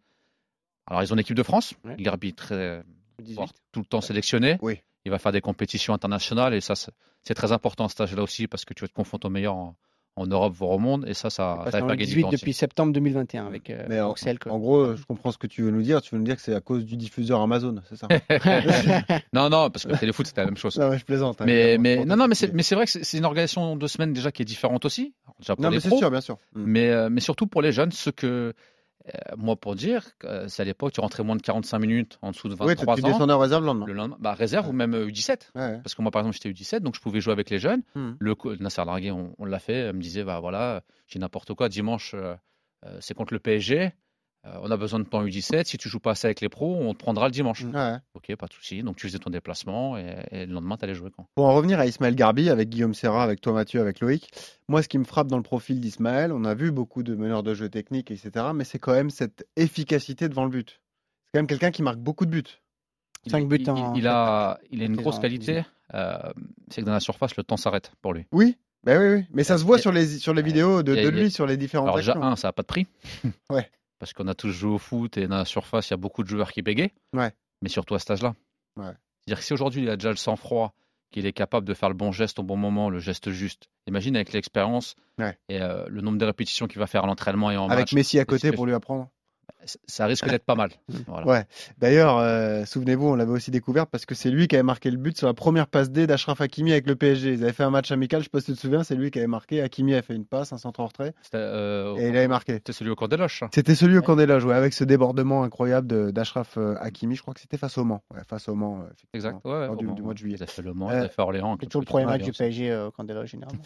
Alors, 0.87 1.03
ils 1.03 1.13
ont 1.13 1.17
l'équipe 1.17 1.35
de 1.37 1.43
France, 1.43 1.75
Ouais. 1.85 1.97
Très 2.37 2.83
18. 3.19 3.35
voire 3.35 3.53
tout 3.73 3.81
le 3.81 3.87
temps 3.87 4.01
sélectionné. 4.01 4.59
Oui. 4.61 4.81
Il 5.05 5.11
va 5.11 5.19
faire 5.19 5.33
des 5.33 5.41
compétitions 5.41 5.93
internationales 5.95 6.55
et 6.55 6.61
ça, 6.61 6.75
c'est 7.23 7.35
très 7.35 7.53
important 7.53 7.89
cet 7.89 8.01
âge-là 8.01 8.23
aussi 8.23 8.47
parce 8.47 8.65
que 8.65 8.73
tu 8.75 8.83
vas 8.85 8.89
te 8.89 8.95
confronter 8.95 9.27
aux 9.27 9.31
meilleurs 9.31 9.55
en, 9.55 9.77
en 10.17 10.27
Europe, 10.27 10.55
voire 10.55 10.71
au 10.71 10.79
monde. 10.79 11.05
Et 11.09 11.13
ça, 11.15 11.29
ça, 11.29 11.59
ça 11.59 11.65
va 11.65 11.71
faire 11.71 11.87
gagner 11.89 11.97
du 12.07 12.15
18 12.15 12.23
temps 12.23 12.29
depuis 12.31 12.53
septembre 12.53 12.93
2021 12.93 13.47
avec 13.47 13.69
euh, 13.69 13.85
Mais 13.89 14.01
en, 14.01 14.13
Axel. 14.13 14.39
quoi. 14.39 14.53
en 14.53 14.59
gros, 14.59 14.95
je 14.97 15.05
comprends 15.05 15.31
ce 15.33 15.39
que 15.39 15.47
tu 15.47 15.63
veux 15.63 15.71
nous 15.71 15.83
dire. 15.83 16.01
Tu 16.01 16.15
veux 16.15 16.19
nous 16.19 16.25
dire 16.25 16.37
que 16.37 16.43
c'est 16.43 16.55
à 16.55 16.61
cause 16.61 16.85
du 16.87 16.97
diffuseur 16.97 17.41
Amazon, 17.41 17.75
c'est 17.89 17.97
ça? 17.97 18.09
Non, 19.33 19.51
non, 19.51 19.71
parce 19.71 19.85
que 19.87 19.97
Téléfoot, 19.99 20.27
c'était 20.27 20.41
la 20.43 20.47
même 20.47 20.57
chose. 20.57 20.79
Non, 20.79 20.89
mais 20.91 20.99
je 20.99 21.05
plaisante. 21.05 21.41
hein, 21.41 21.45
Mais, 21.47 21.77
mais, 21.79 21.99
je 21.99 22.03
non, 22.05 22.17
non, 22.17 22.29
mais 22.29 22.35
c'est, 22.35 22.75
vrai 22.75 22.85
que 22.85 22.91
c'est 22.91 23.05
c'est 23.05 23.19
une 23.19 23.25
organisation 23.25 23.77
de 23.77 23.87
semaine 23.87 24.13
déjà 24.13 24.31
qui 24.33 24.43
est 24.43 24.47
différente 24.47 24.85
aussi. 24.85 25.15
Déjà 25.41 25.57
pour 25.57 25.63
Non, 25.65 25.71
les 25.71 25.77
mais 25.77 25.81
c'est 25.81 25.89
pros, 25.89 25.99
sûr, 25.99 26.11
bien 26.11 26.21
sûr. 26.21 26.39
Mm. 26.55 26.63
mais, 26.65 26.91
euh, 26.91 27.09
mais 27.11 27.21
surtout 27.21 27.47
pour 27.47 27.61
les 27.63 27.73
jeunes, 27.73 27.93
ce 27.93 28.11
que, 28.11 28.55
euh, 29.07 29.35
moi, 29.37 29.57
pour 29.57 29.75
dire, 29.75 30.05
euh, 30.25 30.49
c'est 30.49 30.63
à 30.63 30.65
l'époque, 30.65 30.93
tu 30.93 31.01
rentrais 31.01 31.23
moins 31.23 31.37
de 31.37 31.43
45 31.43 31.79
minutes 31.79 32.19
en 32.23 32.31
dessous 32.31 32.49
de 32.49 32.55
Oui, 32.55 32.59
tu 32.75 32.87
23 32.87 32.97
tu 32.97 33.05
ans. 33.05 33.09
descendais 33.09 33.33
en 33.35 33.39
réserve 33.39 33.63
le 33.63 33.67
lendemain. 33.67 33.87
Le 33.87 33.93
lendemain, 33.93 34.17
bah, 34.19 34.33
réserve 34.33 34.69
ou 34.69 34.73
même 34.73 34.95
euh, 34.95 35.09
U17. 35.09 35.51
Ouais, 35.55 35.61
ouais. 35.61 35.81
Parce 35.83 35.95
que 35.95 36.01
moi, 36.03 36.11
par 36.11 36.21
exemple, 36.23 36.37
j'étais 36.43 36.51
U17, 36.51 36.81
donc 36.81 36.95
je 36.97 37.01
pouvais 37.01 37.21
jouer 37.21 37.33
avec 37.33 37.51
les 37.51 37.59
jeunes. 37.59 37.83
Hmm. 37.95 38.13
Le 38.19 38.35
Nasser 38.61 38.85
Largué, 38.85 39.11
on, 39.11 39.35
on 39.39 39.45
l'a 39.45 39.59
fait, 39.59 39.89
euh, 39.89 39.93
me 39.93 40.01
disait, 40.01 40.25
bah 40.25 40.41
voilà, 40.41 40.83
j'ai 41.07 41.19
n'importe 41.19 41.53
quoi, 41.55 41.69
dimanche, 41.69 42.13
euh, 42.15 42.35
euh, 42.87 42.97
c'est 43.01 43.15
contre 43.15 43.35
le 43.35 43.41
PSG, 43.41 43.93
euh, 44.47 44.59
on 44.63 44.71
a 44.71 44.77
besoin 44.77 44.99
de 45.01 45.05
temps 45.05 45.25
U17, 45.25 45.65
si 45.65 45.79
tu 45.79 45.89
joues 45.89 46.01
pas 46.01 46.11
assez 46.13 46.27
avec 46.27 46.41
les 46.41 46.49
pros, 46.49 46.77
on 46.81 46.93
te 46.93 46.99
prendra 46.99 47.27
le 47.27 47.33
dimanche. 47.33 47.63
Ouais, 47.65 47.73
ouais. 47.75 47.97
Ok, 48.15 48.35
pas 48.37 48.47
de 48.47 48.53
souci. 48.53 48.83
Donc 48.83 48.97
tu 48.97 49.07
faisais 49.07 49.19
ton 49.19 49.31
déplacement 49.31 49.97
et, 49.97 50.17
et 50.31 50.47
le 50.47 50.53
lendemain, 50.53 50.77
tu 50.77 50.85
allais 50.85 50.95
jouer 50.95 51.11
quand? 51.17 51.27
Pour 51.35 51.47
en 51.47 51.55
revenir 51.55 51.79
à 51.81 51.87
Ismaël 51.87 52.15
Garbi, 52.15 52.51
avec 52.51 52.69
Guillaume 52.69 52.95
Serra, 52.95 53.23
avec 53.23 53.41
toi 53.41 53.53
Mathieu, 53.53 53.81
avec 53.81 54.01
Loïc, 54.01 54.31
moi 54.69 54.83
ce 54.83 54.89
qui 54.89 54.99
me 54.99 55.05
frappe 55.05 55.29
dans 55.29 55.37
le 55.39 55.43
profil 55.43 55.81
d'Ismaël, 55.81 56.33
on 56.33 56.45
a 56.45 56.55
vu 56.55 56.71
beaucoup 56.73 57.03
de 57.03 57.15
meneurs 57.15 57.43
de 57.43 57.55
jeu 57.55 57.69
techniques, 57.69 58.11
etc. 58.11 58.47
Mais 58.55 58.65
c'est 58.65 58.79
quand 58.79 58.93
même 58.93 59.11
cette 59.11 59.47
efficacité 59.57 60.29
devant 60.29 60.45
le 60.45 60.51
but. 60.51 60.81
C'est 61.27 61.33
quand 61.35 61.39
même 61.41 61.47
quelqu'un 61.47 61.71
qui 61.71 61.83
marque 61.83 61.99
beaucoup 61.99 62.27
de 62.27 62.31
buts. 62.31 62.43
Il- 63.25 63.31
Cinq 63.31 63.49
buts 63.49 63.57
il, 63.61 63.71
en- 63.71 63.95
il, 63.95 64.01
il 64.01 64.07
a, 64.07 64.59
il 64.71 64.83
a 64.83 64.85
une 64.85 64.97
grosse 64.97 65.19
qualité, 65.19 65.63
euh, 65.95 66.19
c'est 66.71 66.83
que 66.83 66.87
dans 66.87 66.93
la 66.93 67.01
surface, 67.01 67.37
le 67.37 67.43
temps 67.45 67.57
s'arrête 67.57 67.93
pour 68.03 68.13
lui. 68.13 68.27
Oui, 68.33 68.59
ben 68.85 69.01
oui, 69.01 69.17
oui. 69.21 69.25
Mais 69.33 69.45
ça 69.45 69.57
se 69.57 69.65
voit 69.65 69.79
sur 69.79 69.91
les, 69.93 70.07
sur 70.19 70.35
les 70.35 70.43
vidéos 70.43 70.83
de, 70.83 70.93
lui, 71.09 71.31
sur 71.31 71.47
les 71.47 71.57
différentes 71.57 71.87
Alors 71.89 71.97
déjà, 71.97 72.19
un, 72.19 72.37
ça 72.37 72.49
n'a 72.49 72.53
pas 72.53 72.61
de 72.61 72.67
prix. 72.67 72.87
Ouais. 73.49 73.71
Parce 74.05 74.13
qu'on 74.13 74.29
a 74.29 74.35
tous 74.35 74.51
joué 74.51 74.71
au 74.71 74.77
foot 74.77 75.17
et 75.17 75.27
dans 75.29 75.39
la 75.39 75.45
surface, 75.47 75.89
il 75.89 75.93
y 75.93 75.95
a 75.95 75.97
beaucoup 75.97 76.23
de 76.23 76.29
joueurs 76.29 76.53
qui 76.53 76.61
bégayent. 76.61 76.93
Ouais. 77.15 77.33
Mais 77.63 77.71
surtout 77.71 77.95
à 77.95 77.99
cet 77.99 78.11
âge-là. 78.11 78.35
Ouais. 78.77 78.93
C'est-à-dire 79.25 79.39
que 79.39 79.45
si 79.45 79.53
aujourd'hui 79.55 79.83
il 79.85 79.89
a 79.89 79.97
déjà 79.97 80.11
le 80.11 80.17
sang-froid, 80.17 80.75
qu'il 81.11 81.25
est 81.25 81.33
capable 81.33 81.67
de 81.67 81.73
faire 81.73 81.89
le 81.89 81.95
bon 81.95 82.13
geste 82.13 82.39
au 82.39 82.43
bon 82.43 82.59
moment, 82.59 82.91
le 82.91 82.99
geste 82.99 83.31
juste, 83.31 83.71
imagine 83.87 84.15
avec 84.15 84.35
l'expérience 84.35 84.95
Ouais. 85.19 85.39
et 85.49 85.63
euh, 85.63 85.87
le 85.89 86.03
nombre 86.03 86.19
de 86.19 86.25
répétitions 86.27 86.67
qu'il 86.67 86.81
va 86.81 86.87
faire 86.87 87.05
à 87.05 87.07
l'entraînement 87.07 87.51
et 87.51 87.57
en 87.57 87.71
Avec 87.71 87.85
match, 87.85 87.93
Messi 87.95 88.19
à 88.19 88.27
côté 88.27 88.53
pour 88.53 88.67
lui 88.67 88.75
apprendre. 88.75 89.09
Ça 89.87 90.07
risque 90.07 90.29
d'être 90.29 90.45
pas 90.45 90.55
mal. 90.55 90.71
Voilà. 91.07 91.27
Ouais. 91.27 91.45
D'ailleurs, 91.79 92.19
euh, 92.19 92.65
souvenez-vous, 92.65 93.09
on 93.09 93.15
l'avait 93.15 93.33
aussi 93.33 93.51
découvert 93.51 93.87
parce 93.87 94.07
que 94.07 94.15
c'est 94.15 94.31
lui 94.31 94.49
qui 94.49 94.57
avait 94.57 94.63
marqué 94.63 94.91
le 94.91 94.97
but 94.97 95.17
sur 95.17 95.27
la 95.27 95.35
première 95.35 95.67
passe 95.67 95.91
D 95.91 96.07
d'Ashraf 96.07 96.41
Hakimi 96.41 96.73
avec 96.73 96.87
le 96.87 96.97
PSG. 96.97 97.33
Ils 97.35 97.43
avaient 97.43 97.53
fait 97.53 97.63
un 97.63 97.71
match 97.71 97.91
amical, 97.93 98.21
je 98.21 98.25
sais 98.25 98.31
pas 98.31 98.41
si 98.41 98.47
tu 98.47 98.53
te 98.55 98.59
souviens, 98.61 98.85
c'est 98.85 98.95
lui 98.95 99.11
qui 99.11 99.19
avait 99.19 99.27
marqué. 99.29 99.61
Hakimi 99.63 99.95
a 99.95 100.03
fait 100.03 100.15
une 100.15 100.25
passe, 100.27 100.53
un 100.53 100.59
centre 100.59 100.81
en 100.81 100.87
retrait, 100.87 101.15
euh, 101.35 101.97
et 101.97 102.09
il 102.09 102.17
avait 102.17 102.29
marqué. 102.29 102.55
c'était 102.55 102.73
celui 102.73 102.91
au 102.91 102.95
camp 102.97 103.09
des 103.09 103.17
ça. 103.29 103.49
C'était 103.55 103.75
celui 103.75 103.99
au 103.99 104.03
camp 104.03 104.17
des 104.17 104.27
loges, 104.27 104.45
ouais, 104.45 104.55
avec 104.55 104.73
ce 104.73 104.85
débordement 104.85 105.43
incroyable 105.43 106.13
d'Ashraf 106.13 106.57
euh, 106.59 106.75
Hakimi. 106.81 107.17
Je 107.17 107.23
crois 107.23 107.35
que 107.35 107.41
c'était 107.41 107.59
face 107.59 107.79
au 107.79 107.85
Mans. 107.85 108.03
Ouais, 108.13 108.21
face 108.29 108.49
au 108.49 108.55
Mans. 108.55 108.85
Exact. 109.13 109.39
Ouais, 109.45 109.69
du- 109.77 109.87
mois 110.03 110.13
de 110.15 110.19
juillet. 110.19 110.37
Il 110.39 110.43
a 110.43 110.47
fait 110.47 110.63
le 110.63 110.75
Mans, 110.75 110.91
Euh, 110.91 111.01
il 111.01 111.05
a 111.05 111.09
fait 111.09 111.23
Orléans. 111.23 111.57
C'est 111.61 111.67
toujours 111.67 111.83
le 111.83 111.87
premier 111.87 112.05
match 112.07 112.23
du 112.23 112.33
PSG 112.33 112.75
au 112.77 112.91
Candela, 112.91 113.25
généralement. 113.25 113.63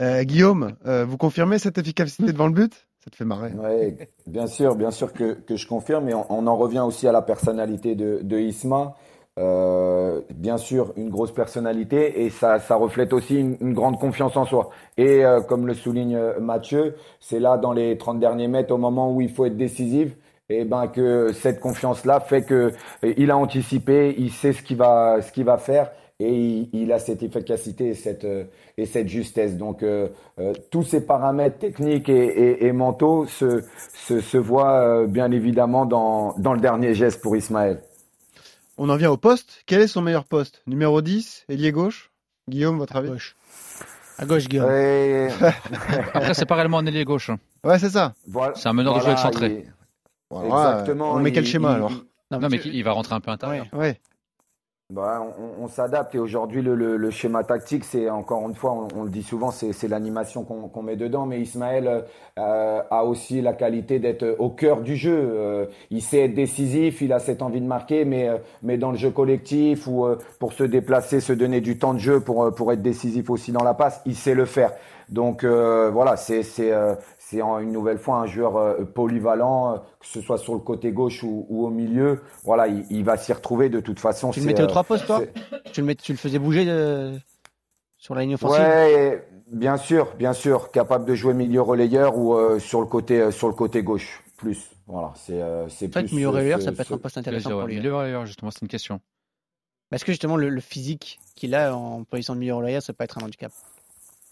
Euh, 0.00 0.22
Guillaume, 0.24 0.76
euh, 0.86 1.04
vous 1.04 1.16
confirmez 1.16 1.58
cette 1.58 1.78
efficacité 1.78 2.32
devant 2.32 2.46
le 2.46 2.54
but? 2.54 2.86
Ça 3.02 3.10
te 3.10 3.16
fait 3.16 3.24
marrer. 3.24 3.50
hein 3.50 3.62
Ouais, 3.62 3.96
bien 4.26 4.46
sûr, 4.46 4.76
bien 4.76 4.92
sûr 4.92 5.12
que, 5.12 5.32
que 5.34 5.56
je 5.56 5.66
confirme, 5.66 6.04
mais 6.04 6.14
on, 6.14 6.24
on 6.30 6.46
en 6.46 6.56
revient 6.56 6.80
aussi 6.80 7.08
à 7.08 7.12
la 7.12 7.22
personnalité 7.22 7.94
de, 7.96 8.20
de 8.22 8.38
Isma. 8.38 8.94
Euh, 9.38 10.20
bien 10.34 10.58
sûr, 10.58 10.92
une 10.96 11.08
grosse 11.08 11.32
personnalité 11.32 12.22
et 12.22 12.28
ça, 12.30 12.58
ça 12.60 12.76
reflète 12.76 13.14
aussi 13.14 13.38
une, 13.38 13.56
une 13.62 13.72
grande 13.72 13.98
confiance 13.98 14.36
en 14.36 14.44
soi. 14.44 14.68
Et 14.98 15.24
euh, 15.24 15.40
comme 15.40 15.66
le 15.66 15.74
souligne 15.74 16.14
euh, 16.16 16.38
Mathieu, 16.38 16.96
c'est 17.18 17.40
là 17.40 17.56
dans 17.56 17.72
les 17.72 17.96
30 17.96 18.20
derniers 18.20 18.46
mètres, 18.46 18.72
au 18.74 18.78
moment 18.78 19.10
où 19.10 19.22
il 19.22 19.30
faut 19.30 19.46
être 19.46 19.56
décisif, 19.56 20.12
et 20.50 20.64
ben 20.64 20.86
que 20.86 21.32
cette 21.32 21.60
confiance-là 21.60 22.20
fait 22.20 22.42
que 22.42 22.72
il 23.02 23.30
a 23.30 23.38
anticipé, 23.38 24.14
il 24.18 24.30
sait 24.30 24.52
ce 24.52 24.62
qu'il 24.62 24.76
va, 24.76 25.22
ce 25.22 25.32
qu'il 25.32 25.44
va 25.44 25.56
faire 25.56 25.90
et 26.22 26.34
il, 26.34 26.68
il 26.72 26.92
a 26.92 26.98
cette 26.98 27.22
efficacité 27.22 27.88
et 27.88 27.94
cette, 27.94 28.24
euh, 28.24 28.44
et 28.76 28.86
cette 28.86 29.08
justesse. 29.08 29.56
Donc 29.56 29.82
euh, 29.82 30.08
euh, 30.38 30.52
tous 30.70 30.82
ces 30.82 31.04
paramètres 31.04 31.58
techniques 31.58 32.08
et, 32.08 32.24
et, 32.26 32.66
et 32.66 32.72
mentaux 32.72 33.26
se, 33.26 33.62
se, 33.94 34.20
se 34.20 34.36
voient 34.38 34.80
euh, 34.80 35.06
bien 35.06 35.30
évidemment 35.32 35.84
dans, 35.86 36.34
dans 36.38 36.54
le 36.54 36.60
dernier 36.60 36.94
geste 36.94 37.20
pour 37.22 37.36
Ismaël. 37.36 37.80
On 38.78 38.88
en 38.88 38.96
vient 38.96 39.10
au 39.10 39.16
poste. 39.18 39.62
Quel 39.66 39.80
est 39.82 39.86
son 39.86 40.00
meilleur 40.02 40.24
poste? 40.24 40.62
Numéro 40.66 41.02
10, 41.02 41.44
ailier 41.48 41.72
gauche? 41.72 42.10
Guillaume, 42.48 42.78
votre 42.78 42.96
À 42.96 43.00
avis? 43.00 43.08
Gauche. 43.10 43.36
À 44.18 44.26
gauche, 44.26 44.48
Guillaume. 44.48 44.70
Et 44.70 45.28
Après, 46.14 46.34
c'est 46.34 46.46
pas 46.46 46.54
réellement 46.56 46.78
un 46.78 46.86
ailier 46.86 47.04
gauche. 47.04 47.30
hein. 47.30 47.38
Ouais, 47.64 47.78
c'est 47.78 47.90
ça. 47.90 48.14
voilà, 48.28 48.54
C'est 48.54 48.68
un 48.68 48.72
meneur 48.72 48.94
de 48.98 49.00
jeu 49.04 49.12
excentré. 49.12 49.64
il- 49.66 49.72
Voilà, 50.30 50.48
Exactement. 50.70 51.12
On 51.14 51.20
met 51.20 51.32
quel 51.32 51.44
il- 51.44 51.48
schéma 51.48 51.70
il- 51.72 51.74
alors? 51.76 51.92
Non, 52.30 52.48
mais 52.50 52.58
il 52.64 52.82
va 52.82 52.92
rentrer 52.92 53.14
un 53.14 53.20
peu 53.20 53.30
intérieur. 53.30 53.66
Ouais. 53.74 54.00
Bah, 54.92 55.26
on, 55.58 55.68
s'adapte 55.68 56.14
et 56.14 56.18
aujourd'hui 56.18 56.60
le, 56.60 57.10
schéma 57.10 57.44
tactique, 57.44 57.82
c'est 57.82 58.10
encore 58.10 58.46
une 58.46 58.54
fois, 58.54 58.88
on, 58.94 59.04
le 59.04 59.08
dit 59.08 59.22
souvent, 59.22 59.50
c'est 59.50 59.88
l'animation 59.88 60.44
qu'on 60.44 60.82
met 60.82 60.96
dedans. 60.96 61.24
Mais 61.24 61.40
Ismaël 61.40 62.04
euh, 62.38 62.82
a 62.90 63.04
aussi 63.06 63.40
la 63.40 63.54
qualité 63.54 64.00
d'être 64.00 64.36
au 64.38 64.50
cœur 64.50 64.82
du 64.82 64.96
jeu. 64.96 65.16
Euh, 65.16 65.64
il 65.90 66.02
sait 66.02 66.26
être 66.26 66.34
décisif, 66.34 67.00
il 67.00 67.14
a 67.14 67.20
cette 67.20 67.40
envie 67.40 67.62
de 67.62 67.66
marquer, 67.66 68.04
mais 68.04 68.28
euh, 68.28 68.36
mais 68.62 68.76
dans 68.76 68.90
le 68.90 68.98
jeu 68.98 69.10
collectif 69.10 69.86
ou 69.86 70.04
euh, 70.04 70.18
pour 70.38 70.52
se 70.52 70.64
déplacer, 70.64 71.20
se 71.20 71.32
donner 71.32 71.62
du 71.62 71.78
temps 71.78 71.94
de 71.94 71.98
jeu 71.98 72.20
pour 72.20 72.54
pour 72.54 72.70
être 72.70 72.82
décisif 72.82 73.30
aussi 73.30 73.50
dans 73.50 73.64
la 73.64 73.72
passe, 73.72 74.02
il 74.04 74.14
sait 74.14 74.34
le 74.34 74.44
faire. 74.44 74.72
Donc 75.08 75.42
voilà, 75.44 76.16
c'est 76.16 76.42
c'est 77.32 77.40
une 77.40 77.72
nouvelle 77.72 77.98
fois 77.98 78.16
un 78.18 78.26
joueur 78.26 78.56
euh, 78.56 78.84
polyvalent, 78.84 79.74
euh, 79.74 79.78
que 80.00 80.06
ce 80.06 80.20
soit 80.20 80.38
sur 80.38 80.52
le 80.54 80.60
côté 80.60 80.92
gauche 80.92 81.22
ou, 81.22 81.46
ou 81.48 81.64
au 81.66 81.70
milieu. 81.70 82.20
Voilà, 82.44 82.68
il, 82.68 82.84
il 82.90 83.04
va 83.04 83.16
s'y 83.16 83.32
retrouver 83.32 83.68
de 83.70 83.80
toute 83.80 83.98
façon. 83.98 84.30
Tu 84.30 84.40
le 84.40 84.44
c'est, 84.44 84.48
mettais 84.50 84.62
aux 84.62 84.66
euh, 84.66 84.68
trois 84.68 84.84
postes, 84.84 85.06
toi 85.06 85.20
tu 85.72 85.80
le, 85.82 85.94
tu 85.94 86.12
le 86.12 86.18
faisais 86.18 86.38
bouger 86.38 86.64
euh, 86.68 87.16
sur 87.96 88.14
la 88.14 88.22
ligne 88.22 88.34
offensive? 88.34 88.60
Ouais, 88.60 89.26
bien 89.50 89.76
sûr, 89.76 90.14
bien 90.16 90.32
sûr, 90.34 90.70
capable 90.70 91.04
de 91.06 91.14
jouer 91.14 91.32
milieu 91.34 91.62
relayeur 91.62 92.18
ou 92.18 92.34
euh, 92.34 92.58
sur 92.58 92.80
le 92.80 92.86
côté 92.86 93.20
euh, 93.20 93.30
sur 93.30 93.48
le 93.48 93.54
côté 93.54 93.82
gauche, 93.82 94.22
plus. 94.36 94.70
Voilà, 94.86 95.12
c'est 95.16 95.40
euh, 95.40 95.68
c'est 95.68 95.88
plus. 95.88 96.12
milieu 96.12 96.28
relayeur, 96.28 96.58
ce- 96.58 96.64
ça 96.66 96.72
peut 96.72 96.82
être 96.82 96.88
ce- 96.88 96.94
un 96.94 96.98
poste 96.98 97.16
intéressant 97.18 97.50
pour 97.50 97.66
lui. 97.66 97.76
milieu 97.76 97.96
relayeur, 97.96 98.26
justement, 98.26 98.50
c'est 98.50 98.62
une 98.62 98.68
question. 98.68 99.00
Parce 99.90 100.04
que 100.04 100.12
justement, 100.12 100.36
le, 100.36 100.48
le 100.48 100.60
physique 100.60 101.20
qu'il 101.34 101.54
a 101.54 101.74
en 101.76 102.04
position 102.04 102.34
de 102.34 102.40
milieu 102.40 102.54
relayeur, 102.54 102.82
ça 102.82 102.92
peut 102.92 103.04
être 103.04 103.18
un 103.18 103.22
handicap? 103.24 103.52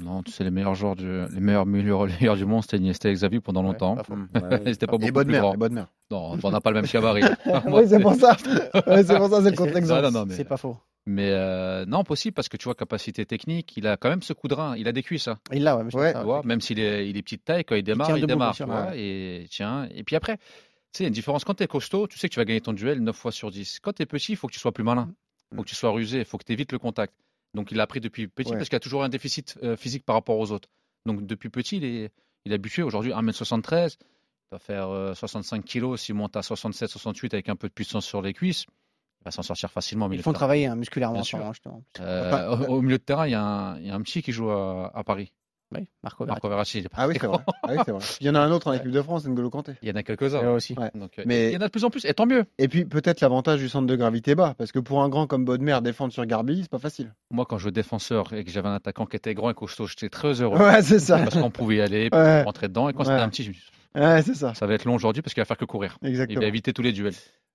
Non, 0.01 0.23
tu 0.23 0.33
sais, 0.33 0.45
les 0.45 0.51
meilleurs 0.51 0.75
joueurs, 0.75 0.97
du, 0.97 1.07
les 1.07 1.41
meilleurs 1.41 1.67
milieux 1.67 1.95
relayeurs 1.95 2.37
du 2.37 2.45
monde, 2.47 2.63
c'était 2.63 2.79
Iniesta 2.79 3.11
et 3.11 3.15
Xavi 3.15 3.41
pendant 3.41 3.63
longtemps. 3.63 3.97
pas. 3.97 4.15
Mm. 4.15 4.29
Ouais. 4.35 4.59
Pas 4.59 4.65
Et 4.71 4.87
beaucoup 4.87 5.13
bonne 5.13 5.25
plus 5.27 5.33
mère, 5.33 5.43
grands. 5.43 5.55
et 5.55 5.57
bonne 5.57 5.73
mère. 5.75 5.87
Non, 6.11 6.39
on 6.43 6.51
n'a 6.51 6.61
pas 6.61 6.71
le 6.71 6.81
même 6.81 6.91
gabarit. 6.91 7.23
oui, 7.67 7.83
c'est 7.87 8.01
pour 8.01 8.15
ça. 8.15 8.37
Ouais, 8.87 9.05
c'est 9.05 9.17
pour 9.17 9.29
ça, 9.29 9.43
c'est 9.43 9.51
le 9.51 9.57
contexte. 9.57 9.91
Non, 9.91 10.11
non, 10.11 10.27
mais, 10.27 10.35
C'est 10.35 10.45
pas 10.45 10.57
faux. 10.57 10.77
Mais 11.07 11.31
euh, 11.31 11.85
non, 11.87 12.05
possible 12.05 12.35
parce 12.35 12.49
que 12.49 12.57
tu 12.57 12.65
vois, 12.65 12.75
capacité 12.75 13.25
technique, 13.25 13.75
il 13.77 13.87
a 13.87 13.97
quand 13.97 14.09
même 14.11 14.23
ce 14.23 14.33
coup 14.33 14.49
de 14.49 14.55
rein. 14.55 14.77
Il 14.77 14.87
a 14.89 14.93
des 14.93 15.03
cuisses, 15.03 15.29
hein, 15.29 15.39
Il 15.53 15.63
l'a, 15.65 15.77
ouais. 15.77 15.95
Ouais. 15.95 16.23
vois, 16.23 16.43
même 16.45 16.61
s'il 16.61 16.79
est, 16.79 17.09
il 17.09 17.17
est 17.17 17.23
petite 17.23 17.45
taille, 17.45 17.65
quand 17.65 17.75
il 17.75 17.83
démarre, 17.83 18.11
il, 18.11 18.21
debout, 18.21 18.27
démarre. 18.27 18.55
sûr, 18.55 18.67
vois, 18.67 18.95
et 18.95 19.47
tiens. 19.51 19.89
Et 19.95 20.05
puis 20.05 20.15
après, 20.17 20.37
tu 20.37 20.43
sais, 20.93 21.03
il 21.03 21.05
y 21.05 21.07
a 21.07 21.09
une 21.09 21.15
différence. 21.15 21.45
Quand 21.45 21.55
tu 21.55 21.63
es 21.63 21.67
costaud, 21.67 22.07
tu 22.07 22.19
sais 22.19 22.29
que 22.29 22.35
tu 22.35 22.41
vas 22.41 22.45
gagner 22.45 22.61
ton 22.61 22.73
duel 22.73 23.01
9 23.03 23.17
fois 23.17 23.33
sur 23.33 23.51
10. 23.51 23.81
Quand 23.81 23.93
tu 23.95 24.03
es 24.03 24.07
petit, 24.07 24.33
il 24.33 24.37
faut 24.37 24.47
que 24.47 24.53
tu 24.53 24.61
sois 24.61 24.73
plus 24.73 24.85
malin. 24.85 25.09
Il 25.53 25.57
faut 25.57 25.63
que 25.63 25.69
tu 25.69 25.75
sois 25.75 25.91
rusé. 25.91 26.19
Il 26.19 26.25
faut 26.25 26.39
que 26.39 26.45
tu 26.45 26.53
évites 26.53 26.71
le 26.73 26.79
contact. 26.79 27.15
Donc, 27.55 27.73
il 27.73 27.81
a 27.81 27.83
appris 27.83 28.01
depuis 28.01 28.29
petit 28.29 28.51
Ouais. 28.51 28.57
parce 28.57 28.69
qu'il 28.69 28.77
a 28.77 28.81
toujours 28.81 29.03
un 29.03 29.09
déficit 29.09 29.59
euh, 29.63 29.77
physique 29.77 30.05
par 30.05 30.15
rapport 30.15 30.39
aux 30.39 30.53
autres. 30.53 30.69
Donc, 31.07 31.27
depuis 31.27 31.49
petit, 31.51 31.79
il 31.79 31.85
est, 31.85 32.13
il 32.45 32.53
est 32.53 32.55
habitué. 32.55 32.83
Aujourd'hui, 32.83 33.13
1m73, 33.13 33.97
il 34.01 34.07
va 34.53 34.59
faire 34.59 34.89
euh, 34.91 35.15
65 35.15 35.65
kg. 35.65 35.97
S'il 35.97 36.15
monte 36.15 36.37
à 36.37 36.43
67, 36.43 36.89
68 36.89 37.35
avec 37.35 37.49
un 37.49 37.57
peu 37.57 37.69
de 37.69 37.73
puissance 37.73 38.07
sur 38.07 38.23
les 38.23 38.33
cuisses, 38.33 38.67
il 39.21 39.25
va 39.25 39.31
s'en 39.31 39.43
sortir 39.43 39.71
facilement. 39.71 40.09
mais 40.09 40.17
Ils 40.17 40.21
il 40.21 40.23
font 40.23 40.33
travailler 40.33 40.67
hein, 40.67 40.77
musculairement 40.77 41.15
Bien 41.15 41.25
sûr. 41.25 41.41
Euh, 42.01 42.57
au, 42.69 42.77
au 42.77 42.83
milieu 42.83 42.99
de 42.99 43.03
terrain, 43.03 43.27
il 43.27 43.33
y, 43.33 43.35
a 43.35 43.43
un, 43.43 43.79
il 43.81 43.87
y 43.87 43.91
a 43.91 43.95
un 43.95 44.03
petit 44.03 44.23
qui 44.23 44.33
joue 44.33 44.51
à, 44.51 44.91
à 44.97 45.05
Paris. 45.05 45.33
Oui, 45.73 45.87
Marco 46.03 46.25
Verratti. 46.25 46.35
Marco 46.41 46.49
Verratti, 46.49 46.79
il 46.81 46.87
est 46.87 46.89
pas 46.89 46.97
Ah 47.01 47.07
oui, 47.09 47.15
c'est 47.21 47.27
vrai. 47.27 47.39
grand. 47.39 47.55
Ah 47.63 47.69
oui, 47.71 47.79
c'est 47.85 47.93
vrai. 47.93 48.01
Il 48.21 48.27
y 48.27 48.31
en 48.31 48.35
a 48.35 48.41
un 48.41 48.51
autre 48.51 48.67
en 48.67 48.73
équipe 48.89 48.91
de 48.91 49.03
France, 49.03 49.25
N'Golo 49.27 49.51
Kanté. 49.51 49.73
Il 49.83 49.89
y 49.89 49.93
en 49.93 49.95
a 49.95 50.03
quelques-uns. 50.03 50.49
Aussi. 50.51 50.75
Ouais. 50.79 50.91
Donc, 50.95 51.19
euh, 51.19 51.23
Mais- 51.27 51.49
Il 51.51 51.55
y 51.55 51.57
en 51.57 51.61
a 51.61 51.67
de 51.67 51.71
plus 51.71 51.85
en 51.85 51.91
plus, 51.91 52.05
et 52.05 52.13
tant 52.15 52.27
mieux. 52.27 52.45
Et 52.59 52.67
puis 52.69 52.85
peut-être 52.85 53.21
l'avantage 53.21 53.61
du 53.61 53.69
centre 53.69 53.87
de 53.87 53.95
gravité 53.97 54.35
bas, 54.35 54.55
parce 54.59 54.73
que 54.73 54.79
pour 54.81 55.03
un 55.03 55.09
grand 55.09 55.27
comme 55.27 55.45
Bodmer, 55.45 55.79
défendre 55.83 56.13
sur 56.13 56.27
Garbi, 56.27 56.63
c'est 56.63 56.71
pas 56.71 56.79
facile. 56.79 57.15
Moi, 57.31 57.47
quand 57.49 57.57
je 57.59 57.63
jouais 57.65 57.73
défenseur 57.73 58.33
et 58.33 58.45
que 58.45 58.51
j'avais 58.51 58.69
un 58.69 58.75
attaquant 58.75 59.07
qui 59.07 59.17
était 59.17 59.35
grand 59.35 59.51
et 59.51 59.55
costaud, 59.55 59.87
j'étais 59.87 60.09
très 60.09 60.41
heureux. 60.43 60.59
Ouais, 60.59 60.83
c'est 60.83 60.99
ça. 60.99 61.19
Parce 61.19 61.35
qu'on 61.39 61.51
pouvait 61.51 61.77
y 61.77 61.81
aller, 61.81 62.09
Ouais. 62.13 62.43
rentrer 62.43 62.69
dedans. 62.69 62.89
Et 62.89 62.93
quand 62.93 63.01
Ouais. 63.01 63.05
c'était 63.07 63.21
un 63.21 63.29
petit, 63.29 63.45
je 63.45 63.49
me 63.51 63.55
suis 63.55 63.71
Ouais, 63.95 64.23
c'est 64.23 64.35
ça. 64.35 64.55
ça 64.55 64.67
va 64.67 64.75
être 64.75 64.85
long 64.85 64.95
aujourd'hui 64.95 65.21
parce 65.23 65.35
qu'il 65.35 65.41
va 65.41 65.45
faire 65.45 65.57
que 65.57 65.65
courir. 65.65 65.97
Il 66.03 66.09
Exactement. 66.09 66.41
va 66.41 66.47
éviter 66.47 66.73
tous 66.73 66.83
les 66.83 66.93
duels. 66.93 67.15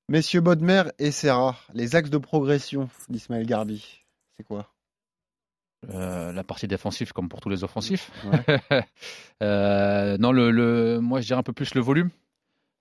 Messieurs 0.10 0.42
Bodmer 0.42 0.84
et 1.00 1.12
Serra, 1.12 1.56
les 1.74 1.96
axes 1.96 2.10
de 2.10 2.18
progression 2.18 2.90
d'Ismaël 3.10 3.46
Garbi, 3.46 4.04
c'est 4.38 4.44
quoi? 4.44 4.68
Euh, 5.94 6.32
la 6.32 6.44
partie 6.44 6.68
défensive, 6.68 7.12
comme 7.14 7.30
pour 7.30 7.42
tous 7.42 7.50
les 7.50 7.64
offensifs. 7.64 8.12
Ouais. 8.26 8.60
Euh, 9.44 10.18
non, 10.18 10.32
le, 10.32 10.50
le- 10.52 11.00
moi, 11.02 11.20
je 11.22 11.28
dirais 11.28 11.40
un 11.40 11.44
peu 11.44 11.54
plus 11.54 11.76
le 11.76 11.82
volume. 11.82 12.10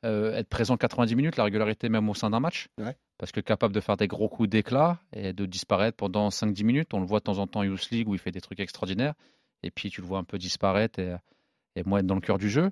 Euh, 0.04 0.34
être 0.36 0.48
présent 0.48 0.76
90 0.76 1.16
minutes, 1.16 1.36
la 1.36 1.44
régularité 1.44 1.88
même 1.88 2.08
au 2.08 2.14
sein 2.14 2.30
d'un 2.30 2.38
match. 2.40 2.68
Ouais. 2.78 2.96
Parce 3.18 3.32
que 3.32 3.40
capable 3.40 3.74
de 3.74 3.80
faire 3.80 3.96
des 3.96 4.06
gros 4.06 4.28
coups 4.28 4.48
d'éclat 4.48 4.98
et 5.12 5.32
de 5.32 5.46
disparaître 5.46 5.96
pendant 5.96 6.28
5-10 6.28 6.62
minutes. 6.64 6.94
On 6.94 7.00
le 7.00 7.06
voit 7.06 7.20
de 7.20 7.24
temps 7.24 7.38
en 7.38 7.46
temps 7.46 7.60
en 7.60 7.62
Youth 7.64 7.90
League 7.90 8.08
où 8.08 8.14
il 8.14 8.18
fait 8.20 8.30
des 8.30 8.40
trucs 8.40 8.60
extraordinaires. 8.60 9.14
Et 9.62 9.70
puis 9.70 9.90
tu 9.90 10.00
le 10.02 10.06
vois 10.06 10.18
un 10.18 10.24
peu 10.24 10.36
disparaître 10.38 10.98
et, 10.98 11.16
et 11.76 11.82
moins 11.84 12.00
être 12.00 12.06
dans 12.06 12.14
le 12.16 12.20
cœur 12.20 12.38
du 12.38 12.50
jeu. 12.50 12.70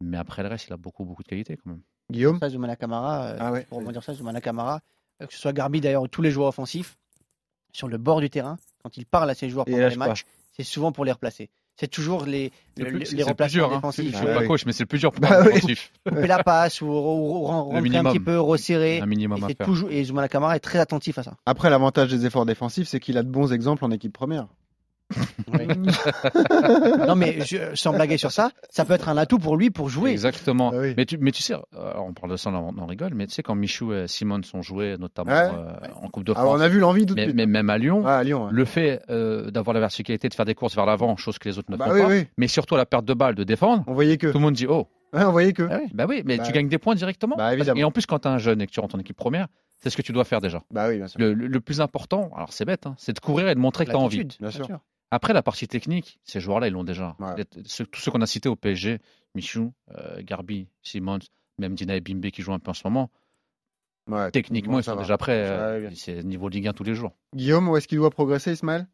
Mais 0.00 0.16
après 0.18 0.42
le 0.42 0.48
reste, 0.48 0.68
il 0.68 0.72
a 0.72 0.76
beaucoup, 0.76 1.04
beaucoup 1.04 1.22
de 1.22 1.28
qualité 1.28 1.56
quand 1.56 1.70
même. 1.70 1.82
Guillaume? 2.10 2.38
Ça, 2.38 2.48
Zoumana 2.48 2.76
Camara, 2.76 3.24
euh, 3.26 3.36
Ah 3.40 3.52
ouais. 3.52 3.64
pour 3.64 3.78
rebondir 3.78 4.02
ça, 4.04 4.14
Zoumana 4.14 4.40
Camara, 4.40 4.80
que 5.20 5.32
ce 5.32 5.38
soit 5.38 5.52
Garbi 5.52 5.80
d'ailleurs 5.80 6.02
ou 6.02 6.08
tous 6.08 6.22
les 6.22 6.30
joueurs 6.30 6.48
offensifs, 6.48 6.96
sur 7.72 7.88
le 7.88 7.98
bord 7.98 8.20
du 8.20 8.30
terrain, 8.30 8.56
quand 8.82 8.96
il 8.96 9.06
parle 9.06 9.30
à 9.30 9.34
ses 9.34 9.48
joueurs 9.48 9.64
pendant 9.64 9.88
les 9.88 9.96
matchs, 9.96 10.24
c'est 10.56 10.64
souvent 10.64 10.92
pour 10.92 11.04
les 11.04 11.12
replacer. 11.12 11.48
C'est 11.76 11.88
toujours 11.88 12.26
les, 12.26 12.52
C'est 12.76 12.82
le- 12.84 12.88
plus- 12.90 12.98
les, 12.98 13.04
c'est 13.06 13.16
le 13.16 13.24
remplacements 13.24 13.66
dur, 13.68 13.72
hein. 13.72 13.76
défensifs. 13.76 14.10
Je 14.10 14.14
Ah 14.14 14.18
suis 14.18 14.26
ouais. 14.26 14.34
pas 14.34 14.46
coach, 14.46 14.66
mais 14.66 14.72
c'est 14.72 14.82
le 14.82 14.88
plus 14.88 14.98
dur 14.98 15.10
pour 15.10 15.22
Bah 15.22 15.42
oui. 15.42 15.74
Couper 16.06 16.26
la 16.26 16.44
passe 16.44 16.82
ou, 16.82 16.86
ou- 16.86 16.90
ou- 16.90 17.38
ou 17.38 17.42
rentrer 17.44 17.96
un 17.96 18.04
petit 18.04 18.20
peu, 18.20 18.38
resserrer. 18.38 19.00
Un 19.00 19.06
minimum 19.06 19.38
Et, 19.40 19.44
à 19.44 19.48
c'est 19.48 19.56
faire. 19.56 19.66
toujours, 19.66 19.90
et 19.90 20.04
Zoumana 20.04 20.28
Camara 20.28 20.54
est 20.54 20.60
très 20.60 20.78
attentif 20.78 21.16
à 21.16 21.22
ça. 21.22 21.34
Après, 21.46 21.70
l'avantage 21.70 22.10
des 22.10 22.26
efforts 22.26 22.44
défensifs, 22.44 22.88
c'est 22.88 23.00
qu'il 23.00 23.16
a 23.16 23.22
de 23.22 23.28
bons 23.30 23.52
exemples 23.54 23.84
en 23.86 23.90
équipe 23.90 24.12
première. 24.12 24.48
non, 27.06 27.14
mais 27.14 27.40
je- 27.44 27.74
sans 27.74 27.92
blaguer 27.92 28.16
sur 28.16 28.32
ça, 28.32 28.50
ça 28.70 28.84
peut 28.84 28.94
être 28.94 29.08
un 29.08 29.16
atout 29.16 29.38
pour 29.38 29.56
lui 29.56 29.70
pour 29.70 29.88
jouer. 29.88 30.10
Exactement. 30.10 30.70
Ah 30.74 30.78
oui. 30.78 30.94
mais, 30.96 31.04
tu, 31.06 31.18
mais 31.18 31.32
tu 31.32 31.42
sais, 31.42 31.54
euh, 31.54 31.92
on 31.96 32.12
parle 32.12 32.32
de 32.32 32.36
ça, 32.36 32.50
on, 32.50 32.74
on 32.78 32.86
rigole, 32.86 33.12
mais 33.14 33.26
tu 33.26 33.34
sais, 33.34 33.42
quand 33.42 33.54
Michou 33.54 33.92
et 33.92 34.08
Simons 34.08 34.40
ont 34.54 34.62
joué, 34.62 34.96
notamment 34.98 35.32
Ouais. 35.32 35.50
euh, 35.54 35.72
en 36.02 36.08
Coupe 36.08 36.24
de 36.24 36.32
Ah, 36.36 36.42
on 36.42 36.48
France, 36.50 36.60
a 36.62 36.68
vu 36.68 36.78
l'envie 36.78 37.06
tout 37.06 37.14
de 37.14 37.20
mais, 37.26 37.32
mais 37.32 37.46
même 37.46 37.70
à 37.70 37.78
Lyon, 37.78 38.02
Ah, 38.06 38.18
à 38.18 38.24
Lyon. 38.24 38.46
ouais. 38.46 38.50
le 38.52 38.64
fait 38.64 39.00
euh, 39.10 39.50
d'avoir 39.50 39.74
la 39.74 39.80
verticalité, 39.80 40.28
de 40.28 40.34
faire 40.34 40.44
des 40.46 40.54
courses 40.54 40.74
vers 40.74 40.86
l'avant, 40.86 41.16
chose 41.16 41.38
que 41.38 41.48
les 41.48 41.58
autres 41.58 41.70
ne 41.70 41.76
Bah 41.76 41.86
font 41.86 41.92
oui, 41.94 42.00
pas, 42.02 42.08
oui. 42.08 42.26
mais 42.38 42.48
surtout 42.48 42.76
la 42.76 42.86
perte 42.86 43.04
de 43.04 43.14
balle, 43.14 43.34
de 43.34 43.44
défendre, 43.44 43.84
On 43.86 43.94
voyait 43.94 44.16
que. 44.16 44.28
tout 44.28 44.38
le 44.38 44.42
monde 44.42 44.54
dit 44.54 44.66
Oh, 44.68 44.86
Ouais, 45.14 45.24
on 45.24 45.30
voyait 45.32 45.52
que. 45.52 45.68
Ah 45.70 45.78
oui. 45.82 45.90
bah 45.92 46.06
oui, 46.08 46.22
mais 46.24 46.38
Bah 46.38 46.44
tu 46.44 46.52
gagnes 46.52 46.68
des 46.68 46.78
points 46.78 46.94
directement. 46.94 47.36
Bah. 47.36 47.54
Et 47.54 47.84
en 47.84 47.90
plus, 47.90 48.06
quand 48.06 48.20
tu 48.20 48.28
es 48.28 48.30
un 48.30 48.38
jeune 48.38 48.62
et 48.62 48.66
que 48.66 48.72
tu 48.72 48.80
rentres 48.80 48.94
en 48.94 48.98
équipe 48.98 49.16
première, 49.16 49.46
c'est 49.82 49.90
ce 49.90 49.96
que 49.96 50.00
tu 50.02 50.12
dois 50.12 50.24
faire 50.24 50.40
déjà. 50.40 50.62
Bah 50.70 50.88
oui, 50.88 50.96
bien 50.96 51.06
sûr. 51.06 51.20
Le, 51.20 51.34
le- 51.34 51.48
le 51.48 51.60
plus 51.60 51.82
important, 51.82 52.30
alors 52.34 52.50
c'est 52.52 52.64
bête, 52.64 52.86
hein, 52.86 52.94
c'est 52.96 53.12
de 53.12 53.20
courir 53.20 53.46
et 53.48 53.54
de 53.54 53.60
montrer 53.60 53.84
que 53.84 53.90
tu 53.90 53.96
as 53.96 54.00
envie. 54.00 54.24
Bien 54.40 54.50
sûr. 54.50 54.66
Après, 55.12 55.32
la 55.34 55.42
partie 55.42 55.68
technique, 55.68 56.18
ces 56.24 56.40
joueurs-là, 56.40 56.68
ils 56.68 56.72
l'ont 56.72 56.84
déjà. 56.84 57.14
Ouais. 57.20 57.34
Les- 57.36 57.62
ceux- 57.66 57.84
tous 57.86 58.00
ceux 58.00 58.10
qu'on 58.10 58.22
a 58.22 58.26
cités 58.26 58.48
au 58.48 58.56
PSG, 58.56 58.98
Michou, 59.34 59.72
euh, 59.94 60.22
Garbi, 60.22 60.68
Simons, 60.82 61.18
même 61.58 61.74
Dina 61.74 61.94
et 61.96 62.00
Bimbe 62.00 62.30
qui 62.30 62.40
jouent 62.40 62.54
un 62.54 62.58
peu 62.58 62.70
en 62.70 62.74
ce 62.74 62.82
moment, 62.86 63.10
Ouais, 64.08 64.30
techniquement, 64.30 64.78
ils 64.80 64.84
sont 64.84 64.94
va. 64.96 65.02
déjà 65.02 65.18
prêts. 65.18 65.44
Euh, 65.46 65.90
c'est 65.94 66.24
niveau 66.24 66.48
Ligue 66.48 66.66
1 66.68 66.72
tous 66.72 66.82
les 66.82 66.94
jours. 66.94 67.12
Guillaume, 67.36 67.68
où 67.68 67.76
est-ce 67.76 67.86
qu'il 67.86 67.98
doit 67.98 68.10
progresser, 68.10 68.52
Ismaël? 68.52 68.86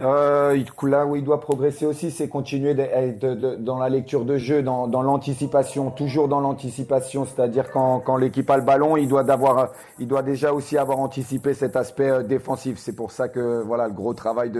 Euh, 0.00 0.56
là 0.82 1.06
où 1.06 1.16
il 1.16 1.24
doit 1.24 1.40
progresser 1.40 1.84
aussi, 1.84 2.10
c'est 2.10 2.28
continuer 2.28 2.74
de- 2.74 3.56
dans 3.56 3.78
la 3.78 3.88
lecture 3.88 4.24
de 4.24 4.36
jeu, 4.36 4.62
dans, 4.62 4.86
l'anticipation, 5.02 5.90
toujours 5.90 6.28
dans 6.28 6.40
l'anticipation. 6.40 7.24
C'est-à-dire 7.24 7.70
quand, 7.72 8.00
quand 8.00 8.16
l'équipe 8.16 8.48
a 8.50 8.56
le 8.56 8.62
ballon, 8.62 8.96
il 8.96 9.08
doit 9.08 9.24
d'avoir, 9.24 9.72
il 9.98 10.06
doit 10.06 10.22
déjà 10.22 10.52
aussi 10.52 10.78
avoir 10.78 11.00
anticipé 11.00 11.52
cet 11.54 11.74
aspect 11.74 12.10
euh, 12.10 12.22
défensif. 12.22 12.78
C'est 12.78 12.94
pour 12.94 13.10
ça 13.10 13.28
que 13.28 13.62
voilà 13.62 13.88
le 13.88 13.94
gros 13.94 14.14
travail 14.14 14.52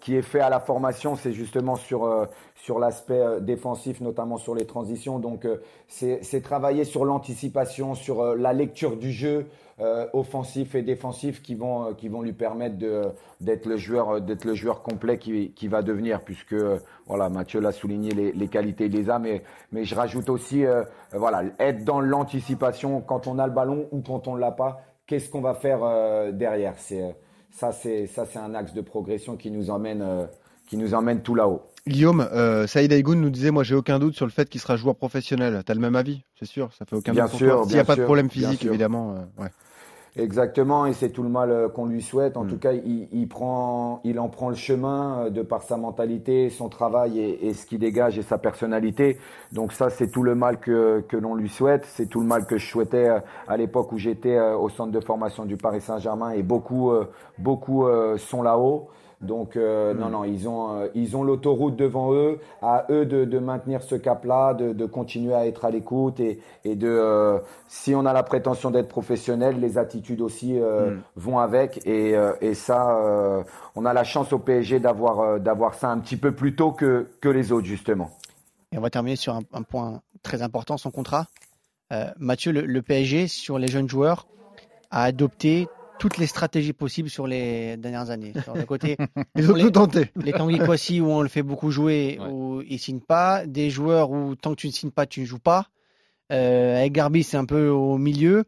qui 0.00 0.16
est 0.16 0.22
fait 0.22 0.40
à 0.40 0.48
la 0.48 0.60
formation, 0.60 1.16
c'est 1.16 1.32
justement 1.32 1.76
sur 1.76 2.04
euh, 2.04 2.24
sur 2.54 2.78
l'aspect 2.78 3.20
euh, 3.20 3.40
défensif, 3.40 4.00
notamment 4.00 4.38
sur 4.38 4.54
les 4.54 4.64
transitions. 4.64 5.18
Donc 5.18 5.46
c'est 5.88 6.42
travailler 6.42 6.84
sur 6.84 7.04
l'anticipation, 7.04 7.94
sur 7.94 8.36
la 8.36 8.52
lecture 8.54 8.96
du 8.96 9.12
jeu. 9.12 9.46
Euh, 9.80 10.06
offensif 10.12 10.74
et 10.74 10.82
défensif 10.82 11.40
qui 11.42 11.54
vont 11.54 11.88
euh, 11.90 11.92
qui 11.94 12.08
vont 12.08 12.22
lui 12.22 12.32
permettre 12.32 12.76
d'être 13.40 13.66
le 13.66 13.76
joueur 13.76 14.10
euh, 14.10 14.20
d'être 14.20 14.44
le 14.44 14.54
joueur 14.54 14.82
complet 14.82 15.18
qui, 15.18 15.52
qui 15.52 15.68
va 15.68 15.82
devenir 15.82 16.22
puisque 16.22 16.52
euh, 16.54 16.78
voilà 17.06 17.28
Mathieu 17.28 17.60
l'a 17.60 17.72
souligné 17.72 18.10
les, 18.12 18.32
les 18.32 18.48
qualités 18.48 18.86
il 18.86 18.92
les 18.92 19.08
a 19.08 19.18
mais 19.18 19.42
mais 19.70 19.84
je 19.84 19.94
rajoute 19.94 20.28
aussi 20.30 20.64
euh, 20.66 20.82
voilà 21.12 21.42
être 21.60 21.84
dans 21.84 22.00
l'anticipation 22.00 23.00
quand 23.00 23.26
on 23.26 23.38
a 23.38 23.46
le 23.46 23.52
ballon 23.52 23.86
ou 23.92 24.00
quand 24.00 24.26
on 24.28 24.34
l'a 24.34 24.50
pas 24.50 24.80
qu'est-ce 25.06 25.30
qu'on 25.30 25.40
va 25.40 25.54
faire 25.54 25.80
euh, 25.82 26.32
derrière? 26.32 26.74
C'est 26.78 27.14
ça 27.50 27.72
c'est 27.72 28.06
ça 28.06 28.24
c'est 28.26 28.38
un 28.40 28.54
axe 28.54 28.74
de 28.74 28.80
progression 28.80 29.36
qui 29.36 29.50
nous 29.50 29.70
emmène 29.70 30.04
qui 30.66 30.76
nous 30.76 30.92
emmène 30.94 31.22
tout 31.22 31.34
là-haut 31.34 31.62
Guillaume, 31.86 32.20
euh, 32.32 32.66
Saïd 32.66 32.92
Aïgoun 32.92 33.18
nous 33.18 33.30
disait 33.30 33.50
Moi, 33.50 33.62
j'ai 33.64 33.74
aucun 33.74 33.98
doute 33.98 34.14
sur 34.14 34.26
le 34.26 34.30
fait 34.30 34.46
qu'il 34.50 34.60
sera 34.60 34.76
joueur 34.76 34.94
professionnel. 34.94 35.62
T'as 35.64 35.72
le 35.72 35.80
même 35.80 35.96
avis 35.96 36.22
C'est 36.38 36.44
sûr, 36.44 36.70
ça 36.74 36.84
fait 36.84 36.96
aucun 36.96 37.12
Bien 37.12 37.24
doute 37.24 37.36
sûr, 37.36 37.54
toi. 37.54 37.64
S'il 37.64 37.68
n'y 37.68 37.72
bien 37.76 37.82
a 37.82 37.84
pas 37.86 37.96
de 37.96 38.04
problème 38.04 38.26
bien 38.26 38.48
physique, 38.50 38.66
évidemment. 38.66 39.14
euh, 39.14 39.42
ouais. 39.42 39.48
Exactement, 40.20 40.84
et 40.84 40.94
c'est 40.94 41.10
tout 41.10 41.22
le 41.22 41.28
mal 41.28 41.50
euh, 41.52 41.68
qu'on 41.68 41.86
lui 41.86 42.02
souhaite. 42.02 42.36
En 42.36 42.42
Mm. 42.42 42.48
tout 42.48 42.58
cas, 42.58 42.72
il, 42.72 43.06
il 43.12 43.28
prend, 43.28 44.00
il 44.02 44.18
en 44.18 44.28
prend 44.28 44.48
le 44.48 44.56
chemin 44.56 45.26
euh, 45.26 45.30
de 45.30 45.42
par 45.42 45.62
sa 45.62 45.76
mentalité, 45.76 46.50
son 46.50 46.68
travail 46.68 47.20
et, 47.20 47.46
et 47.46 47.54
ce 47.54 47.64
qu'il 47.64 47.78
dégage 47.78 48.18
et 48.18 48.22
sa 48.22 48.36
personnalité. 48.36 49.18
Donc 49.52 49.72
ça, 49.72 49.90
c'est 49.90 50.10
tout 50.10 50.24
le 50.24 50.34
mal 50.34 50.58
que, 50.58 51.04
que 51.08 51.16
l'on 51.16 51.36
lui 51.36 51.48
souhaite. 51.48 51.84
C'est 51.86 52.06
tout 52.06 52.20
le 52.20 52.26
mal 52.26 52.46
que 52.46 52.58
je 52.58 52.66
souhaitais 52.66 53.08
euh, 53.08 53.20
à 53.46 53.56
l'époque 53.56 53.92
où 53.92 53.98
j'étais 53.98 54.40
au 54.40 54.68
centre 54.68 54.90
de 54.90 55.00
formation 55.00 55.44
du 55.44 55.56
Paris 55.56 55.80
Saint-Germain 55.80 56.30
et 56.30 56.42
beaucoup, 56.42 56.90
beaucoup 57.38 57.86
sont 58.16 58.42
là-haut. 58.42 58.88
Donc 59.20 59.56
euh, 59.56 59.94
non, 59.94 60.10
non, 60.10 60.24
ils 60.24 60.48
ont, 60.48 60.76
euh, 60.76 60.88
ils 60.94 61.16
ont 61.16 61.24
l'autoroute 61.24 61.74
devant 61.74 62.12
eux. 62.14 62.38
À 62.62 62.86
eux 62.90 63.04
de, 63.04 63.24
de 63.24 63.38
maintenir 63.38 63.82
ce 63.82 63.96
cap-là, 63.96 64.54
de, 64.54 64.72
de 64.72 64.86
continuer 64.86 65.34
à 65.34 65.46
être 65.46 65.64
à 65.64 65.70
l'écoute 65.70 66.20
et, 66.20 66.40
et 66.64 66.76
de, 66.76 66.88
euh, 66.88 67.38
si 67.66 67.94
on 67.96 68.06
a 68.06 68.12
la 68.12 68.22
prétention 68.22 68.70
d'être 68.70 68.88
professionnel, 68.88 69.58
les 69.58 69.76
attitudes 69.76 70.20
aussi 70.20 70.58
euh, 70.58 70.90
Mm. 70.90 71.00
vont 71.16 71.38
avec. 71.40 71.84
Et, 71.86 72.14
et 72.40 72.54
ça, 72.54 73.44
on 73.74 73.84
a 73.84 73.92
la 73.92 74.04
chance 74.04 74.32
au 74.32 74.38
PSG 74.38 74.78
d'avoir, 74.78 75.40
d'avoir 75.40 75.74
ça 75.74 75.90
un 75.90 75.98
petit 75.98 76.16
peu 76.16 76.32
plus 76.32 76.54
tôt 76.54 76.70
que, 76.70 77.08
que 77.20 77.28
les 77.28 77.50
autres 77.50 77.66
justement. 77.66 78.10
Et 78.72 78.78
on 78.78 78.80
va 78.80 78.90
terminer 78.90 79.16
sur 79.16 79.34
un, 79.34 79.40
un 79.52 79.62
point 79.62 80.00
très 80.22 80.42
important, 80.42 80.76
son 80.76 80.90
contrat. 80.90 81.26
Mathieu, 82.18 82.52
le, 82.52 82.62
le 82.62 82.82
PSG, 82.82 83.26
sur 83.26 83.58
les 83.58 83.68
jeunes 83.68 83.88
joueurs, 83.88 84.26
a 84.90 85.02
adopté 85.02 85.68
toutes 85.98 86.16
les 86.18 86.26
stratégies 86.26 86.72
possibles 86.72 87.10
sur 87.10 87.26
les 87.26 87.76
dernières 87.76 88.10
années. 88.10 88.32
Sur 88.44 88.54
le 88.54 88.64
côté, 88.64 88.96
Ils 89.36 89.50
ont 89.50 89.54
Les- 89.54 89.62
tout 89.64 89.70
tenté. 89.70 90.10
les 90.16 90.32
Tanguy 90.32 90.58
Kwasi 90.58 91.00
où 91.00 91.10
on 91.10 91.22
le 91.22 91.28
fait 91.28 91.42
beaucoup 91.42 91.70
jouer, 91.70 92.18
Ouais. 92.20 92.26
où 92.28 92.62
il 92.68 92.78
signe 92.78 93.00
pas, 93.00 93.46
des 93.46 93.70
joueurs 93.70 94.10
où 94.10 94.34
tant 94.36 94.50
que 94.50 94.60
tu 94.60 94.66
ne 94.68 94.72
signes 94.72 94.90
pas, 94.90 95.06
tu 95.06 95.20
ne 95.20 95.24
joues 95.26 95.38
pas. 95.38 95.68
Euh, 96.32 96.76
avec 96.78 96.92
Garbi, 96.92 97.22
c'est 97.22 97.36
un 97.36 97.44
peu 97.46 97.68
au 97.68 97.98
milieu. 97.98 98.44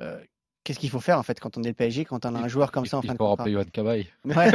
Euh, 0.00 0.18
Qu'est-ce 0.64 0.78
qu'il 0.78 0.90
faut 0.90 1.00
faire 1.00 1.18
en 1.18 1.24
fait 1.24 1.40
quand 1.40 1.58
on 1.58 1.62
est 1.64 1.68
le 1.68 1.74
PSG, 1.74 2.04
quand 2.04 2.24
on 2.24 2.36
a 2.36 2.38
un 2.38 2.46
joueur 2.46 2.70
comme 2.70 2.86
ça 2.86 2.96
en 2.98 3.00
il 3.02 3.08
fin 3.08 3.14
de 3.14 3.18
faut 3.18 3.24
contrat? 3.26 3.42
rappeler 3.42 3.54
Johan 3.54 3.64
Cabaye. 3.72 4.06
Ouais. 4.24 4.48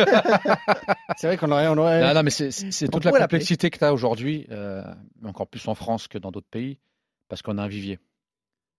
C'est 1.17 1.27
vrai 1.27 1.35
qu'on 1.35 1.51
aurait, 1.51 1.67
on 1.67 1.77
aurait- 1.77 2.01
Non, 2.01 2.13
non, 2.13 2.23
mais 2.23 2.29
c'est 2.29 2.87
toute 2.87 3.03
la 3.03 3.11
complexité 3.11 3.69
que 3.69 3.77
tu 3.77 3.83
as 3.83 3.93
aujourd'hui, 3.93 4.47
euh, 4.51 4.83
encore 5.25 5.47
plus 5.47 5.67
en 5.67 5.75
France 5.75 6.07
que 6.07 6.17
dans 6.17 6.31
d'autres 6.31 6.47
pays, 6.49 6.79
parce 7.27 7.41
qu'on 7.41 7.57
a 7.57 7.63
un 7.63 7.67
vivier. 7.67 7.99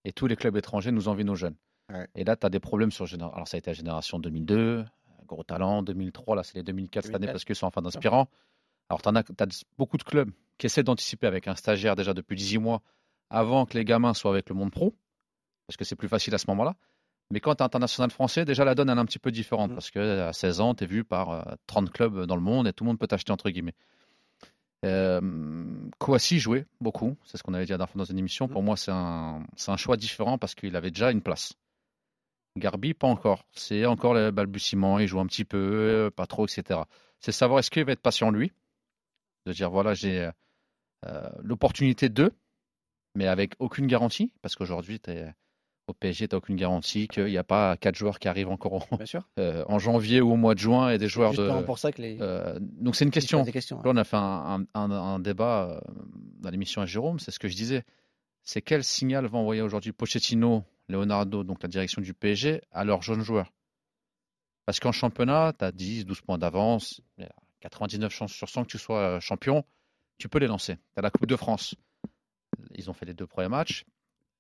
Et 0.07 0.13
tous 0.13 0.27
les 0.27 0.37
clubs 0.37 0.57
étrangers 0.57 0.91
nous 0.91 1.09
envient 1.09 1.25
nos 1.25 1.35
jeunes. 1.35 1.57
Ouais. 1.93 2.07
Et 2.15 2.25
là, 2.25 2.37
tu 2.37 2.47
as 2.47 2.51
des 2.51 2.61
problèmes 2.61 2.91
sur. 2.91 3.07
Alors, 3.15 3.49
ça 3.49 3.57
a 3.57 3.59
été 3.59 3.71
la 3.71 3.75
génération 3.75 4.19
2002, 4.19 4.85
gros 5.27 5.45
talent, 5.45 5.83
2003, 5.83 6.37
là, 6.37 6.43
c'est 6.43 6.57
les 6.57 6.63
2004 6.63 7.05
cette 7.05 7.15
année 7.15 7.27
2004. 7.27 7.33
parce 7.33 7.45
qu'ils 7.45 7.55
sont 7.55 7.67
en 7.67 7.71
fin 7.71 7.83
d'inspirant. 7.83 8.29
Alors, 8.89 9.03
tu 9.03 9.09
as, 9.09 9.65
beaucoup 9.77 9.99
de 9.99 10.03
clubs 10.03 10.31
qui 10.57 10.67
essaient 10.67 10.83
d'anticiper 10.83 11.27
avec 11.27 11.47
un 11.47 11.55
stagiaire 11.55 11.95
déjà 11.95 12.15
depuis 12.15 12.37
18 12.37 12.59
mois 12.59 12.83
avant 13.31 13.67
que 13.67 13.77
les 13.77 13.85
gamins 13.85 14.15
soient 14.15 14.31
avec 14.31 14.49
le 14.49 14.55
monde 14.55 14.71
pro, 14.71 14.95
parce 15.67 15.77
que 15.77 15.85
c'est 15.85 15.97
plus 15.97 16.09
facile 16.09 16.35
à 16.35 16.39
ce 16.39 16.47
moment-là. 16.49 16.75
Mais 17.31 17.41
quand 17.41 17.55
tu 17.55 17.63
es 17.63 17.67
international 17.67 18.11
français, 18.11 18.47
déjà 18.47 18.65
la 18.65 18.75
donne 18.75 18.89
elle 18.89 18.97
est 18.97 19.01
un 19.01 19.05
petit 19.05 19.19
peu 19.19 19.31
différente 19.31 19.71
Mm. 19.71 19.75
parce 19.75 19.91
que 19.91 20.21
à 20.21 20.33
16 20.33 20.61
ans, 20.61 20.75
tu 20.75 20.85
es 20.85 20.87
vu 20.87 21.05
par 21.05 21.31
euh, 21.31 21.43
30 21.67 21.91
clubs 21.91 22.25
dans 22.25 22.37
le 22.37 22.43
monde 22.43 22.67
et 22.67 22.73
tout 22.73 22.85
le 22.85 22.89
monde 22.89 22.99
peut 22.99 23.07
t'acheter 23.07 23.33
entre 23.33 23.51
guillemets. 23.51 23.75
Euh, 24.85 25.21
Kouassi 25.99 26.39
jouait 26.39 26.65
beaucoup, 26.81 27.17
c'est 27.25 27.37
ce 27.37 27.43
qu'on 27.43 27.53
avait 27.53 27.67
dit 27.67 27.75
fois 27.75 27.89
dans 27.97 28.05
une 28.05 28.19
émission. 28.19 28.49
Pour 28.49 28.63
moi, 28.63 28.77
c'est 28.77 28.93
un, 28.93 29.45
c'est 29.57 29.73
un 29.73 29.77
choix 29.77 29.97
différent 29.97 30.39
parce 30.39 30.55
qu'il 30.55 30.75
avait 30.77 30.91
déjà 30.91 31.11
une 31.11 31.21
place. 31.21 31.55
Garbi, 32.59 32.95
pas 32.95 33.07
encore. 33.09 33.45
C'est 33.53 33.87
encore 33.87 34.15
le 34.15 34.31
balbutiement, 34.31 34.99
il 34.99 35.07
joue 35.09 35.21
un 35.21 35.27
petit 35.27 35.45
peu, 35.45 35.59
euh, 35.59 36.11
pas 36.11 36.27
trop, 36.27 36.47
etc. 36.47 36.81
C'est 37.21 37.33
savoir 37.33 37.59
est-ce 37.61 37.71
qu'il 37.71 37.85
va 37.85 37.93
être 37.93 38.01
patient 38.03 38.31
lui, 38.31 38.53
de 39.47 39.53
dire 39.53 39.71
voilà, 39.71 39.95
j'ai 39.95 40.31
euh, 41.07 41.29
l'opportunité 41.43 42.09
de, 42.09 42.33
mais 43.15 43.27
avec 43.27 43.55
aucune 43.59 43.87
garantie, 43.87 44.33
parce 44.43 44.55
qu'aujourd'hui, 44.55 45.01
au 45.89 45.95
PSG, 45.95 46.29
tu 46.29 46.35
n'as 46.35 46.39
aucune 46.39 46.57
garantie 46.57 47.09
qu'il 47.09 47.25
n'y 47.25 47.39
a 47.39 47.45
pas 47.45 47.77
quatre 47.79 47.95
joueurs 47.97 48.19
qui 48.19 48.29
arrivent 48.29 48.51
encore 48.51 48.75
en, 48.75 48.97
Bien 48.97 49.07
sûr. 49.07 49.27
euh, 49.39 49.65
en 49.69 49.79
janvier 49.79 50.21
ou 50.21 50.33
au 50.33 50.37
mois 50.37 50.55
de 50.55 50.59
juin 50.61 50.91
et 50.91 50.99
des 50.99 51.09
joueurs 51.09 51.33
de. 51.33 51.63
Pour 51.63 51.79
ça 51.79 51.93
que 51.93 52.03
les. 52.03 52.19
Euh, 52.21 52.59
donc 52.61 52.95
c'est 52.95 53.05
une 53.05 53.11
question. 53.11 53.39
posent 53.39 53.47
des 53.47 53.53
questions, 53.53 53.79
Là, 53.83 53.91
on 53.93 53.97
a 53.97 54.05
fait 54.05 54.17
un, 54.17 54.67
un- 54.75 55.19
débat 55.19 55.71
euh, 55.71 55.81
dans 56.41 56.51
l'émission 56.51 56.83
à 56.83 56.87
Jérôme, 56.87 57.19
c'est 57.19 57.31
ce 57.31 57.39
que 57.39 57.49
je 57.49 57.57
disais. 57.57 57.85
C'est 58.45 58.63
quel 58.63 58.85
signal 58.85 59.27
va 59.27 59.39
envoyer 59.39 59.63
aujourd'hui 59.63 59.93
Pochettino, 59.93 60.65
Leonardo, 60.89 61.45
donc 61.45 61.63
la 61.63 61.69
direction 61.69 62.01
du 62.03 62.15
PSG, 62.15 62.63
à 62.73 62.85
leurs 62.85 63.03
jeunes 63.03 63.23
joueurs 63.23 63.53
Parce 64.67 64.81
qu'en 64.81 64.93
championnat, 64.93 65.53
tu 65.59 65.65
as 65.65 65.73
10, 65.73 66.05
12 66.07 66.21
points 66.23 66.39
d'avance, 66.39 67.01
il 67.19 67.25
y 67.25 67.27
a 67.27 67.33
99 67.61 68.13
chances 68.13 68.33
sur 68.33 68.49
100 68.49 68.65
que 68.65 68.69
tu 68.69 68.79
sois 68.79 68.99
euh, 68.99 69.21
champion, 69.21 69.65
tu 70.19 70.29
peux 70.29 70.39
les 70.39 70.47
lancer. 70.47 70.77
Tu 70.77 70.99
as 70.99 71.03
la 71.03 71.11
Coupe 71.11 71.27
de 71.27 71.37
France. 71.37 71.75
Ils 72.75 72.89
ont 72.91 72.93
fait 72.93 73.07
les 73.07 73.15
deux 73.15 73.27
premiers 73.27 73.49
matchs. 73.49 73.85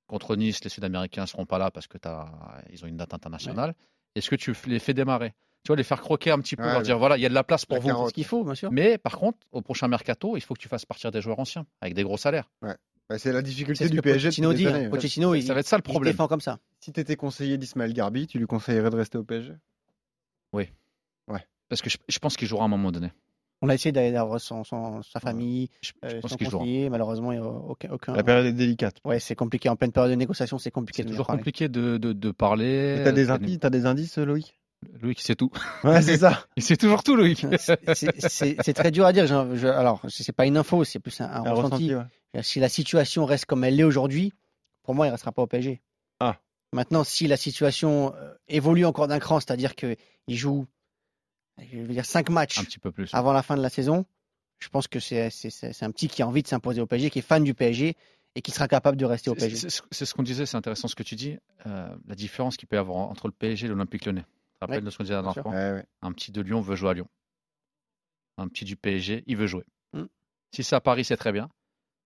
Contre 0.06 0.36
Nice, 0.36 0.62
les 0.64 0.70
Sud-Américains 0.70 1.22
ne 1.22 1.26
seront 1.26 1.44
pas 1.46 1.58
là 1.58 1.70
parce 1.70 1.86
que 1.86 1.98
ils 2.70 2.84
ont 2.84 2.88
une 2.88 2.96
date 2.96 3.12
internationale. 3.14 3.74
Est-ce 4.14 4.30
que 4.30 4.36
tu 4.36 4.54
les 4.66 4.78
fais 4.78 4.94
démarrer? 4.94 5.34
Tu 5.64 5.68
vois, 5.68 5.76
les 5.76 5.82
faire 5.84 6.00
croquer 6.00 6.30
un 6.30 6.38
petit 6.40 6.56
peu, 6.56 6.62
Ouais, 6.62 6.68
leur 6.68 6.78
ouais. 6.78 6.82
dire 6.84 6.98
voilà, 6.98 7.18
il 7.18 7.20
y 7.20 7.26
a 7.26 7.28
de 7.28 7.34
la 7.34 7.44
place 7.44 7.66
pour 7.66 7.76
La 7.76 7.80
vous. 7.82 7.88
carotte. 7.88 8.06
C'est 8.06 8.10
ce 8.10 8.14
qu'il 8.14 8.24
faut, 8.24 8.42
bien 8.44 8.54
sûr. 8.54 8.72
Mais 8.72 8.96
par 8.96 9.18
contre, 9.18 9.38
au 9.52 9.60
prochain 9.60 9.86
mercato, 9.88 10.36
il 10.36 10.40
faut 10.40 10.54
que 10.54 10.60
tu 10.60 10.68
fasses 10.68 10.86
partir 10.86 11.10
des 11.10 11.20
joueurs 11.20 11.38
anciens 11.38 11.66
avec 11.80 11.94
des 11.94 12.02
gros 12.04 12.16
salaires. 12.16 12.50
Bah, 13.08 13.18
c'est 13.18 13.32
la 13.32 13.40
difficulté 13.42 13.86
ce 13.86 13.90
du 13.90 14.02
PSG. 14.02 14.28
Pochettino 14.28 14.48
depuis 14.52 14.58
dit. 14.58 14.64
des 14.64 14.70
hein. 14.70 14.74
années. 14.80 14.88
Pochettino, 14.90 15.34
il, 15.34 15.42
ça 15.42 15.54
va 15.54 15.60
être 15.60 15.66
ça 15.66 15.76
le 15.76 15.82
il 15.86 15.90
problème. 15.90 16.12
défend 16.12 16.28
comme 16.28 16.40
ça. 16.42 16.58
Si 16.80 16.92
tu 16.92 17.00
étais 17.00 17.16
conseiller 17.16 17.56
d'Ismaël 17.56 17.92
Garbi, 17.94 18.26
tu 18.26 18.38
lui 18.38 18.46
conseillerais 18.46 18.90
de 18.90 18.96
rester 18.96 19.16
au 19.18 19.24
PSG 19.24 19.54
Parce 21.68 21.82
que 21.82 21.90
je, 21.90 21.98
je 22.08 22.18
pense 22.18 22.36
qu'il 22.36 22.48
jouera 22.48 22.62
à 22.62 22.66
un 22.66 22.70
moment 22.70 22.90
donné. 22.90 23.12
On 23.60 23.68
a 23.68 23.74
essayé 23.74 23.92
d'aller 23.92 24.12
d'avoir 24.12 24.40
son, 24.40 24.62
son- 24.64 25.02
sa 25.02 25.20
famille, 25.20 25.68
Je, 25.82 25.90
je 26.02 26.16
euh, 26.16 26.20
pense 26.20 26.30
son 26.30 26.38
jouera. 26.38 26.58
conseiller. 26.58 26.88
Malheureusement, 26.88 27.32
il 27.32 27.40
n'y 27.40 27.44
a 27.44 27.48
aucun. 27.50 27.90
aucun... 27.90 28.14
La 28.14 28.22
période 28.22 28.46
est 28.46 28.52
délicate. 28.52 28.96
Ouais, 29.04 29.18
c'est 29.20 29.34
compliqué. 29.34 29.68
En 29.68 29.76
pleine 29.76 29.92
période 29.92 30.10
de 30.12 30.16
négociation, 30.16 30.58
c'est 30.58 30.70
compliqué 30.70 31.02
C'est 31.02 31.06
de 31.06 31.10
toujours 31.10 31.26
parler. 31.26 31.40
compliqué 31.40 31.68
de, 31.68 31.98
de, 31.98 32.12
de 32.12 32.30
parler. 32.30 33.00
T'as 33.04 33.12
des 33.12 33.30
Euh, 33.30 33.58
t'as 33.60 33.68
des 33.70 33.84
indices, 33.84 34.16
Loïc? 34.18 34.57
Loïc, 35.00 35.20
il 35.20 35.24
sait 35.24 35.34
tout. 35.34 35.50
Ouais, 35.84 36.00
c'est 36.02 36.18
ça. 36.18 36.46
Il 36.56 36.62
sait 36.62 36.76
toujours 36.76 37.02
tout, 37.02 37.16
Loïc. 37.16 37.44
C'est- 37.58 37.78
c'est- 37.94 38.28
C'est 38.28 38.56
c'est 38.62 38.72
très 38.74 38.90
dur 38.90 39.06
à 39.06 39.12
dire. 39.12 39.26
J'en- 39.26 39.54
je- 39.56 39.66
alors, 39.66 40.00
c'est 40.08 40.32
pas 40.32 40.46
une 40.46 40.56
info, 40.56 40.84
c'est 40.84 41.00
plus 41.00 41.20
un, 41.20 41.24
un 41.26 41.44
Un 41.46 41.50
ressenti. 41.52 41.92
ressenti, 41.92 41.94
ouais. 42.34 42.42
Si 42.42 42.60
la 42.60 42.68
situation 42.68 43.24
reste 43.26 43.44
comme 43.46 43.64
elle 43.64 43.74
l'est 43.76 43.82
aujourd'hui, 43.84 44.32
pour 44.84 44.94
moi, 44.94 45.06
il 45.06 45.08
ne 45.08 45.12
restera 45.12 45.32
pas 45.32 45.42
au 45.42 45.46
PSG. 45.46 45.80
Ah. 46.20 46.36
Maintenant, 46.72 47.02
si 47.02 47.26
la 47.26 47.36
situation 47.36 48.14
euh, 48.14 48.34
évolue 48.48 48.84
encore 48.84 49.08
d'un 49.08 49.18
cran, 49.18 49.40
c'est-à-dire 49.40 49.74
qu'il 49.74 49.96
joue 50.28 50.66
je 51.72 51.78
veux 51.78 51.88
dire, 51.88 52.04
5 52.06 52.30
matchs 52.30 52.60
Un 52.60 52.64
petit 52.64 52.78
peu 52.78 52.92
plus. 52.92 53.12
avant 53.12 53.32
la 53.32 53.42
fin 53.42 53.56
de 53.56 53.62
la 53.62 53.70
saison, 53.70 54.06
je 54.60 54.68
pense 54.68 54.86
que 54.86 55.00
c'est 55.00 55.28
c'est- 55.30 55.50
c'est- 55.50 55.72
c'est 55.72 55.84
un 55.84 55.90
petit 55.90 56.06
qui 56.08 56.22
a 56.22 56.28
envie 56.28 56.42
de 56.44 56.48
s'imposer 56.48 56.80
au 56.80 56.86
PSG, 56.86 57.10
qui 57.10 57.18
est 57.18 57.22
fan 57.22 57.42
du 57.42 57.52
PSG 57.54 57.96
et 58.36 58.42
qui 58.42 58.52
sera 58.52 58.68
capable 58.68 58.96
de 58.96 59.04
rester 59.04 59.28
au 59.30 59.34
C'est- 59.34 59.40
PSG. 59.48 59.56
C'est 59.56 59.70
c'est- 59.70 59.82
c'est 59.90 60.04
ce 60.06 60.14
qu'on 60.14 60.22
disait, 60.22 60.46
c'est 60.46 60.56
intéressant 60.56 60.86
ce 60.86 60.94
que 60.94 61.02
tu 61.02 61.16
dis. 61.16 61.36
euh, 61.66 61.88
la 62.06 62.14
différence 62.14 62.56
qu'il 62.56 62.68
peut 62.68 62.76
y 62.76 62.78
avoir 62.78 62.98
entre 63.10 63.26
le 63.26 63.32
PSG 63.32 63.66
et 63.66 63.68
l'Olympique 63.68 64.04
Lyonnais. 64.06 64.24
Te 64.60 64.64
rappelles 64.64 64.78
Ouais, 64.78 64.84
de 64.84 64.90
ce 64.90 64.96
qu'on 64.98 65.04
disait 65.04 65.14
la 65.14 65.20
dernière 65.22 65.34
sûr. 65.34 65.42
fois? 65.42 65.52
Ouais, 65.52 65.72
ouais. 65.72 65.84
Un 66.02 66.12
petit 66.12 66.32
de 66.32 66.40
Lyon 66.40 66.60
veut 66.60 66.74
jouer 66.76 66.90
à 66.90 66.94
Lyon. 66.94 67.08
Un 68.36 68.48
petit 68.48 68.64
du 68.64 68.76
PSG, 68.76 69.24
il 69.26 69.36
veut 69.36 69.46
jouer. 69.46 69.64
Hmm. 69.92 70.04
Si 70.52 70.62
c'est 70.62 70.76
à 70.76 70.80
Paris, 70.80 71.04
c'est 71.04 71.16
très 71.16 71.32
bien. 71.32 71.48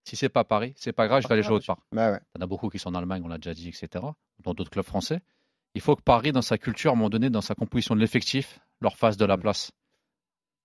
Si 0.05 0.17
c'est 0.17 0.29
pas 0.29 0.41
à 0.41 0.45
Paris, 0.45 0.75
c'est 0.77 0.93
pas 0.93 1.07
grave, 1.07 1.23
je 1.23 1.29
vais 1.29 1.35
aller 1.35 1.43
jouer 1.43 1.57
autre 1.57 1.67
part. 1.67 1.81
Bah. 1.93 2.19
Il 2.35 2.39
y 2.39 2.43
en 2.43 2.45
a 2.45 2.47
beaucoup 2.47 2.69
qui 2.69 2.79
sont 2.79 2.89
en 2.91 2.95
Allemagne, 2.95 3.23
on 3.25 3.29
l'a 3.29 3.39
déjà 3.39 3.55
dit, 3.55 3.69
etc. 3.69 4.05
Dans 4.41 4.55
d'autres 4.55 4.71
clubs 4.71 4.85
français. 4.85 5.21
Il 5.75 5.81
faut 5.81 5.95
que 5.97 6.03
Paris, 6.03 6.33
dans 6.33 6.43
sa 6.43 6.59
culture, 6.59 6.91
à 6.91 6.95
un 6.95 6.97
moment 6.97 7.09
donné, 7.11 7.31
dans 7.31 7.41
sa 7.41 7.55
composition 7.55 7.95
de 7.95 8.01
l'effectif, 8.01 8.59
leur 8.81 8.97
fasse 8.97 9.17
de 9.17 9.25
la 9.25 9.39
place. 9.39 9.71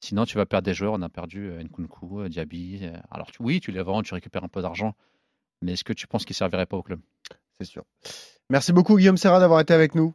Sinon, 0.02 0.26
tu 0.26 0.38
vas 0.38 0.46
perdre 0.46 0.66
des 0.66 0.74
joueurs. 0.74 0.94
On 0.94 1.02
a 1.02 1.10
perdu 1.10 1.50
euh, 1.50 1.64
Nkunku, 1.64 2.22
euh, 2.22 2.30
Diaby. 2.30 2.80
euh, 2.84 2.98
Alors, 3.12 3.32
tu- 3.32 3.42
oui, 3.42 3.60
tu 3.60 3.72
les 3.72 3.82
vends, 3.82 4.02
tu 4.04 4.14
récupères 4.14 4.44
un 4.44 4.48
peu 4.50 4.62
d'argent. 4.62 4.96
Mais 5.62 5.74
est-ce 5.74 5.84
que 5.84 5.94
tu 5.94 6.08
penses 6.08 6.26
qu'ils 6.26 6.34
ne 6.34 6.38
serviraient 6.38 6.66
pas 6.66 6.78
au 6.78 6.84
club? 6.84 7.00
C'est 7.58 7.66
sûr. 7.66 7.84
Merci 8.50 8.74
beaucoup, 8.74 8.98
Guillaume 8.98 9.18
Serra, 9.18 9.40
d'avoir 9.40 9.60
été 9.60 9.74
avec 9.74 9.96
nous. 9.96 10.14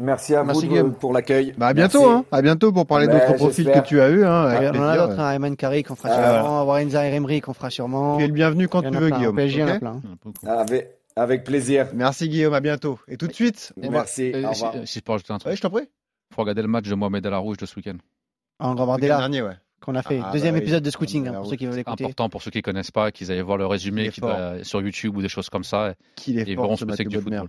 Merci 0.00 0.34
à 0.34 0.42
Merci, 0.44 0.66
vous 0.66 0.76
de- 0.76 0.88
pour 0.88 1.12
l'accueil. 1.12 1.52
Bah, 1.58 1.68
à 1.68 1.74
bientôt, 1.74 2.08
hein. 2.08 2.24
À 2.32 2.40
bientôt 2.42 2.72
pour 2.72 2.86
parler 2.86 3.06
Ben, 3.06 3.18
d'autres 3.18 3.34
profils 3.34 3.70
que 3.70 3.80
tu 3.80 4.00
as 4.00 4.08
eu, 4.08 4.24
hein. 4.24 4.62
y 4.62 4.68
en 4.68 4.82
a 4.82 4.96
d'autres, 4.96 5.20
hein, 5.20 5.32
Ayman 5.32 5.54
Kari 5.56 5.82
qu'on 5.82 5.94
fera 5.94 6.08
Ah, 6.12 6.40
sûrement, 6.40 6.64
Warenza 6.64 7.04
Emery 7.06 7.40
qu'on 7.42 7.52
fera 7.52 7.68
sûrement. 7.70 8.16
Tu 8.16 8.24
es 8.24 8.26
le 8.26 8.32
bienvenu 8.32 8.66
quand 8.66 8.82
tu 8.82 8.90
veux, 8.90 9.10
Guillaume. 9.10 9.36
PSG, 9.36 9.58
il 9.58 9.60
y 9.60 9.64
en 9.64 9.68
a 9.68 9.72
ok 9.74 9.78
plein. 9.80 10.00
Il 10.02 10.08
y 10.08 10.10
en 10.10 10.12
a 10.12 10.16
beaucoup. 10.24 10.46
Avec, 10.48 10.90
avec 11.16 11.44
plaisir. 11.44 11.88
Merci, 11.94 12.28
Guillaume. 12.30 12.54
À 12.54 12.60
bientôt. 12.60 12.98
Et 13.08 13.16
tout 13.18 13.26
de 13.26 13.32
suite, 13.34 13.72
on 13.76 13.82
va. 13.82 13.90
Merci. 13.90 14.32
Euh, 14.34 14.48
Au 14.48 14.54
si, 14.54 14.62
revoir. 14.64 14.82
euh, 14.82 14.86
si 14.86 14.98
je 15.00 15.04
peux 15.04 15.12
rajouter 15.12 15.32
un 15.34 15.38
truc, 15.38 15.50
Ouais, 15.50 15.56
je 15.56 15.60
t'en 15.62 15.70
prie. 15.70 15.84
il 15.84 16.34
faut 16.34 16.40
regarder 16.42 16.62
le 16.62 16.68
match 16.68 16.88
de 16.88 16.94
Mohamed 16.94 17.26
El 17.26 17.34
Arouche 17.34 17.58
de 17.58 17.66
ce 17.66 17.76
week-end. 17.76 17.96
En 18.58 18.70
Le 18.70 18.76
Gambardella, 18.76 19.18
dernier, 19.18 19.42
ouais. 19.42 19.56
qu'on 19.82 19.94
a 19.96 20.02
fait. 20.02 20.20
Ah, 20.24 20.30
Deuxième 20.32 20.52
bah 20.54 20.58
oui. 20.58 20.62
épisode 20.62 20.82
de 20.82 20.90
scouting, 20.90 21.26
hein, 21.28 21.32
Ah, 21.34 21.38
pour 21.38 21.46
ceux 21.46 21.56
qui 21.56 21.66
veulent 21.66 21.78
écouter. 21.78 22.04
Important 22.04 22.28
pour 22.30 22.42
ceux 22.42 22.50
qui 22.50 22.58
ne 22.58 22.62
connaissent 22.62 22.90
pas, 22.90 23.10
qu'ils 23.10 23.30
aillent 23.30 23.40
voir 23.42 23.58
le 23.58 23.66
résumé 23.66 24.08
qui 24.08 24.20
sur 24.62 24.80
YouTube 24.80 25.16
ou 25.16 25.22
des 25.22 25.28
choses 25.28 25.50
comme 25.50 25.64
ça. 25.64 25.94
Qu'il 26.16 26.38
est 26.38 26.42
Et 26.42 26.50
ils 26.52 26.54
fort, 26.56 26.64
verront 26.64 26.76
ce 26.76 26.86
ce 26.86 27.02
que 27.02 27.08
du 27.08 27.16
football. 27.20 27.48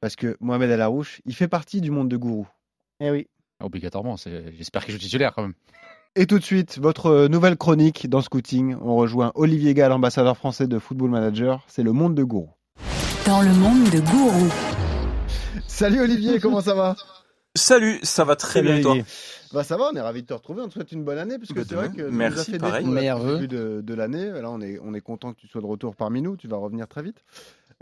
Parce 0.00 0.16
que 0.16 0.36
Mohamed 0.40 0.70
El 0.70 0.80
Arouche, 0.80 1.20
il 1.26 1.34
fait 1.34 1.48
partie 1.48 1.80
du 1.80 1.90
monde 1.90 2.08
de 2.08 2.16
gourou. 2.16 2.46
Eh 3.00 3.10
oui. 3.10 3.26
Obligatoirement. 3.60 4.16
c'est- 4.16 4.52
J'espère 4.56 4.84
qu'il 4.84 4.92
joue 4.94 5.00
titulaire 5.00 5.34
quand 5.34 5.42
même. 5.42 5.54
Et 6.14 6.26
tout 6.26 6.38
de 6.38 6.44
suite, 6.44 6.78
votre 6.78 7.06
euh, 7.06 7.28
nouvelle 7.28 7.56
chronique 7.56 8.08
dans 8.08 8.20
Scouting. 8.20 8.76
On 8.80 8.96
rejoint 8.96 9.32
Olivier 9.34 9.74
Gall, 9.74 9.92
ambassadeur 9.92 10.36
français 10.36 10.66
de 10.66 10.78
Football 10.78 11.10
Manager. 11.10 11.64
C'est 11.68 11.82
le 11.82 11.92
monde 11.92 12.14
de 12.14 12.22
gourou. 12.24 12.50
Dans 13.26 13.42
le 13.42 13.52
monde 13.52 13.84
de 13.90 14.00
Gourou. 14.00 14.48
Salut 15.66 16.00
Olivier, 16.00 16.40
comment 16.40 16.60
ça 16.62 16.74
va? 16.74 16.96
Salut, 17.54 17.98
ça 18.02 18.24
va 18.24 18.36
très 18.36 18.62
bien 18.62 18.76
et 18.76 18.80
toi? 18.80 18.96
Bah 19.52 19.64
ça 19.64 19.76
va, 19.76 19.90
on 19.92 19.96
est 19.96 20.00
ravis 20.00 20.22
de 20.22 20.26
te 20.26 20.32
retrouver. 20.34 20.62
On 20.62 20.68
te 20.68 20.74
souhaite 20.74 20.92
une 20.92 21.04
bonne 21.04 21.18
année 21.18 21.36
parce 21.38 21.48
que 21.50 21.54
Bah, 21.54 21.62
c'est 21.68 21.74
vrai 21.74 21.88
que 21.90 22.08
tu 22.08 22.14
nous 22.14 22.22
as 22.22 22.44
fait 22.44 22.58
pareil. 22.58 22.86
vœux. 22.86 23.34
début 23.34 23.48
de, 23.48 23.80
de 23.82 23.94
l'année. 23.94 24.30
Là, 24.30 24.50
on 24.50 24.60
est, 24.60 24.78
on 24.82 24.94
est 24.94 25.00
content 25.00 25.32
que 25.32 25.40
tu 25.40 25.48
sois 25.48 25.60
de 25.60 25.66
retour 25.66 25.94
parmi 25.96 26.22
nous. 26.22 26.36
Tu 26.36 26.48
vas 26.48 26.56
revenir 26.56 26.86
très 26.88 27.02
vite. 27.02 27.22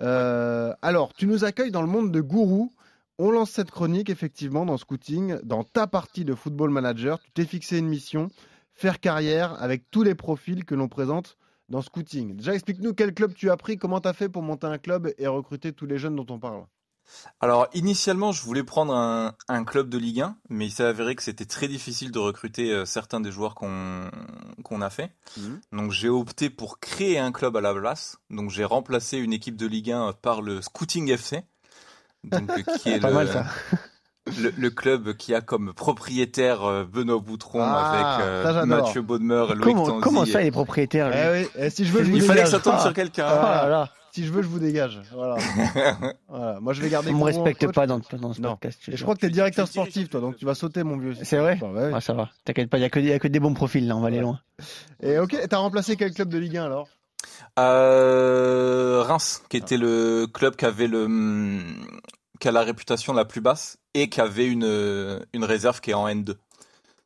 Euh, 0.00 0.74
alors, 0.82 1.12
tu 1.14 1.26
nous 1.26 1.44
accueilles 1.44 1.70
dans 1.70 1.82
le 1.82 1.88
monde 1.88 2.12
de 2.12 2.20
gourou. 2.20 2.72
On 3.18 3.30
lance 3.30 3.50
cette 3.50 3.70
chronique 3.70 4.10
effectivement 4.10 4.66
dans 4.66 4.76
Scouting, 4.76 5.38
dans 5.42 5.64
ta 5.64 5.86
partie 5.86 6.24
de 6.24 6.34
Football 6.34 6.70
Manager. 6.70 7.18
Tu 7.18 7.30
t'es 7.32 7.46
fixé 7.46 7.78
une 7.78 7.88
mission, 7.88 8.28
faire 8.74 9.00
carrière 9.00 9.60
avec 9.62 9.90
tous 9.90 10.02
les 10.02 10.14
profils 10.14 10.64
que 10.64 10.74
l'on 10.74 10.88
présente 10.88 11.38
dans 11.68 11.80
Scouting. 11.80 12.36
Déjà, 12.36 12.54
explique-nous 12.54 12.92
quel 12.92 13.14
club 13.14 13.32
tu 13.34 13.50
as 13.50 13.56
pris, 13.56 13.78
comment 13.78 14.00
tu 14.00 14.08
as 14.08 14.12
fait 14.12 14.28
pour 14.28 14.42
monter 14.42 14.66
un 14.66 14.78
club 14.78 15.12
et 15.18 15.26
recruter 15.26 15.72
tous 15.72 15.86
les 15.86 15.98
jeunes 15.98 16.16
dont 16.16 16.26
on 16.28 16.38
parle. 16.38 16.66
Alors 17.40 17.68
initialement 17.74 18.32
je 18.32 18.42
voulais 18.42 18.62
prendre 18.64 18.94
un, 18.94 19.34
un 19.48 19.64
club 19.64 19.88
de 19.88 19.98
Ligue 19.98 20.22
1, 20.22 20.36
mais 20.48 20.66
il 20.66 20.70
s'est 20.70 20.84
avéré 20.84 21.14
que 21.14 21.22
c'était 21.22 21.44
très 21.44 21.68
difficile 21.68 22.10
de 22.10 22.18
recruter 22.18 22.72
euh, 22.72 22.84
certains 22.84 23.20
des 23.20 23.30
joueurs 23.30 23.54
qu'on 23.54 24.10
qu'on 24.64 24.80
a 24.82 24.90
fait. 24.90 25.12
Mhm. 25.36 25.60
Donc 25.72 25.90
j'ai 25.92 26.08
opté 26.08 26.50
pour 26.50 26.80
créer 26.80 27.18
un 27.18 27.32
club 27.32 27.56
à 27.56 27.60
la 27.60 27.74
place. 27.74 28.18
Donc 28.30 28.50
j'ai 28.50 28.64
remplacé 28.64 29.18
une 29.18 29.32
équipe 29.32 29.56
de 29.56 29.66
Ligue 29.66 29.92
1 29.92 30.14
par 30.20 30.42
le 30.42 30.62
Scouting 30.62 31.10
FC. 31.10 31.42
Donc, 32.24 32.50
euh, 32.50 32.62
qui 32.78 32.88
est 32.92 33.00
Pas 33.00 33.08
le, 33.10 33.14
mal, 33.14 33.28
ça. 33.28 33.44
Le, 34.40 34.52
le 34.58 34.70
club 34.70 35.12
qui 35.16 35.34
a 35.36 35.40
comme 35.40 35.72
propriétaire 35.72 36.64
euh, 36.64 36.84
Benoît 36.84 37.20
Boutron 37.20 37.60
Ah, 37.62 38.16
avec 38.16 38.26
euh. 38.26 38.66
Mathieu 38.66 39.00
Baudemer, 39.00 39.44
Loïc 39.54 39.60
Comment, 39.62 39.86
Tanzi. 39.86 40.00
comment 40.00 40.24
ça, 40.24 40.40
les 40.40 40.50
propriétaires 40.50 41.12
Eh 41.14 41.42
oui, 41.44 41.48
eh, 41.56 41.70
si 41.70 41.84
je 41.84 41.92
veux, 41.92 42.02
je 42.02 42.10
Il 42.10 42.22
fallait 42.22 42.42
que 42.42 42.48
ça 42.48 42.58
tombe 42.58 42.80
sur 42.80 42.92
quelqu'un. 42.92 43.28
Oh 43.30 43.42
là 43.42 43.68
là. 43.68 43.88
Si 44.16 44.24
je 44.24 44.32
veux, 44.32 44.40
je 44.40 44.48
vous 44.48 44.58
dégage. 44.58 44.98
Voilà. 45.12 45.36
Voilà. 46.28 46.58
Moi, 46.60 46.72
je 46.72 46.80
vais 46.80 46.88
garder. 46.88 47.10
On 47.10 47.18
me 47.18 47.24
respecte 47.24 47.70
pas 47.72 47.86
dans, 47.86 48.00
dans 48.18 48.32
ce 48.32 48.40
Non. 48.40 48.52
podcast. 48.56 48.80
Et 48.88 48.96
je 48.96 49.02
crois 49.02 49.14
que 49.14 49.20
tu 49.20 49.26
es 49.26 49.30
directeur 49.30 49.68
sportif, 49.68 50.08
toi, 50.08 50.22
donc 50.22 50.36
tu 50.38 50.46
vas 50.46 50.54
sauter, 50.54 50.84
mon 50.84 50.96
vieux. 50.96 51.14
C'est 51.22 51.36
vrai 51.36 51.58
Ouais, 51.60 51.68
ouais. 51.68 51.90
Ah, 51.94 52.00
ça 52.00 52.14
va. 52.14 52.30
T'inquiète 52.46 52.70
pas, 52.70 52.78
il 52.78 52.80
n'y 52.80 52.86
a, 52.86 52.88
que 52.90 52.98
des- 52.98 53.08
y 53.08 53.12
a 53.12 53.18
que 53.18 53.28
des 53.28 53.40
bons 53.40 53.52
profils 53.52 53.86
là, 53.86 53.94
on 53.94 54.00
va 54.00 54.06
aller 54.08 54.16
Ouais. 54.16 54.22
loin. 54.22 54.40
Et 55.02 55.18
ok, 55.18 55.36
t'as 55.50 55.58
remplacé 55.58 55.96
quel 55.96 56.14
club 56.14 56.30
de 56.30 56.38
Ligue 56.38 56.56
1 56.56 56.64
alors? 56.64 56.88
Euh, 57.58 59.02
Reims, 59.02 59.42
qui 59.50 59.56
était 59.58 59.76
le 59.76 60.26
club 60.32 60.56
qui 60.56 60.64
avait 60.64 60.86
le, 60.86 61.04
hum, 61.04 61.86
qui 62.40 62.48
a 62.48 62.52
la 62.52 62.62
réputation 62.62 63.12
la 63.12 63.24
plus 63.26 63.40
basse 63.40 63.76
et 63.94 64.08
qui 64.08 64.20
avait 64.20 64.46
une, 64.46 65.20
une 65.34 65.44
réserve 65.44 65.80
qui 65.82 65.90
est 65.90 65.94
en 65.94 66.08
N2. 66.08 66.36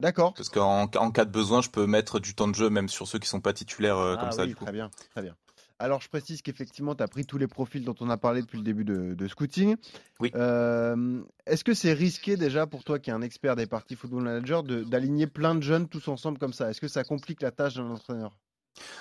D'accord. 0.00 0.32
Parce 0.34 0.48
qu'en 0.48 0.82
en 0.94 1.10
cas 1.10 1.24
de 1.24 1.30
besoin, 1.30 1.60
je 1.60 1.68
peux 1.70 1.86
mettre 1.86 2.20
du 2.20 2.34
temps 2.34 2.48
de 2.48 2.54
jeu 2.54 2.70
même 2.70 2.88
sur 2.88 3.06
ceux 3.06 3.18
qui 3.18 3.28
sont 3.28 3.40
pas 3.40 3.52
titulaires 3.52 3.98
euh, 3.98 4.16
comme 4.16 4.28
Ah 4.28 4.32
ça 4.32 4.42
oui, 4.42 4.48
du 4.48 4.56
coup. 4.56 4.64
Très 4.64 4.72
bien, 4.72 4.90
très 5.10 5.22
bien. 5.22 5.34
Alors, 5.80 6.02
je 6.02 6.10
précise 6.10 6.42
qu'effectivement, 6.42 6.94
tu 6.94 7.02
as 7.02 7.08
pris 7.08 7.24
tous 7.24 7.38
les 7.38 7.46
profils 7.46 7.82
dont 7.82 7.94
on 8.00 8.10
a 8.10 8.18
parlé 8.18 8.42
depuis 8.42 8.58
le 8.58 8.64
début 8.64 8.84
de, 8.84 9.14
de 9.14 9.28
scouting. 9.28 9.76
Oui. 10.20 10.30
Euh, 10.34 11.22
Est-ce 11.46 11.64
que 11.64 11.72
c'est 11.72 11.94
risqué 11.94 12.36
déjà 12.36 12.66
pour 12.66 12.84
toi, 12.84 12.98
qui 12.98 13.08
es 13.08 13.14
un 13.14 13.22
expert 13.22 13.56
des 13.56 13.66
parties 13.66 13.96
football 13.96 14.24
manager, 14.24 14.62
d'aligner 14.62 15.26
plein 15.26 15.54
de 15.54 15.62
jeunes 15.62 15.88
tous 15.88 16.06
ensemble 16.08 16.38
comme 16.38 16.52
ça? 16.52 16.68
Est-ce 16.68 16.82
que 16.82 16.88
ça 16.88 17.02
complique 17.02 17.40
la 17.40 17.50
tâche 17.50 17.76
d'un 17.76 17.90
entraîneur? 17.90 18.36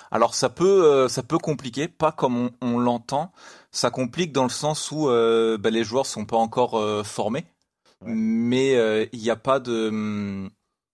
Alors 0.10 0.36
ça 0.36 0.50
peut, 0.50 0.86
euh, 0.86 1.08
ça 1.10 1.22
peut 1.22 1.38
compliquer, 1.38 1.90
pas 1.90 2.14
comme 2.14 2.38
on, 2.38 2.52
on 2.62 2.80
l'entend. 2.80 3.34
Ça 3.72 3.92
complique 3.92 4.32
dans 4.32 4.44
le 4.44 4.50
sens 4.50 4.90
où 4.92 5.10
euh, 5.10 5.58
bah, 5.58 5.70
les 5.70 5.84
joueurs 5.84 6.06
sont 6.06 6.26
pas 6.26 6.38
encore 6.38 6.76
euh, 6.76 7.04
formés, 7.04 7.46
mais 8.06 9.10
il 9.12 9.20
n'y 9.20 9.30
a 9.30 9.36
pas 9.36 9.60
de, 9.60 9.90
hum, 9.90 10.50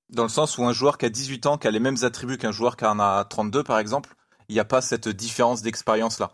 dans 0.09 0.23
le 0.23 0.29
sens 0.29 0.57
où 0.57 0.65
un 0.65 0.73
joueur 0.73 0.97
qui 0.97 1.05
a 1.05 1.09
18 1.09 1.45
ans, 1.45 1.57
qui 1.57 1.67
a 1.67 1.71
les 1.71 1.79
mêmes 1.79 1.97
attributs 2.01 2.37
qu'un 2.37 2.51
joueur 2.51 2.75
qui 2.75 2.85
en 2.85 2.99
a 2.99 3.23
32 3.23 3.63
par 3.63 3.77
exemple, 3.79 4.15
il 4.49 4.53
n'y 4.53 4.59
a 4.59 4.65
pas 4.65 4.81
cette 4.81 5.07
différence 5.07 5.61
d'expérience 5.61 6.19
là. 6.19 6.31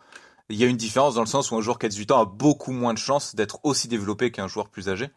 Il 0.50 0.58
y 0.58 0.66
a 0.66 0.68
une 0.68 0.76
différence 0.76 1.16
dans 1.16 1.22
le 1.22 1.28
sens 1.28 1.50
où 1.52 1.56
un 1.56 1.62
joueur 1.62 1.80
qui 1.80 1.86
a 1.86 1.90
18 1.90 2.12
ans 2.12 2.22
a 2.22 2.26
beaucoup 2.26 2.74
moins 2.74 2.94
de 2.94 2.98
chances 2.98 3.36
d'être 3.36 3.60
aussi 3.64 3.88
développé 3.88 4.32
qu'un 4.32 4.48
joueur 4.50 4.68
plus 4.68 4.90
âgé, 4.90 5.10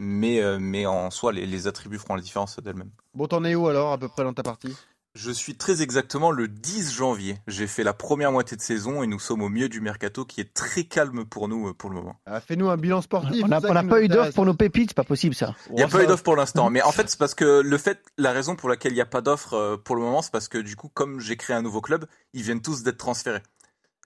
mais, 0.00 0.42
euh, 0.42 0.58
mais 0.60 0.84
en 0.84 1.10
soi 1.10 1.32
les, 1.32 1.46
les 1.46 1.68
attributs 1.68 1.98
feront 1.98 2.16
la 2.16 2.22
différence 2.22 2.58
d'elles-mêmes. 2.58 2.90
Bon, 3.14 3.28
t'en 3.28 3.44
es 3.44 3.54
où 3.54 3.68
alors, 3.68 3.92
à 3.92 3.98
peu 3.98 4.08
près 4.08 4.24
dans 4.24 4.34
ta 4.34 4.42
partie? 4.42 4.74
Je 5.14 5.32
suis 5.32 5.56
très 5.56 5.82
exactement 5.82 6.30
le 6.30 6.46
10 6.46 6.92
janvier. 6.94 7.36
J'ai 7.48 7.66
fait 7.66 7.82
la 7.82 7.92
première 7.92 8.30
moitié 8.30 8.56
de 8.56 8.62
saison 8.62 9.02
et 9.02 9.08
nous 9.08 9.18
sommes 9.18 9.42
au 9.42 9.48
milieu 9.48 9.68
du 9.68 9.80
mercato 9.80 10.24
qui 10.24 10.40
est 10.40 10.54
très 10.54 10.84
calme 10.84 11.24
pour 11.24 11.48
nous 11.48 11.68
euh, 11.68 11.74
pour 11.74 11.90
le 11.90 11.96
moment. 11.96 12.14
Ah, 12.26 12.40
Fais-nous 12.40 12.68
un 12.70 12.76
bilan 12.76 13.02
sportif. 13.02 13.42
On 13.44 13.48
n'a 13.48 13.60
pas 13.60 14.02
eu 14.02 14.06
d'offre 14.08 14.32
pour 14.34 14.46
nos 14.46 14.54
pépites, 14.54 14.90
c'est 14.90 14.96
pas 14.96 15.02
possible 15.02 15.34
ça. 15.34 15.56
Il 15.70 15.74
n'y 15.74 15.82
a 15.82 15.88
pas 15.88 16.04
eu 16.04 16.06
d'offre 16.06 16.22
pour 16.22 16.36
l'instant, 16.36 16.70
mais 16.70 16.80
en 16.82 16.92
fait 16.92 17.08
c'est 17.08 17.18
parce 17.18 17.34
que 17.34 17.60
le 17.60 17.76
fait, 17.78 18.00
la 18.18 18.30
raison 18.30 18.54
pour 18.54 18.68
laquelle 18.68 18.92
il 18.92 18.96
n'y 18.96 19.00
a 19.00 19.06
pas 19.06 19.20
d'offre 19.20 19.54
euh, 19.54 19.76
pour 19.76 19.96
le 19.96 20.02
moment, 20.02 20.22
c'est 20.22 20.30
parce 20.32 20.46
que 20.46 20.58
du 20.58 20.76
coup 20.76 20.88
comme 20.94 21.18
j'ai 21.18 21.36
créé 21.36 21.56
un 21.56 21.62
nouveau 21.62 21.80
club, 21.80 22.06
ils 22.32 22.42
viennent 22.42 22.62
tous 22.62 22.84
d'être 22.84 22.98
transférés. 22.98 23.42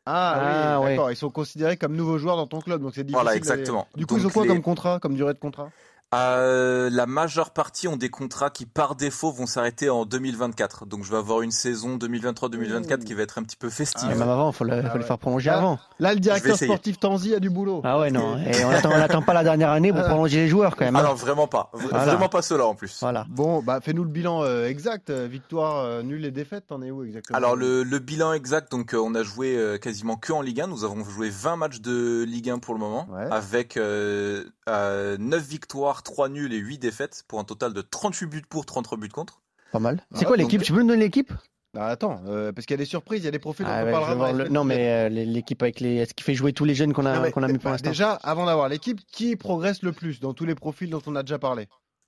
Ah, 0.06 0.34
Ah, 0.36 0.80
oui, 0.80 0.84
ouais. 0.86 0.90
d'accord. 0.96 1.10
Ils 1.10 1.16
sont 1.16 1.30
considérés 1.30 1.76
comme 1.76 1.94
nouveaux 1.94 2.18
joueurs 2.18 2.36
dans 2.36 2.46
ton 2.46 2.60
club, 2.60 2.80
donc 2.82 2.92
c'est 2.94 3.04
difficile. 3.04 3.14
Voilà, 3.22 3.36
exactement. 3.36 3.88
Du 3.96 4.06
coup, 4.06 4.16
ils 4.18 4.26
ont 4.26 4.30
quoi 4.30 4.42
les- 4.42 4.48
comme 4.48 4.62
contrat, 4.62 5.00
comme 5.00 5.14
durée 5.14 5.32
de 5.34 5.38
contrat? 5.38 5.70
Euh, 6.14 6.88
la 6.90 7.06
majeure 7.06 7.50
partie 7.50 7.88
ont 7.88 7.96
des 7.96 8.08
contrats 8.10 8.50
qui 8.50 8.66
par 8.66 8.94
défaut 8.94 9.32
vont 9.32 9.46
s'arrêter 9.46 9.90
en 9.90 10.04
2024. 10.06 10.86
Donc 10.86 11.04
je 11.04 11.10
vais 11.10 11.16
avoir 11.16 11.42
une 11.42 11.50
saison 11.50 11.96
2023-2024 11.96 13.04
qui 13.04 13.14
va 13.14 13.22
être 13.22 13.38
un 13.38 13.42
petit 13.42 13.56
peu 13.56 13.70
festive. 13.70 14.10
Et 14.10 14.14
même 14.14 14.28
avant, 14.28 14.52
faut 14.52 14.64
le, 14.64 14.70
faut 14.70 14.88
Ah 14.90 14.94
le 14.94 15.00
ouais. 15.00 15.06
faire 15.06 15.18
prolonger 15.18 15.50
Ah. 15.50 15.58
avant. 15.58 15.78
Là, 15.98 16.14
le 16.14 16.20
directeur 16.20 16.56
sportif 16.56 16.98
Tanzi 16.98 17.34
a 17.34 17.40
du 17.40 17.50
boulot. 17.50 17.80
Ah 17.84 17.98
ouais, 17.98 18.10
non. 18.10 18.38
Et 18.46 18.64
on 18.64 18.70
attend, 18.70 18.90
on 18.90 19.00
attend 19.00 19.22
pas 19.22 19.34
la 19.34 19.42
dernière 19.44 19.70
année 19.70 19.90
pour 19.92 20.02
Ah. 20.04 20.08
prolonger 20.08 20.38
les 20.38 20.48
joueurs 20.48 20.76
quand 20.76 20.84
même. 20.84 20.96
hein. 20.96 21.00
Alors 21.00 21.16
vraiment 21.16 21.46
pas, 21.48 21.70
V- 21.74 21.86
Voilà. 21.90 22.04
vraiment 22.04 22.28
pas 22.28 22.42
cela 22.42 22.66
en 22.66 22.74
plus. 22.74 22.98
Voilà. 23.00 23.26
Bon, 23.28 23.62
bah 23.62 23.80
fais-nous 23.82 24.04
le 24.04 24.10
bilan 24.10 24.42
euh, 24.44 24.66
exact. 24.66 25.10
euh, 25.10 25.26
victoire, 25.30 25.78
euh, 25.84 26.02
nul 26.02 26.24
et 26.24 26.30
défaite, 26.30 26.66
t'en 26.68 26.80
es 26.82 26.90
où 26.90 27.02
exactement? 27.04 27.36
Alors 27.36 27.56
le, 27.56 27.82
le 27.82 27.98
bilan 27.98 28.32
exact, 28.32 28.70
donc 28.70 28.94
euh, 28.94 28.98
on 28.98 29.14
a 29.14 29.22
joué 29.22 29.56
euh, 29.56 29.76
quasiment 29.78 30.16
que 30.16 30.32
en 30.32 30.40
Ligue 30.40 30.60
1. 30.60 30.66
Nous 30.68 30.84
avons 30.84 31.04
joué 31.04 31.28
20 31.30 31.56
matchs 31.56 31.80
de 31.80 32.24
Ligue 32.26 32.50
1 32.50 32.58
pour 32.58 32.74
le 32.74 32.80
moment, 32.80 33.06
Ouais. 33.10 33.26
avec 33.30 33.76
euh, 33.76 34.44
euh, 34.68 35.16
9 35.18 35.42
victoires, 35.42 36.02
3 36.04 36.28
nuls 36.28 36.52
et 36.52 36.58
8 36.58 36.78
défaites, 36.78 37.24
pour 37.26 37.40
un 37.40 37.44
total 37.44 37.72
de 37.72 37.80
38 37.82 38.26
buts 38.26 38.42
pour, 38.48 38.64
33 38.66 38.98
buts 38.98 39.08
contre. 39.08 39.40
Pas 39.72 39.80
mal. 39.80 40.00
C'est 40.12 40.20
Ah, 40.22 40.24
quoi 40.28 40.36
donc- 40.36 40.46
l'équipe 40.46 40.62
Tu 40.62 40.72
peux 40.72 40.80
nous 40.82 40.88
donner 40.88 41.04
l'équipe? 41.04 41.32
Bah, 41.72 41.86
attends, 41.88 42.20
euh, 42.28 42.52
parce 42.52 42.66
qu'il 42.66 42.74
y 42.74 42.78
a 42.78 42.78
des 42.78 42.84
surprises, 42.84 43.22
il 43.22 43.24
y 43.24 43.28
a 43.28 43.32
des 43.32 43.40
profils 43.40 43.66
dont 43.66 43.72
Ah 43.74 43.84
on 43.84 43.90
parlera 43.90 44.32
le- 44.32 44.48
Non, 44.48 44.62
mais 44.62 44.88
euh, 44.90 45.08
l'équipe 45.08 45.60
avec 45.60 45.80
les. 45.80 45.96
Est-ce 45.96 46.14
qu'il 46.14 46.22
fait 46.24 46.34
jouer 46.34 46.52
tous 46.52 46.64
les 46.64 46.76
jeunes 46.76 46.92
qu'on 46.92 47.04
a, 47.04 47.32
qu'on 47.32 47.42
a 47.42 47.48
mis 47.48 47.54
pour 47.54 47.64
bah, 47.64 47.70
l'instant 47.72 47.90
Déjà, 47.90 48.12
avant 48.22 48.46
d'avoir 48.46 48.68
l'équipe, 48.68 49.00
qui 49.10 49.34
progresse 49.34 49.82
le 49.82 49.90
plus 49.90 50.20
dans 50.20 50.34
tous 50.34 50.44
les 50.44 50.54
profils 50.54 50.88
dont 50.88 51.02
on 51.06 51.16
a 51.16 51.24
déjà 51.24 51.40
parlé? 51.40 51.66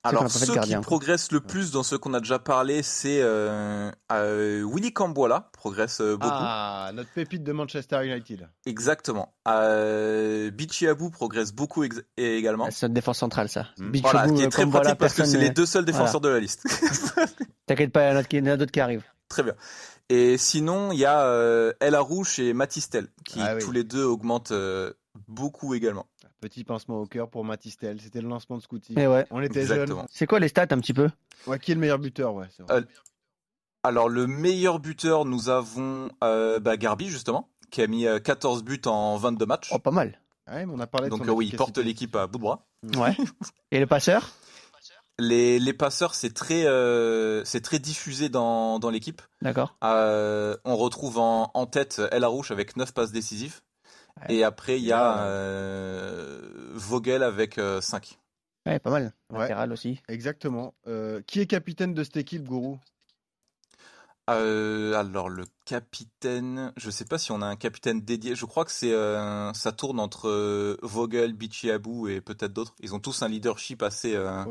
Alors 0.08 0.30
ceux 0.30 0.54
gardien, 0.54 0.78
qui 0.78 0.84
quoi. 0.86 0.98
progressent 0.98 1.32
le 1.32 1.40
plus 1.40 1.70
dans 1.70 1.82
ceux 1.82 1.98
qu'on 1.98 2.14
a 2.14 2.20
déjà 2.20 2.38
parlé, 2.38 2.82
c'est 2.82 3.20
euh, 3.22 3.90
euh, 4.12 4.64
Willy 4.70 4.92
Cambola, 4.92 5.50
progresse 5.52 6.00
euh, 6.00 6.16
beaucoup. 6.16 6.32
Ah, 6.32 6.90
notre 6.94 7.10
pépite 7.10 7.42
de 7.44 7.52
Manchester 7.52 8.04
United. 8.06 8.48
Exactement. 8.66 9.34
Euh, 9.48 10.50
Bichi 10.50 10.86
Abou 10.86 11.10
progresse 11.10 11.52
beaucoup 11.52 11.84
également. 12.16 12.68
C'est 12.70 12.86
notre 12.86 12.94
défense 12.94 13.18
centrale, 13.18 13.48
ça. 13.48 13.66
Hmm. 13.78 13.90
Beach 13.90 14.02
Voilà, 14.02 14.28
qui 14.30 14.42
est 14.42 14.48
très 14.48 14.62
comme 14.62 14.70
pratique 14.72 14.96
parce 14.98 15.14
que 15.14 15.24
c'est 15.24 15.38
les 15.38 15.50
deux 15.50 15.66
seuls 15.66 15.84
défenseurs 15.84 16.20
de 16.20 16.28
la 16.28 16.40
liste. 16.40 16.62
T'inquiète 17.66 17.92
pas, 17.92 18.02
il 18.02 18.08
y 18.08 18.12
en 18.12 18.16
a 18.16 18.16
d'autres 18.16 18.28
qui- 18.28 18.36
il 18.36 18.46
y 18.46 18.48
en 18.48 18.52
a 18.52 18.56
d'autres 18.56 18.72
qui 18.72 18.80
arrivent. 18.80 19.04
Très 19.28 19.42
bien. 19.42 19.54
Et 20.08 20.38
sinon, 20.38 20.92
il 20.92 20.98
y 21.00 21.04
a 21.04 21.22
euh, 21.22 21.72
El 21.80 21.96
Arouche 21.96 22.38
et 22.38 22.52
Matistel, 22.52 23.08
qui 23.24 23.40
Ah 23.42 23.54
oui. 23.56 23.60
tous 23.62 23.72
les 23.72 23.82
deux 23.82 24.04
augmentent 24.04 24.52
euh, 24.52 24.92
beaucoup 25.26 25.74
également. 25.74 26.06
Petit 26.40 26.64
pincement 26.64 27.00
au 27.00 27.06
cœur 27.06 27.30
pour 27.30 27.44
Matistel. 27.44 28.00
C'était 28.00 28.20
le 28.20 28.28
lancement 28.28 28.56
de 28.58 28.62
Scouty. 28.62 28.92
Mais 28.94 29.06
ouais. 29.06 29.26
On 29.30 29.40
était 29.40 29.60
Exactement. 29.62 30.00
jeunes. 30.00 30.06
C'est 30.10 30.26
quoi 30.26 30.38
les 30.38 30.48
stats 30.48 30.62
un 30.70 30.78
petit 30.80 30.92
peu? 30.94 31.08
Ouais, 31.46 31.58
qui 31.58 31.72
est 31.72 31.74
le 31.74 31.80
meilleur 31.80 31.98
buteur 31.98 32.34
ouais, 32.34 32.46
c'est 32.56 32.62
vrai. 32.62 32.74
Euh, 32.76 32.82
Alors, 33.82 34.08
le 34.08 34.26
meilleur 34.26 34.78
buteur, 34.78 35.24
nous 35.24 35.48
avons 35.48 36.10
euh, 36.22 36.60
bah, 36.60 36.76
Garbi, 36.76 37.08
justement, 37.08 37.48
qui 37.70 37.80
a 37.82 37.86
mis 37.86 38.06
euh, 38.06 38.18
14 38.18 38.62
buts 38.64 38.80
en 38.86 39.16
22 39.16 39.46
matchs. 39.46 39.70
Oh, 39.72 39.78
pas 39.78 39.90
mal. 39.90 40.20
Ouais, 40.48 40.64
mais 40.66 40.72
on 40.74 40.78
a 40.80 40.86
parlé 40.86 41.08
de 41.08 41.16
Donc 41.16 41.26
euh, 41.26 41.32
oui, 41.32 41.48
il 41.50 41.56
porte 41.56 41.78
l'équipe 41.78 42.14
à 42.14 42.26
bout 42.26 42.38
de 42.38 42.42
bras. 42.42 42.66
Ouais. 42.96 43.16
Et 43.72 43.80
le 43.80 43.86
passeur? 43.86 44.30
Les, 45.18 45.58
les 45.58 45.72
passeurs, 45.72 46.14
c'est 46.14 46.34
très, 46.34 46.66
euh, 46.66 47.42
c'est 47.44 47.62
très 47.62 47.78
diffusé 47.78 48.28
dans, 48.28 48.78
dans 48.78 48.90
l'équipe. 48.90 49.22
D'accord. 49.40 49.74
Euh, 49.82 50.54
on 50.66 50.76
retrouve 50.76 51.18
en, 51.18 51.50
en 51.54 51.64
tête 51.66 52.02
El 52.12 52.22
Arouche 52.22 52.50
avec 52.50 52.76
9 52.76 52.92
passes 52.92 53.12
décisives. 53.12 53.62
Ouais. 54.20 54.34
Et 54.36 54.44
après, 54.44 54.78
il 54.78 54.84
y 54.84 54.92
a 54.92 54.96
là, 54.96 55.26
euh, 55.26 56.40
Vogel 56.74 57.22
avec 57.22 57.60
5. 57.80 58.18
Ouais, 58.66 58.78
pas 58.78 58.90
mal. 58.90 59.12
Ouais. 59.32 59.40
Latéral 59.40 59.72
aussi. 59.72 60.00
Exactement. 60.08 60.74
Euh, 60.86 61.20
qui 61.26 61.40
est 61.40 61.46
capitaine 61.46 61.94
de 61.94 62.02
cette 62.02 62.16
équipe, 62.16 62.44
Gourou? 62.44 62.78
Euh, 64.28 64.94
alors 64.94 65.28
le 65.28 65.44
capitaine, 65.66 66.72
je 66.76 66.90
sais 66.90 67.04
pas 67.04 67.16
si 67.16 67.30
on 67.30 67.42
a 67.42 67.46
un 67.46 67.54
capitaine 67.54 68.00
dédié. 68.00 68.34
Je 68.34 68.44
crois 68.44 68.64
que 68.64 68.72
c'est 68.72 68.92
euh, 68.92 69.52
ça 69.52 69.70
tourne 69.70 70.00
entre 70.00 70.28
euh, 70.28 70.76
Vogel, 70.82 71.32
Bichiabou 71.32 72.08
et 72.08 72.20
peut-être 72.20 72.52
d'autres. 72.52 72.74
Ils 72.80 72.92
ont 72.92 72.98
tous 72.98 73.22
un 73.22 73.28
leadership 73.28 73.84
assez 73.84 74.16
euh, 74.16 74.42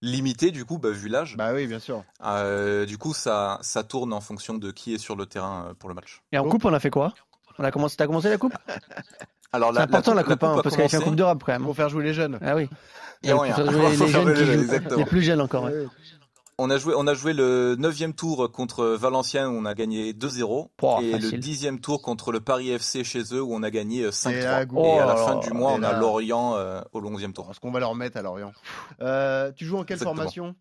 limité 0.00 0.50
du 0.50 0.64
coup, 0.64 0.78
bah, 0.78 0.90
vu 0.92 1.08
l'âge. 1.08 1.36
Bah 1.36 1.52
oui, 1.52 1.66
bien 1.66 1.78
sûr. 1.78 2.04
Euh, 2.24 2.86
du 2.86 2.96
coup, 2.96 3.12
ça 3.12 3.58
ça 3.60 3.84
tourne 3.84 4.14
en 4.14 4.22
fonction 4.22 4.54
de 4.54 4.70
qui 4.70 4.94
est 4.94 4.98
sur 4.98 5.14
le 5.14 5.26
terrain 5.26 5.66
euh, 5.68 5.74
pour 5.74 5.90
le 5.90 5.94
match. 5.94 6.22
Et 6.32 6.38
en 6.38 6.46
Oh. 6.46 6.48
coupe, 6.48 6.64
on 6.64 6.72
a 6.72 6.80
fait 6.80 6.88
quoi? 6.90 7.12
On 7.58 7.64
a 7.64 7.70
commencé, 7.70 7.96
T'as 7.96 8.06
commencé 8.06 8.28
la 8.28 8.38
coupe 8.38 8.54
Alors 9.52 9.72
C'est 9.74 9.80
important 9.80 10.14
la 10.14 10.24
coupe, 10.24 10.42
hein, 10.44 10.56
a 10.58 10.62
parce 10.62 10.76
qu'elle 10.76 10.88
fait 10.88 10.96
un 10.96 11.00
commencé. 11.00 11.04
coupe 11.04 11.16
d'Europe 11.16 11.42
quand 11.44 11.52
même. 11.52 11.62
Pour 11.64 11.74
faire 11.76 11.88
jouer 11.88 12.04
les 12.04 12.14
jeunes. 12.14 12.38
Ah 12.42 12.54
oui. 12.54 12.68
Et 13.22 13.32
rien. 13.32 13.54
Faut 13.54 13.70
jouer 13.70 13.90
les 13.90 13.96
faire 13.96 14.08
jeunes 14.08 14.34
qui 14.34 14.40
jouer 14.44 14.46
les 14.46 14.54
jouent. 14.54 14.60
exactement. 14.62 14.96
Les 14.98 15.04
plus 15.06 15.22
jeunes 15.22 15.40
encore. 15.40 15.64
ouais. 15.64 15.72
Ouais, 15.72 15.78
ouais. 15.80 15.88
On 16.60 16.70
a 16.70 16.76
joué 16.76 16.92
on 16.96 17.06
a 17.06 17.14
joué 17.14 17.34
le 17.34 17.76
neuvième 17.78 18.14
tour 18.14 18.50
contre 18.50 18.84
Valenciennes 18.84 19.46
où 19.46 19.52
on 19.60 19.64
a 19.64 19.74
gagné 19.74 20.12
2-0 20.12 20.70
Pouah, 20.76 20.98
et 21.02 21.12
le 21.12 21.20
facile. 21.20 21.38
dixième 21.38 21.78
tour 21.78 22.02
contre 22.02 22.32
le 22.32 22.40
Paris 22.40 22.70
FC 22.70 23.04
chez 23.04 23.22
eux 23.32 23.40
où 23.40 23.54
on 23.54 23.62
a 23.62 23.70
gagné 23.70 24.02
euh, 24.02 24.10
5-3. 24.10 24.32
Et 24.32 24.38
Et, 24.40 24.44
à. 24.44 24.66
Oh 24.74 24.98
la 24.98 25.06
là 25.06 25.14
fin 25.14 25.36
du 25.36 25.52
mois, 25.52 25.70
on 25.72 25.82
a 25.84 25.92
là. 25.92 25.98
Lorient 26.00 26.56
euh, 26.56 26.80
au 26.92 27.00
11e 27.00 27.32
tour. 27.32 27.48
Ce 27.54 27.60
qu'on 27.60 27.70
va 27.70 27.78
leur 27.78 27.94
mettre 27.94 28.16
à 28.16 28.22
Lorient. 28.22 28.52
Euh, 29.00 29.52
tu 29.52 29.66
joues 29.66 29.78
en 29.78 29.84
quelle 29.84 29.94
Exactement. 29.98 30.16
formation? 30.16 30.56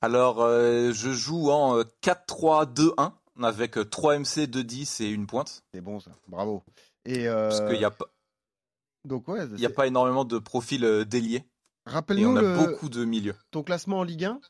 Alors, 0.00 0.42
euh, 0.42 0.92
je 0.92 1.10
joue 1.10 1.50
en 1.50 1.78
euh, 1.78 1.82
4-3-2-1 2.04 3.12
avec 3.44 3.76
euh, 3.78 3.84
3 3.84 4.18
MC, 4.18 4.46
2 4.46 4.64
10 4.64 5.00
et 5.00 5.08
une 5.10 5.26
pointe. 5.26 5.62
C'est 5.74 5.80
bon 5.80 6.00
ça. 6.00 6.10
Bravo. 6.28 6.62
Et 7.04 7.26
euh, 7.28 7.48
Parce 7.48 7.60
qu'il 7.68 7.78
n'y 7.78 7.84
a, 7.84 7.90
pas- 7.90 8.12
donc 9.04 9.26
ouais, 9.28 9.46
il 9.54 9.60
y 9.60 9.66
a 9.66 9.70
pas 9.70 9.86
énormément 9.86 10.24
de 10.24 10.38
profils 10.38 10.84
euh, 10.84 11.04
déliés. 11.04 11.44
Et 11.86 11.90
Rappelle-nous 11.90 12.28
on 12.28 12.36
a 12.36 12.42
le- 12.42 12.56
beaucoup 12.56 12.88
de 12.88 13.04
milieux. 13.04 13.34
ton 13.50 13.62
classement 13.62 13.98
en 13.98 14.04
Ligue 14.04 14.24
1. 14.26 14.40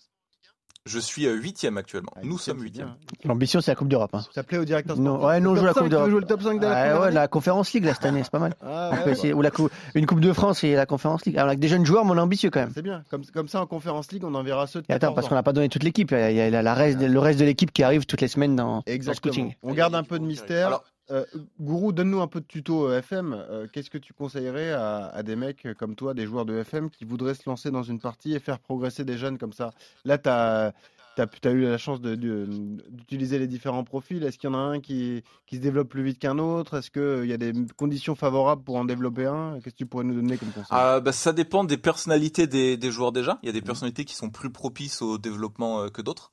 Je 0.85 0.99
suis 0.99 1.27
8ème 1.29 1.77
actuellement. 1.77 2.11
Ah, 2.17 2.21
Nous 2.25 2.33
huitième, 2.33 2.57
sommes 2.57 2.67
c'est 2.67 2.73
bien, 2.73 2.85
8ème. 2.87 2.89
hein. 2.89 2.97
L'ambition, 3.25 3.61
c'est 3.61 3.71
la 3.71 3.75
Coupe 3.77 3.87
d'Europe. 3.89 4.11
Hein. 4.15 4.25
Ça 4.35 4.43
plaît 4.43 4.59
au 4.59 4.65
directeur 4.65 4.97
Non, 4.97 5.25
ouais, 5.25 5.39
non, 5.39 5.51
on 5.53 5.55
joue 5.55 5.65
la 5.65 5.73
Coupe 5.75 5.83
5, 5.83 5.85
tu 5.85 5.85
veux 5.85 5.91
d'Europe. 5.91 6.11
jouer 6.11 6.21
le 6.21 6.27
top 6.27 6.43
5 6.43 6.59
de 6.59 6.67
la 6.67 6.71
Ouais, 6.73 6.75
première 6.91 7.01
ouais, 7.03 7.11
la 7.13 7.29
Conférence 7.29 7.73
League 7.73 7.85
là, 7.85 7.95
cette 7.95 8.05
année, 8.05 8.23
c'est 8.25 8.33
pas 8.33 8.41
mal. 8.41 8.55
Ah, 8.61 8.91
On 8.93 8.97
ouais, 8.97 9.05
peut 9.05 9.11
essayer- 9.11 9.33
Ou 9.33 9.43
la 9.43 9.53
cou- 9.53 9.69
une 9.95 10.07
Coupe 10.07 10.19
de 10.21 10.33
France 10.33 10.65
et 10.65 10.75
la 10.75 10.85
Conférence 10.87 11.25
League. 11.25 11.37
Alors, 11.37 11.49
avec 11.51 11.61
des 11.61 11.69
jeunes 11.69 11.87
joueurs, 11.87 12.05
mais 12.05 12.11
on 12.11 12.17
est 12.17 12.21
ambitieux 12.21 12.51
quand 12.51 12.61
même. 12.61 12.73
C'est 12.75 12.83
bien. 12.83 13.05
Comme, 13.11 13.25
comme 13.27 13.47
ça, 13.47 13.61
en 13.63 13.67
Conférence 13.67 14.11
League, 14.11 14.25
on 14.25 14.35
enverra 14.35 14.67
ceux 14.67 14.81
de 14.81 14.87
Et 14.89 14.93
attends, 14.93 15.09
14 15.09 15.15
parce 15.15 15.29
qu'on 15.29 15.35
n'a 15.37 15.45
pas 15.45 15.53
donné 15.53 15.69
toute 15.69 15.85
l'équipe. 15.85 16.11
Il 16.11 16.35
y 16.35 16.41
a, 16.41 16.51
la- 16.51 16.63
la 16.63 16.75
reste, 16.75 17.01
le 17.01 17.19
reste 17.21 17.39
de 17.39 17.45
l'équipe 17.45 17.71
qui 17.73 17.85
arrive 17.85 18.05
toutes 18.05 18.21
les 18.21 18.29
semaines 18.29 18.57
dans, 18.57 18.67
dans 18.79 18.83
le 18.85 18.93
Exactement. 18.93 19.33
scouting. 19.33 19.55
On 19.63 19.75
garde 19.75 19.95
un 19.95 20.03
peu 20.03 20.19
de 20.19 20.25
mystère. 20.25 20.67
Alors, 20.67 20.85
Euh, 21.11 21.25
Gourou, 21.61 21.93
donne-nous 21.93 22.21
un 22.21 22.29
peu 22.29 22.41
de 22.41 22.47
tuto 22.47 22.89
euh, 22.89 22.99
FM. 22.99 23.35
Euh, 23.35 23.67
Qu'est-ce 23.73 23.91
que 23.91 23.99
tu 23.99 24.13
conseillerais 24.13 24.73
à, 24.73 25.07
à 25.07 25.23
des 25.23 25.37
mecs 25.37 25.67
comme 25.79 25.95
toi, 25.95 26.15
des 26.15 26.27
joueurs 26.27 26.45
de 26.45 26.57
FM, 26.59 26.91
qui 26.91 27.05
voudraient 27.05 27.35
se 27.35 27.49
lancer 27.49 27.71
dans 27.71 27.83
une 27.83 27.99
partie 27.99 28.35
et 28.35 28.39
faire 28.39 28.59
progresser 28.61 29.05
des 29.05 29.19
jeunes 29.19 29.39
comme 29.39 29.53
ça? 29.53 29.73
Là, 30.05 30.19
tu 30.19 30.29
as, 30.29 30.73
eu 31.51 31.63
la 31.63 31.79
chance 31.79 32.01
d'utiliser 32.01 33.39
les 33.39 33.49
différents 33.49 33.85
profils. 33.85 34.23
Est-ce 34.23 34.39
qu'il 34.39 34.49
y 34.49 34.53
en 34.53 34.57
a 34.57 34.63
un 34.63 34.81
qui, 34.81 35.25
qui 35.47 35.57
se 35.57 35.61
développe 35.61 35.89
plus 35.89 36.05
vite 36.05 36.21
qu'un 36.21 36.39
autre? 36.39 36.79
Est-ce 36.79 36.91
qu'il 36.91 37.29
y 37.29 37.35
a 37.35 37.37
des 37.37 37.53
conditions 37.77 38.15
favorables 38.15 38.63
pour 38.63 38.77
en 38.77 38.85
développer 38.85 39.27
un? 39.27 39.55
Qu'est-ce 39.57 39.75
que 39.75 39.79
tu 39.79 39.87
pourrais 39.87 40.05
nous 40.05 40.15
donner 40.15 40.39
comme 40.39 40.51
conseil? 40.51 40.67
Euh, 40.73 41.01
bah, 41.01 41.13
ça 41.13 41.33
dépend 41.33 41.65
des 41.65 41.79
personnalités 41.79 42.47
des, 42.47 42.77
des 42.77 42.91
joueurs 42.93 43.13
déjà. 43.13 43.39
Il 43.43 43.47
y 43.47 43.51
a 43.51 43.53
des 43.53 43.61
personnalités 43.61 44.05
qui 44.05 44.15
sont 44.15 44.31
plus 44.31 44.51
propices 44.51 45.03
au 45.03 45.19
développement 45.19 45.89
que 45.89 46.01
d'autres. 46.01 46.31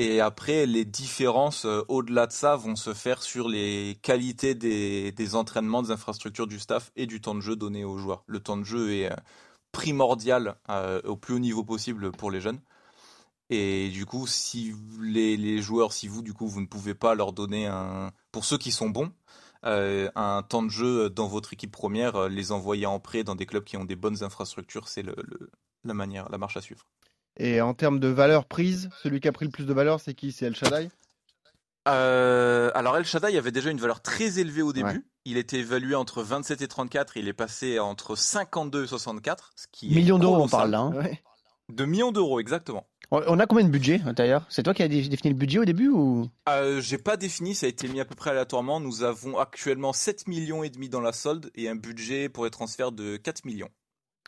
Et 0.00 0.20
après, 0.20 0.64
les 0.66 0.84
différences 0.84 1.64
euh, 1.64 1.82
au-delà 1.88 2.28
de 2.28 2.32
ça 2.32 2.54
vont 2.54 2.76
se 2.76 2.94
faire 2.94 3.20
sur 3.20 3.48
les 3.48 3.98
qualités 4.00 4.54
des, 4.54 5.10
des 5.10 5.34
entraînements, 5.34 5.82
des 5.82 5.90
infrastructures 5.90 6.46
du 6.46 6.60
staff 6.60 6.92
et 6.94 7.06
du 7.06 7.20
temps 7.20 7.34
de 7.34 7.40
jeu 7.40 7.56
donné 7.56 7.84
aux 7.84 7.98
joueurs. 7.98 8.22
Le 8.28 8.38
temps 8.38 8.56
de 8.56 8.62
jeu 8.62 8.92
est 8.92 9.10
euh, 9.10 9.16
primordial 9.72 10.54
euh, 10.70 11.00
au 11.02 11.16
plus 11.16 11.34
haut 11.34 11.40
niveau 11.40 11.64
possible 11.64 12.12
pour 12.12 12.30
les 12.30 12.40
jeunes. 12.40 12.60
Et 13.50 13.88
du 13.88 14.06
coup, 14.06 14.28
si 14.28 14.72
les, 15.00 15.36
les 15.36 15.60
joueurs, 15.60 15.92
si 15.92 16.06
vous, 16.06 16.22
du 16.22 16.32
coup, 16.32 16.46
vous 16.46 16.60
ne 16.60 16.66
pouvez 16.66 16.94
pas 16.94 17.16
leur 17.16 17.32
donner 17.32 17.66
un, 17.66 18.12
pour 18.30 18.44
ceux 18.44 18.58
qui 18.58 18.70
sont 18.70 18.90
bons, 18.90 19.12
un 19.64 20.44
temps 20.48 20.62
de 20.62 20.70
jeu 20.70 21.10
dans 21.10 21.26
votre 21.26 21.52
équipe 21.54 21.72
première, 21.72 22.28
les 22.28 22.52
envoyer 22.52 22.86
en 22.86 23.00
prêt 23.00 23.24
dans 23.24 23.34
des 23.34 23.46
clubs 23.46 23.64
qui 23.64 23.76
ont 23.76 23.84
des 23.84 23.96
bonnes 23.96 24.22
infrastructures, 24.22 24.86
c'est 24.86 25.02
le- 25.02 25.16
la 25.82 25.94
manière, 25.94 26.28
la 26.28 26.38
marche 26.38 26.56
à 26.56 26.60
suivre. 26.60 26.86
Et 27.38 27.60
en 27.60 27.72
termes 27.74 28.00
de 28.00 28.08
valeur 28.08 28.44
prise, 28.46 28.90
celui 29.02 29.20
qui 29.20 29.28
a 29.28 29.32
pris 29.32 29.44
le 29.44 29.50
plus 29.52 29.64
de 29.66 29.72
valeur, 29.72 30.00
c'est 30.00 30.14
qui? 30.14 30.32
C'est 30.32 30.46
El 30.46 30.56
Shaddai? 30.56 30.88
Euh, 31.86 32.70
alors 32.74 32.96
El 32.96 33.04
Shaddai 33.04 33.36
avait 33.38 33.52
déjà 33.52 33.70
une 33.70 33.78
valeur 33.78 34.02
très 34.02 34.38
élevée 34.38 34.62
au 34.62 34.72
début. 34.72 34.88
Ouais. 34.88 35.00
Il 35.24 35.36
était 35.36 35.58
évalué 35.58 35.94
entre 35.94 36.22
27 36.22 36.60
et 36.62 36.68
34. 36.68 37.16
Il 37.16 37.28
est 37.28 37.32
passé 37.32 37.78
entre 37.78 38.16
52 38.16 38.84
et 38.84 38.86
64, 38.86 39.52
ce 39.56 39.66
qui 39.70 39.88
Millions 39.94 40.18
d'euros, 40.18 40.42
on 40.42 40.48
parle 40.48 40.70
là. 40.70 40.80
hein. 40.80 40.92
Ouais. 40.94 41.22
De 41.68 41.84
millions 41.84 42.12
d'euros, 42.12 42.40
exactement. 42.40 42.86
On 43.10 43.38
a 43.38 43.46
combien 43.46 43.64
de 43.64 43.70
budget 43.70 44.00
d'ailleurs 44.16 44.44
C'est 44.50 44.62
toi 44.62 44.74
qui 44.74 44.82
as 44.82 44.88
dé- 44.88 45.06
défini 45.08 45.32
le 45.32 45.38
budget 45.38 45.58
au 45.60 45.64
début 45.64 45.88
ou? 45.88 46.28
Euh, 46.48 46.80
J'ai 46.80 46.98
pas 46.98 47.16
défini, 47.16 47.54
ça 47.54 47.64
a 47.66 47.68
été 47.70 47.88
mis 47.88 48.00
à 48.00 48.04
peu 48.04 48.14
près 48.14 48.30
aléatoirement. 48.30 48.80
Nous 48.80 49.02
avons 49.02 49.38
actuellement 49.38 49.92
7 49.94 50.28
millions 50.28 50.62
et 50.62 50.68
demi 50.70 50.88
dans 50.90 51.00
la 51.00 51.12
solde 51.12 51.50
et 51.54 51.68
un 51.70 51.74
budget 51.76 52.28
pour 52.28 52.44
les 52.44 52.50
transferts 52.50 52.92
de 52.92 53.16
4 53.16 53.44
millions. 53.46 53.68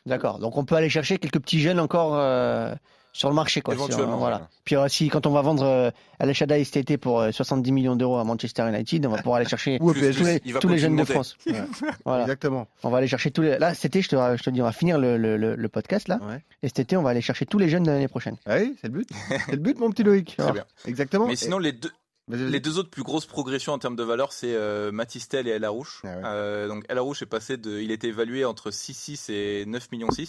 D'accord. 0.07 0.39
Donc 0.39 0.57
on 0.57 0.65
peut 0.65 0.73
aller 0.75 0.89
chercher 0.89 1.19
quelques 1.19 1.39
petits 1.39 1.59
jeunes 1.61 1.79
encore 1.79 2.15
euh, 2.17 2.73
sur 3.13 3.29
le 3.29 3.35
marché, 3.35 3.61
quoi. 3.61 3.73
Éventuellement, 3.73 4.05
Sur- 4.07 4.17
voilà. 4.17 4.35
voilà. 4.37 4.49
Puis 4.63 4.75
euh, 4.75 4.87
si 4.87 5.09
quand 5.09 5.25
on 5.27 5.31
va 5.31 5.41
vendre 5.41 5.63
euh, 5.63 5.91
El 6.19 6.33
Shaddai 6.33 6.63
cet 6.63 6.77
été 6.77 6.97
pour 6.97 7.19
euh, 7.19 7.31
70 7.31 7.71
millions 7.71 7.95
d'euros 7.95 8.17
à 8.17 8.23
Manchester 8.23 8.67
United, 8.69 9.05
on 9.05 9.09
va 9.09 9.17
pouvoir 9.17 9.35
aller 9.37 9.47
chercher 9.49 9.79
tous 9.81 9.93
les, 9.93 10.39
tous 10.59 10.77
jeunes 10.77 10.95
de 10.95 11.03
France. 11.03 11.35
Voilà. 12.05 12.23
Exactement. 12.23 12.67
On 12.83 12.89
va 12.89 12.99
aller 12.99 13.07
chercher 13.07 13.31
tous 13.31 13.41
les. 13.41 13.57
Là, 13.57 13.73
cet 13.73 13.85
été, 13.95 14.01
je 14.01 14.09
te, 14.09 14.15
je 14.15 14.43
te 14.43 14.49
dis, 14.49 14.61
on 14.61 14.65
va 14.65 14.71
finir 14.71 14.97
le, 14.99 15.17
le, 15.17 15.37
le- 15.37 15.55
le 15.55 15.69
podcast 15.69 16.07
là. 16.07 16.19
Ouais. 16.23 16.43
Et 16.63 16.67
cet 16.67 16.79
été, 16.79 16.97
on 16.97 17.03
va 17.03 17.09
aller 17.11 17.21
chercher 17.21 17.45
tous 17.45 17.57
les 17.57 17.69
jeunes 17.69 17.83
de 17.83 17.91
l'année 17.91 18.07
prochaine. 18.07 18.37
Ah 18.45 18.57
oui, 18.59 18.75
c'est 18.81 18.87
le 18.87 18.93
but. 18.93 19.09
C'est 19.45 19.51
le 19.51 19.57
but, 19.57 19.77
mon 19.79 19.89
petit 19.91 20.03
Loïc. 20.03 20.35
Très 20.37 20.51
bien. 20.51 20.65
Exactement. 20.85 21.27
Mais 21.27 21.35
sinon, 21.35 21.59
les 21.59 21.71
deux, 21.73 21.91
les 22.29 22.59
deux 22.61 22.77
autres 22.77 22.89
plus 22.89 23.03
grosses 23.03 23.25
progressions 23.25 23.73
en 23.73 23.79
termes 23.79 23.95
de 23.97 24.03
valeur, 24.03 24.31
c'est 24.31 24.53
euh, 24.53 24.91
Matistel 24.91 25.47
et 25.47 25.51
El 25.51 25.65
Arouche. 25.65 26.01
Ah 26.05 26.07
ouais. 26.07 26.21
Euh, 26.25 26.67
donc 26.69 26.85
El 26.87 26.97
Arouche 26.97 27.21
est 27.23 27.25
passé 27.27 27.57
de, 27.57 27.79
il 27.81 27.91
était 27.91 28.07
évalué 28.07 28.45
entre 28.45 28.69
6,6 28.71 29.31
et 29.31 29.65
9 29.65 29.91
millions 29.91 30.11
6. 30.11 30.27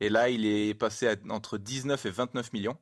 Et 0.00 0.08
là, 0.08 0.28
il 0.28 0.46
est 0.46 0.74
passé 0.74 1.08
à, 1.08 1.16
entre 1.30 1.58
19 1.58 2.06
et 2.06 2.10
29 2.10 2.52
millions. 2.52 2.76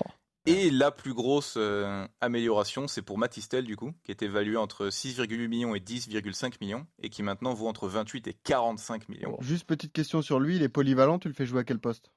Oh. 0.00 0.04
Et 0.44 0.70
la 0.70 0.90
plus 0.90 1.14
grosse 1.14 1.54
euh, 1.56 2.04
amélioration, 2.20 2.88
c'est 2.88 3.02
pour 3.02 3.16
Matistel, 3.16 3.64
du 3.64 3.76
coup, 3.76 3.92
qui 4.02 4.10
est 4.10 4.22
évalué 4.22 4.56
entre 4.56 4.88
6,8 4.88 5.46
millions 5.46 5.74
et 5.76 5.78
10,5 5.78 6.54
millions, 6.60 6.84
et 7.00 7.10
qui 7.10 7.22
maintenant 7.22 7.54
vaut 7.54 7.68
entre 7.68 7.86
28 7.86 8.26
et 8.26 8.34
45 8.34 9.08
millions. 9.08 9.36
Juste 9.40 9.66
petite 9.66 9.92
question 9.92 10.20
sur 10.20 10.40
lui, 10.40 10.56
il 10.56 10.62
est 10.64 10.68
polyvalent, 10.68 11.20
tu 11.20 11.28
le 11.28 11.34
fais 11.34 11.46
jouer 11.46 11.60
à 11.60 11.64
quel 11.64 11.78
poste? 11.78 12.10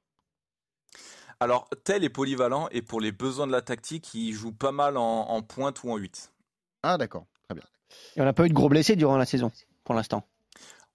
Alors, 1.40 1.70
tel 1.84 2.04
est 2.04 2.10
polyvalent, 2.10 2.68
et 2.72 2.82
pour 2.82 3.00
les 3.00 3.12
besoins 3.12 3.46
de 3.46 3.52
la 3.52 3.62
tactique, 3.62 4.12
il 4.16 4.34
joue 4.34 4.54
pas 4.54 4.72
mal 4.72 4.98
en, 4.98 5.30
en 5.30 5.42
pointe 5.44 5.84
ou 5.84 5.92
en 5.92 5.98
8. 5.98 6.34
Ah 6.82 6.98
d'accord, 6.98 7.28
très 7.44 7.54
bien. 7.54 7.66
Et 8.16 8.22
on 8.22 8.26
n'a 8.26 8.34
pas 8.34 8.46
eu 8.46 8.50
de 8.50 8.54
gros 8.54 8.70
blessés 8.70 8.96
durant 8.96 9.18
la 9.18 9.26
saison, 9.26 9.52
pour 9.84 9.94
l'instant? 9.94 10.28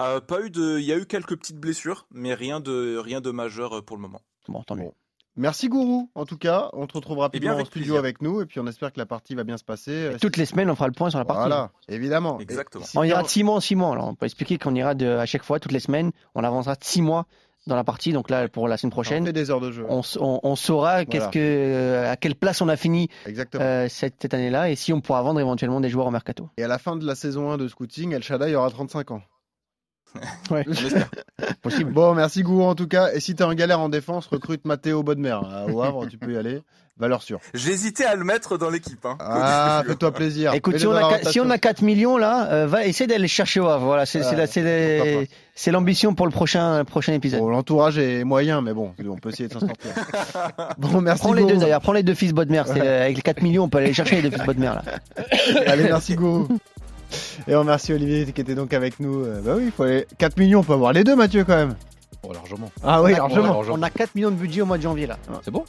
Euh, 0.00 0.20
pas 0.20 0.40
eu 0.40 0.50
de, 0.50 0.78
il 0.78 0.84
y 0.84 0.92
a 0.92 0.96
eu 0.96 1.06
quelques 1.06 1.36
petites 1.36 1.58
blessures, 1.58 2.06
mais 2.10 2.34
rien 2.34 2.60
de, 2.60 2.96
rien 2.98 3.20
de 3.20 3.30
majeur 3.30 3.76
euh, 3.78 3.82
pour 3.82 3.96
le 3.96 4.02
moment. 4.02 4.20
Bon, 4.48 4.62
tant 4.62 4.74
mieux. 4.76 4.84
Bon. 4.84 4.94
Merci 5.36 5.68
Gourou, 5.68 6.10
en 6.16 6.26
tout 6.26 6.36
cas, 6.36 6.68
on 6.72 6.86
te 6.86 6.94
retrouve 6.94 7.18
rapidement 7.18 7.50
Eh 7.52 7.54
avec 7.54 7.66
en 7.66 7.70
studio 7.70 7.84
plaisir. 7.94 7.98
avec 8.00 8.20
nous 8.20 8.40
et 8.42 8.46
puis 8.46 8.58
on 8.60 8.66
espère 8.66 8.92
que 8.92 8.98
la 8.98 9.06
partie 9.06 9.34
va 9.36 9.44
bien 9.44 9.56
se 9.56 9.64
passer. 9.64 10.10
Toutes 10.20 10.36
les 10.36 10.44
semaines, 10.44 10.68
on 10.70 10.74
fera 10.74 10.88
le 10.88 10.92
point 10.92 11.08
sur 11.08 11.18
la 11.20 11.24
partie. 11.24 11.42
Voilà, 11.48 11.70
évidemment. 11.88 12.38
Exactement. 12.40 12.84
On 12.96 13.04
ira 13.04 13.22
de 13.22 13.28
6 13.28 13.44
mois 13.44 13.54
en 13.54 13.60
6 13.60 13.76
mois. 13.76 13.92
Alors, 13.92 14.08
on 14.08 14.14
peut 14.16 14.26
expliquer 14.26 14.58
qu'on 14.58 14.74
ira 14.74 14.94
de, 14.94 15.06
à 15.06 15.26
chaque 15.26 15.44
fois, 15.44 15.60
toutes 15.60 15.70
les 15.72 15.80
semaines, 15.80 16.10
on 16.34 16.42
avancera 16.42 16.74
de 16.74 16.82
6 16.84 17.00
mois 17.02 17.26
dans 17.68 17.76
la 17.76 17.84
partie. 17.84 18.12
Donc 18.12 18.28
là, 18.28 18.48
pour 18.48 18.66
la 18.68 18.76
semaine 18.76 18.88
on 18.92 18.96
prochaine, 18.96 19.24
fait 19.24 19.32
des 19.32 19.50
heures 19.50 19.60
de 19.60 19.70
jeu. 19.70 19.86
on, 19.88 20.00
on- 20.18 20.40
on 20.42 20.56
saura 20.56 21.04
qu'est-ce 21.04 21.28
que, 21.28 21.38
euh, 21.38 22.10
à 22.10 22.16
quelle 22.16 22.34
place 22.34 22.60
on 22.60 22.68
a 22.68 22.76
fini 22.76 23.08
Exactement. 23.24 23.62
euh, 23.64 23.86
cette, 23.88 24.16
cette 24.20 24.34
année-là 24.34 24.68
et 24.68 24.74
si 24.74 24.92
on 24.92 25.00
pourra 25.00 25.22
vendre 25.22 25.38
éventuellement 25.40 25.80
des 25.80 25.88
joueurs 25.90 26.08
au 26.08 26.10
mercato. 26.10 26.48
Et 26.58 26.64
à 26.64 26.68
la 26.68 26.78
fin 26.78 26.96
de 26.96 27.06
la 27.06 27.14
saison 27.14 27.50
1 27.52 27.56
de 27.56 27.68
Scouting, 27.68 28.12
El 28.12 28.22
Shaddai 28.24 28.54
aura 28.56 28.68
35 28.70 29.12
ans. 29.12 29.22
Ouais. 30.50 30.64
Possible. 31.62 31.92
Bon, 31.92 32.14
merci 32.14 32.42
Gourou 32.42 32.64
en 32.64 32.74
tout 32.74 32.88
cas. 32.88 33.12
Et 33.14 33.20
si 33.20 33.34
t'es 33.34 33.44
en 33.44 33.54
galère 33.54 33.80
en 33.80 33.88
défense, 33.88 34.26
recrute 34.26 34.64
Mathéo 34.64 35.02
Bodmer. 35.02 35.38
Au 35.72 35.82
Havre, 35.82 36.06
tu 36.06 36.18
peux 36.18 36.32
y 36.32 36.36
aller. 36.36 36.62
Valeur 36.98 37.22
sûre. 37.22 37.40
J'hésitais 37.54 38.04
à 38.04 38.14
le 38.14 38.24
mettre 38.24 38.58
dans 38.58 38.68
l'équipe. 38.68 39.06
Hein. 39.06 39.16
Ah, 39.20 39.82
fais-toi 39.86 40.12
plaisir. 40.12 40.52
Écoute, 40.52 40.76
si 40.78 40.86
on, 40.86 40.92
a, 40.92 41.00
la 41.00 41.08
qua- 41.18 41.30
si 41.30 41.40
on 41.40 41.48
a 41.48 41.56
4 41.56 41.80
millions 41.80 42.18
là, 42.18 42.48
euh, 42.52 42.66
va 42.66 42.84
essayer 42.84 43.06
d'aller 43.06 43.22
le 43.22 43.26
chercher 43.28 43.58
au 43.60 43.68
Havre. 43.68 43.86
Voilà, 43.86 44.04
c'est 44.04 45.70
l'ambition 45.72 46.14
pour 46.14 46.26
le 46.26 46.32
prochain, 46.32 46.84
prochain 46.84 47.14
épisode. 47.14 47.40
Bon, 47.40 47.48
l'entourage 47.48 47.96
est 47.96 48.22
moyen, 48.24 48.60
mais 48.60 48.74
bon, 48.74 48.92
on 49.08 49.16
peut 49.16 49.30
essayer 49.30 49.48
de 49.48 49.54
s'en 49.54 49.60
sortir. 49.60 49.92
Bon, 50.78 51.00
merci 51.00 51.22
Prends 51.22 51.32
les 51.32 51.46
deux 51.46 51.56
d'ailleurs, 51.56 51.80
prends 51.80 51.92
les 51.92 52.02
deux 52.02 52.14
fils 52.14 52.32
Bodmer. 52.34 52.60
Ouais. 52.68 52.80
euh, 52.82 53.04
Avec 53.04 53.16
les 53.16 53.22
4 53.22 53.42
millions, 53.42 53.64
on 53.64 53.68
peut 53.70 53.78
aller 53.78 53.94
chercher 53.94 54.16
les 54.20 54.28
deux 54.28 54.36
fils 54.36 54.44
Bodmer 54.44 54.66
là. 54.66 54.82
Allez, 55.66 55.84
merci 55.84 56.14
Gourou. 56.16 56.48
Et 57.48 57.54
on 57.54 57.60
remercie 57.60 57.92
Olivier 57.92 58.30
qui 58.32 58.40
était 58.40 58.54
donc 58.54 58.72
avec 58.72 59.00
nous. 59.00 59.24
Euh, 59.24 59.40
Bah 59.40 59.54
oui, 59.56 59.64
il 59.66 59.70
faut 59.72 59.82
aller... 59.84 60.06
4 60.18 60.36
millions, 60.38 60.60
on 60.60 60.64
peut 60.64 60.72
avoir 60.74 60.92
les 60.92 61.04
deux, 61.04 61.16
Mathieu, 61.16 61.44
quand 61.44 61.56
même. 61.56 61.74
Oh, 62.22 62.32
largement. 62.32 62.70
Ah 62.82 63.02
oui, 63.02 63.12
on, 63.12 63.16
a, 63.16 63.18
largement. 63.20 63.60
on 63.70 63.82
a 63.82 63.88
4 63.90 64.14
millions 64.14 64.30
de 64.30 64.36
budget 64.36 64.60
au 64.60 64.66
mois 64.66 64.76
de 64.76 64.82
janvier 64.82 65.06
là. 65.06 65.16
C'est 65.42 65.50
bon? 65.50 65.64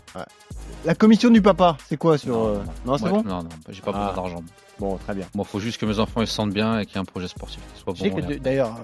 La 0.83 0.95
commission 0.95 1.29
du 1.29 1.41
papa, 1.41 1.77
c'est 1.87 1.95
quoi 1.97 2.17
sur. 2.17 2.37
euh, 2.37 2.59
Non, 2.85 2.97
c'est 2.97 3.05
Ouais, 3.05 3.11
bon? 3.11 3.23
Non, 3.23 3.43
non, 3.43 3.49
j'ai 3.69 3.81
pas 3.81 3.91
Ah. 3.93 4.09
besoin 4.09 4.13
d'argent. 4.23 4.43
Bon, 4.79 4.97
très 4.97 5.13
bien. 5.13 5.27
Moi, 5.35 5.45
faut 5.45 5.59
juste 5.59 5.79
que 5.79 5.85
mes 5.85 5.99
enfants 5.99 6.21
ils 6.21 6.27
se 6.27 6.33
sentent 6.33 6.53
bien 6.53 6.79
et 6.79 6.85
qu'il 6.85 6.95
y 6.95 6.97
ait 6.97 7.01
un 7.01 7.05
projet 7.05 7.27
sportif 7.27 7.59
qui 7.73 7.81
soit 7.81 7.93
Tu 7.93 8.01
sais 8.01 8.09
bon. 8.09 8.17
que 8.17 8.21
et- 8.33 8.35
de- 8.37 8.43
d'ailleurs, 8.43 8.75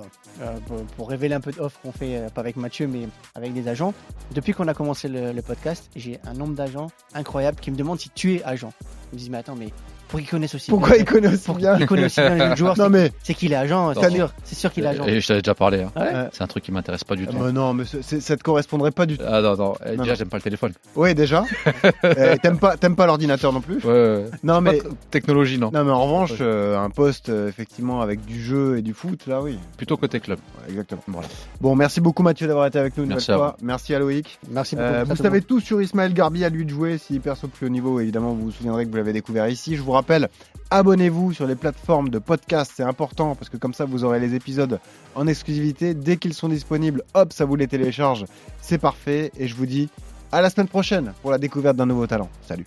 euh, 0.42 0.56
pour, 0.68 0.78
pour 0.96 1.10
révéler 1.10 1.34
un 1.34 1.40
peu 1.42 1.52
d'offres 1.52 1.80
qu'on 1.82 1.92
fait, 1.92 2.18
euh, 2.18 2.30
pas 2.30 2.42
avec 2.42 2.56
Mathieu, 2.56 2.88
mais 2.88 3.08
avec 3.36 3.54
des 3.54 3.68
agents, 3.68 3.94
depuis 4.34 4.54
qu'on 4.54 4.68
a 4.68 4.74
commencé 4.76 5.08
le, 5.10 5.32
le 5.34 5.42
podcast, 5.42 5.90
j'ai 5.96 6.20
un 6.26 6.34
nombre 6.34 6.54
d'agents 6.54 6.88
incroyable 7.16 7.60
qui 7.60 7.72
me 7.72 7.76
demandent 7.76 8.00
si 8.00 8.12
tu 8.12 8.36
es 8.36 8.44
agent. 8.44 8.72
Ils 9.12 9.16
me 9.16 9.20
disent, 9.20 9.30
mais 9.32 9.40
attends, 9.40 9.56
mais 9.56 9.70
pour 10.08 10.20
qu'ils 10.20 10.30
connaissent 10.30 10.56
aussi 10.56 10.70
Pourquoi 10.72 10.90
bien, 10.92 11.00
il 11.00 11.06
connaît 11.06 11.28
aussi 11.28 11.44
pour 11.46 11.56
bien 11.56 11.78
qu'ils 11.78 11.86
connaissent 11.86 12.18
aussi 12.18 12.22
bien 12.36 12.50
les 12.50 12.56
joueurs, 12.56 12.78
Non, 12.78 12.86
c'est- 12.86 12.90
mais. 12.90 13.12
c'est 13.24 13.34
qu'il 13.34 13.52
est 13.52 13.56
agent, 13.56 13.94
c'est 13.94 14.10
sûr, 14.12 14.34
c'est 14.44 14.56
sûr 14.56 14.72
qu'il 14.72 14.84
est 14.86 14.88
agent. 14.88 15.06
Et 15.06 15.20
je 15.22 15.28
t'avais 15.28 15.42
déjà 15.42 15.56
parlé. 15.56 15.82
hein. 15.84 15.92
Ouais. 15.96 16.30
C'est 16.32 16.44
un 16.44 16.48
truc 16.48 16.64
qui 16.64 16.72
m'intéresse 16.72 17.04
pas 17.04 17.16
du 17.16 17.26
Ah 17.28 17.32
tout. 17.32 17.52
non, 17.52 17.74
mais 17.74 17.84
ça 17.86 18.38
te 18.38 18.44
correspondrait 18.44 18.92
pas 18.92 19.06
du 19.06 19.18
tout. 19.18 19.26
Ah 19.28 19.42
non, 19.42 19.56
non. 19.56 19.74
eh, 19.86 19.96
Non, 19.96 20.04
déjà, 20.04 20.12
non. 20.14 20.18
j'aime 20.18 20.30
pas 20.30 20.38
le 20.38 20.44
téléphone. 20.44 20.74
Oui, 20.96 21.14
déjà. 21.16 21.44
Euh, 22.04 22.36
T'aimes 22.42 22.58
pas, 22.60 22.78
t'aimes 22.78 22.96
pas 22.96 23.06
l'ordinateur 23.06 23.52
non 23.54 23.62
plus 23.62 23.84
Ouais, 23.84 23.92
ouais. 23.92 24.26
Non, 24.44 24.62
mais. 24.62 24.78
Pas 24.78 24.90
technologie, 25.12 25.58
non. 25.58 25.72
Non, 25.74 25.84
mais 25.84 25.92
en 25.92 26.04
revanche, 26.06 26.34
euh, 26.42 26.78
un 26.80 26.90
poste 26.90 27.30
euh, 27.30 27.48
effectivement 27.50 28.02
avec 28.02 28.24
du 28.26 28.42
jeu 28.42 28.78
et 28.78 28.82
du 28.82 28.94
foot, 28.94 29.26
là, 29.28 29.42
oui. 29.42 29.58
Plutôt 29.78 29.98
côté 29.98 30.20
club. 30.20 30.40
Ouais, 30.60 30.70
exactement. 30.72 31.02
Voilà. 31.08 31.28
Bon, 31.62 31.76
merci 31.76 32.02
beaucoup 32.02 32.24
Mathieu 32.24 32.48
d'avoir 32.48 32.66
été 32.68 32.80
avec 32.80 32.96
nous 32.98 33.04
une 33.04 33.10
Merci 33.10 33.32
nouvelle 33.32 33.44
à 33.46 33.48
fois. 33.50 33.58
Merci 33.62 33.94
à 33.96 34.00
Loïc. 34.00 34.40
Merci 34.50 34.76
beaucoup. 34.76 34.88
Euh, 34.88 35.04
vous 35.08 35.16
savez 35.16 35.42
tout 35.42 35.60
sur 35.60 35.82
Ismaël 35.82 36.14
Garbi, 36.14 36.44
à 36.46 36.50
lui 36.50 36.66
de 36.66 36.70
jouer. 36.70 36.98
S'il 36.98 37.20
perso 37.22 37.48
plus 37.48 37.66
haut 37.68 37.70
niveau, 37.70 38.00
évidemment, 38.00 38.34
vous 38.34 38.46
vous 38.46 38.52
souviendrez 38.52 38.86
que 38.86 38.92
vous 38.92 38.98
l'avez 38.98 39.14
découvert 39.14 39.48
ici. 39.48 39.76
Je 39.76 39.82
vous 39.82 39.92
rappelle, 39.98 40.30
abonnez-vous 40.70 41.34
sur 41.34 41.46
les 41.46 41.56
plateformes 41.56 42.10
de 42.10 42.20
podcast, 42.20 42.72
c'est 42.76 42.84
important 42.84 43.36
parce 43.36 43.50
que 43.50 43.58
comme 43.58 43.74
ça, 43.74 43.86
vous 43.86 44.04
aurez 44.04 44.20
les 44.20 44.36
épisodes 44.36 44.80
en 45.16 45.28
exclusivité. 45.28 45.94
Dès 45.94 46.18
qu'ils 46.18 46.34
sont 46.34 46.50
disponibles, 46.50 47.04
hop, 47.14 47.34
ça 47.34 47.46
vous 47.46 47.56
les 47.56 47.68
télécharge. 47.68 48.26
C'est 48.62 48.78
parfait. 48.78 49.32
Et 49.38 49.48
je 49.48 49.56
vous 49.56 49.66
dis 49.66 49.90
à 50.32 50.42
la 50.42 50.50
semaine 50.50 50.68
prochaine 50.68 51.14
pour 51.22 51.32
la 51.32 51.38
découverte 51.38 51.76
d'un 51.76 51.86
nouveau 51.86 52.08
talent. 52.08 52.30
Salut. 52.48 52.66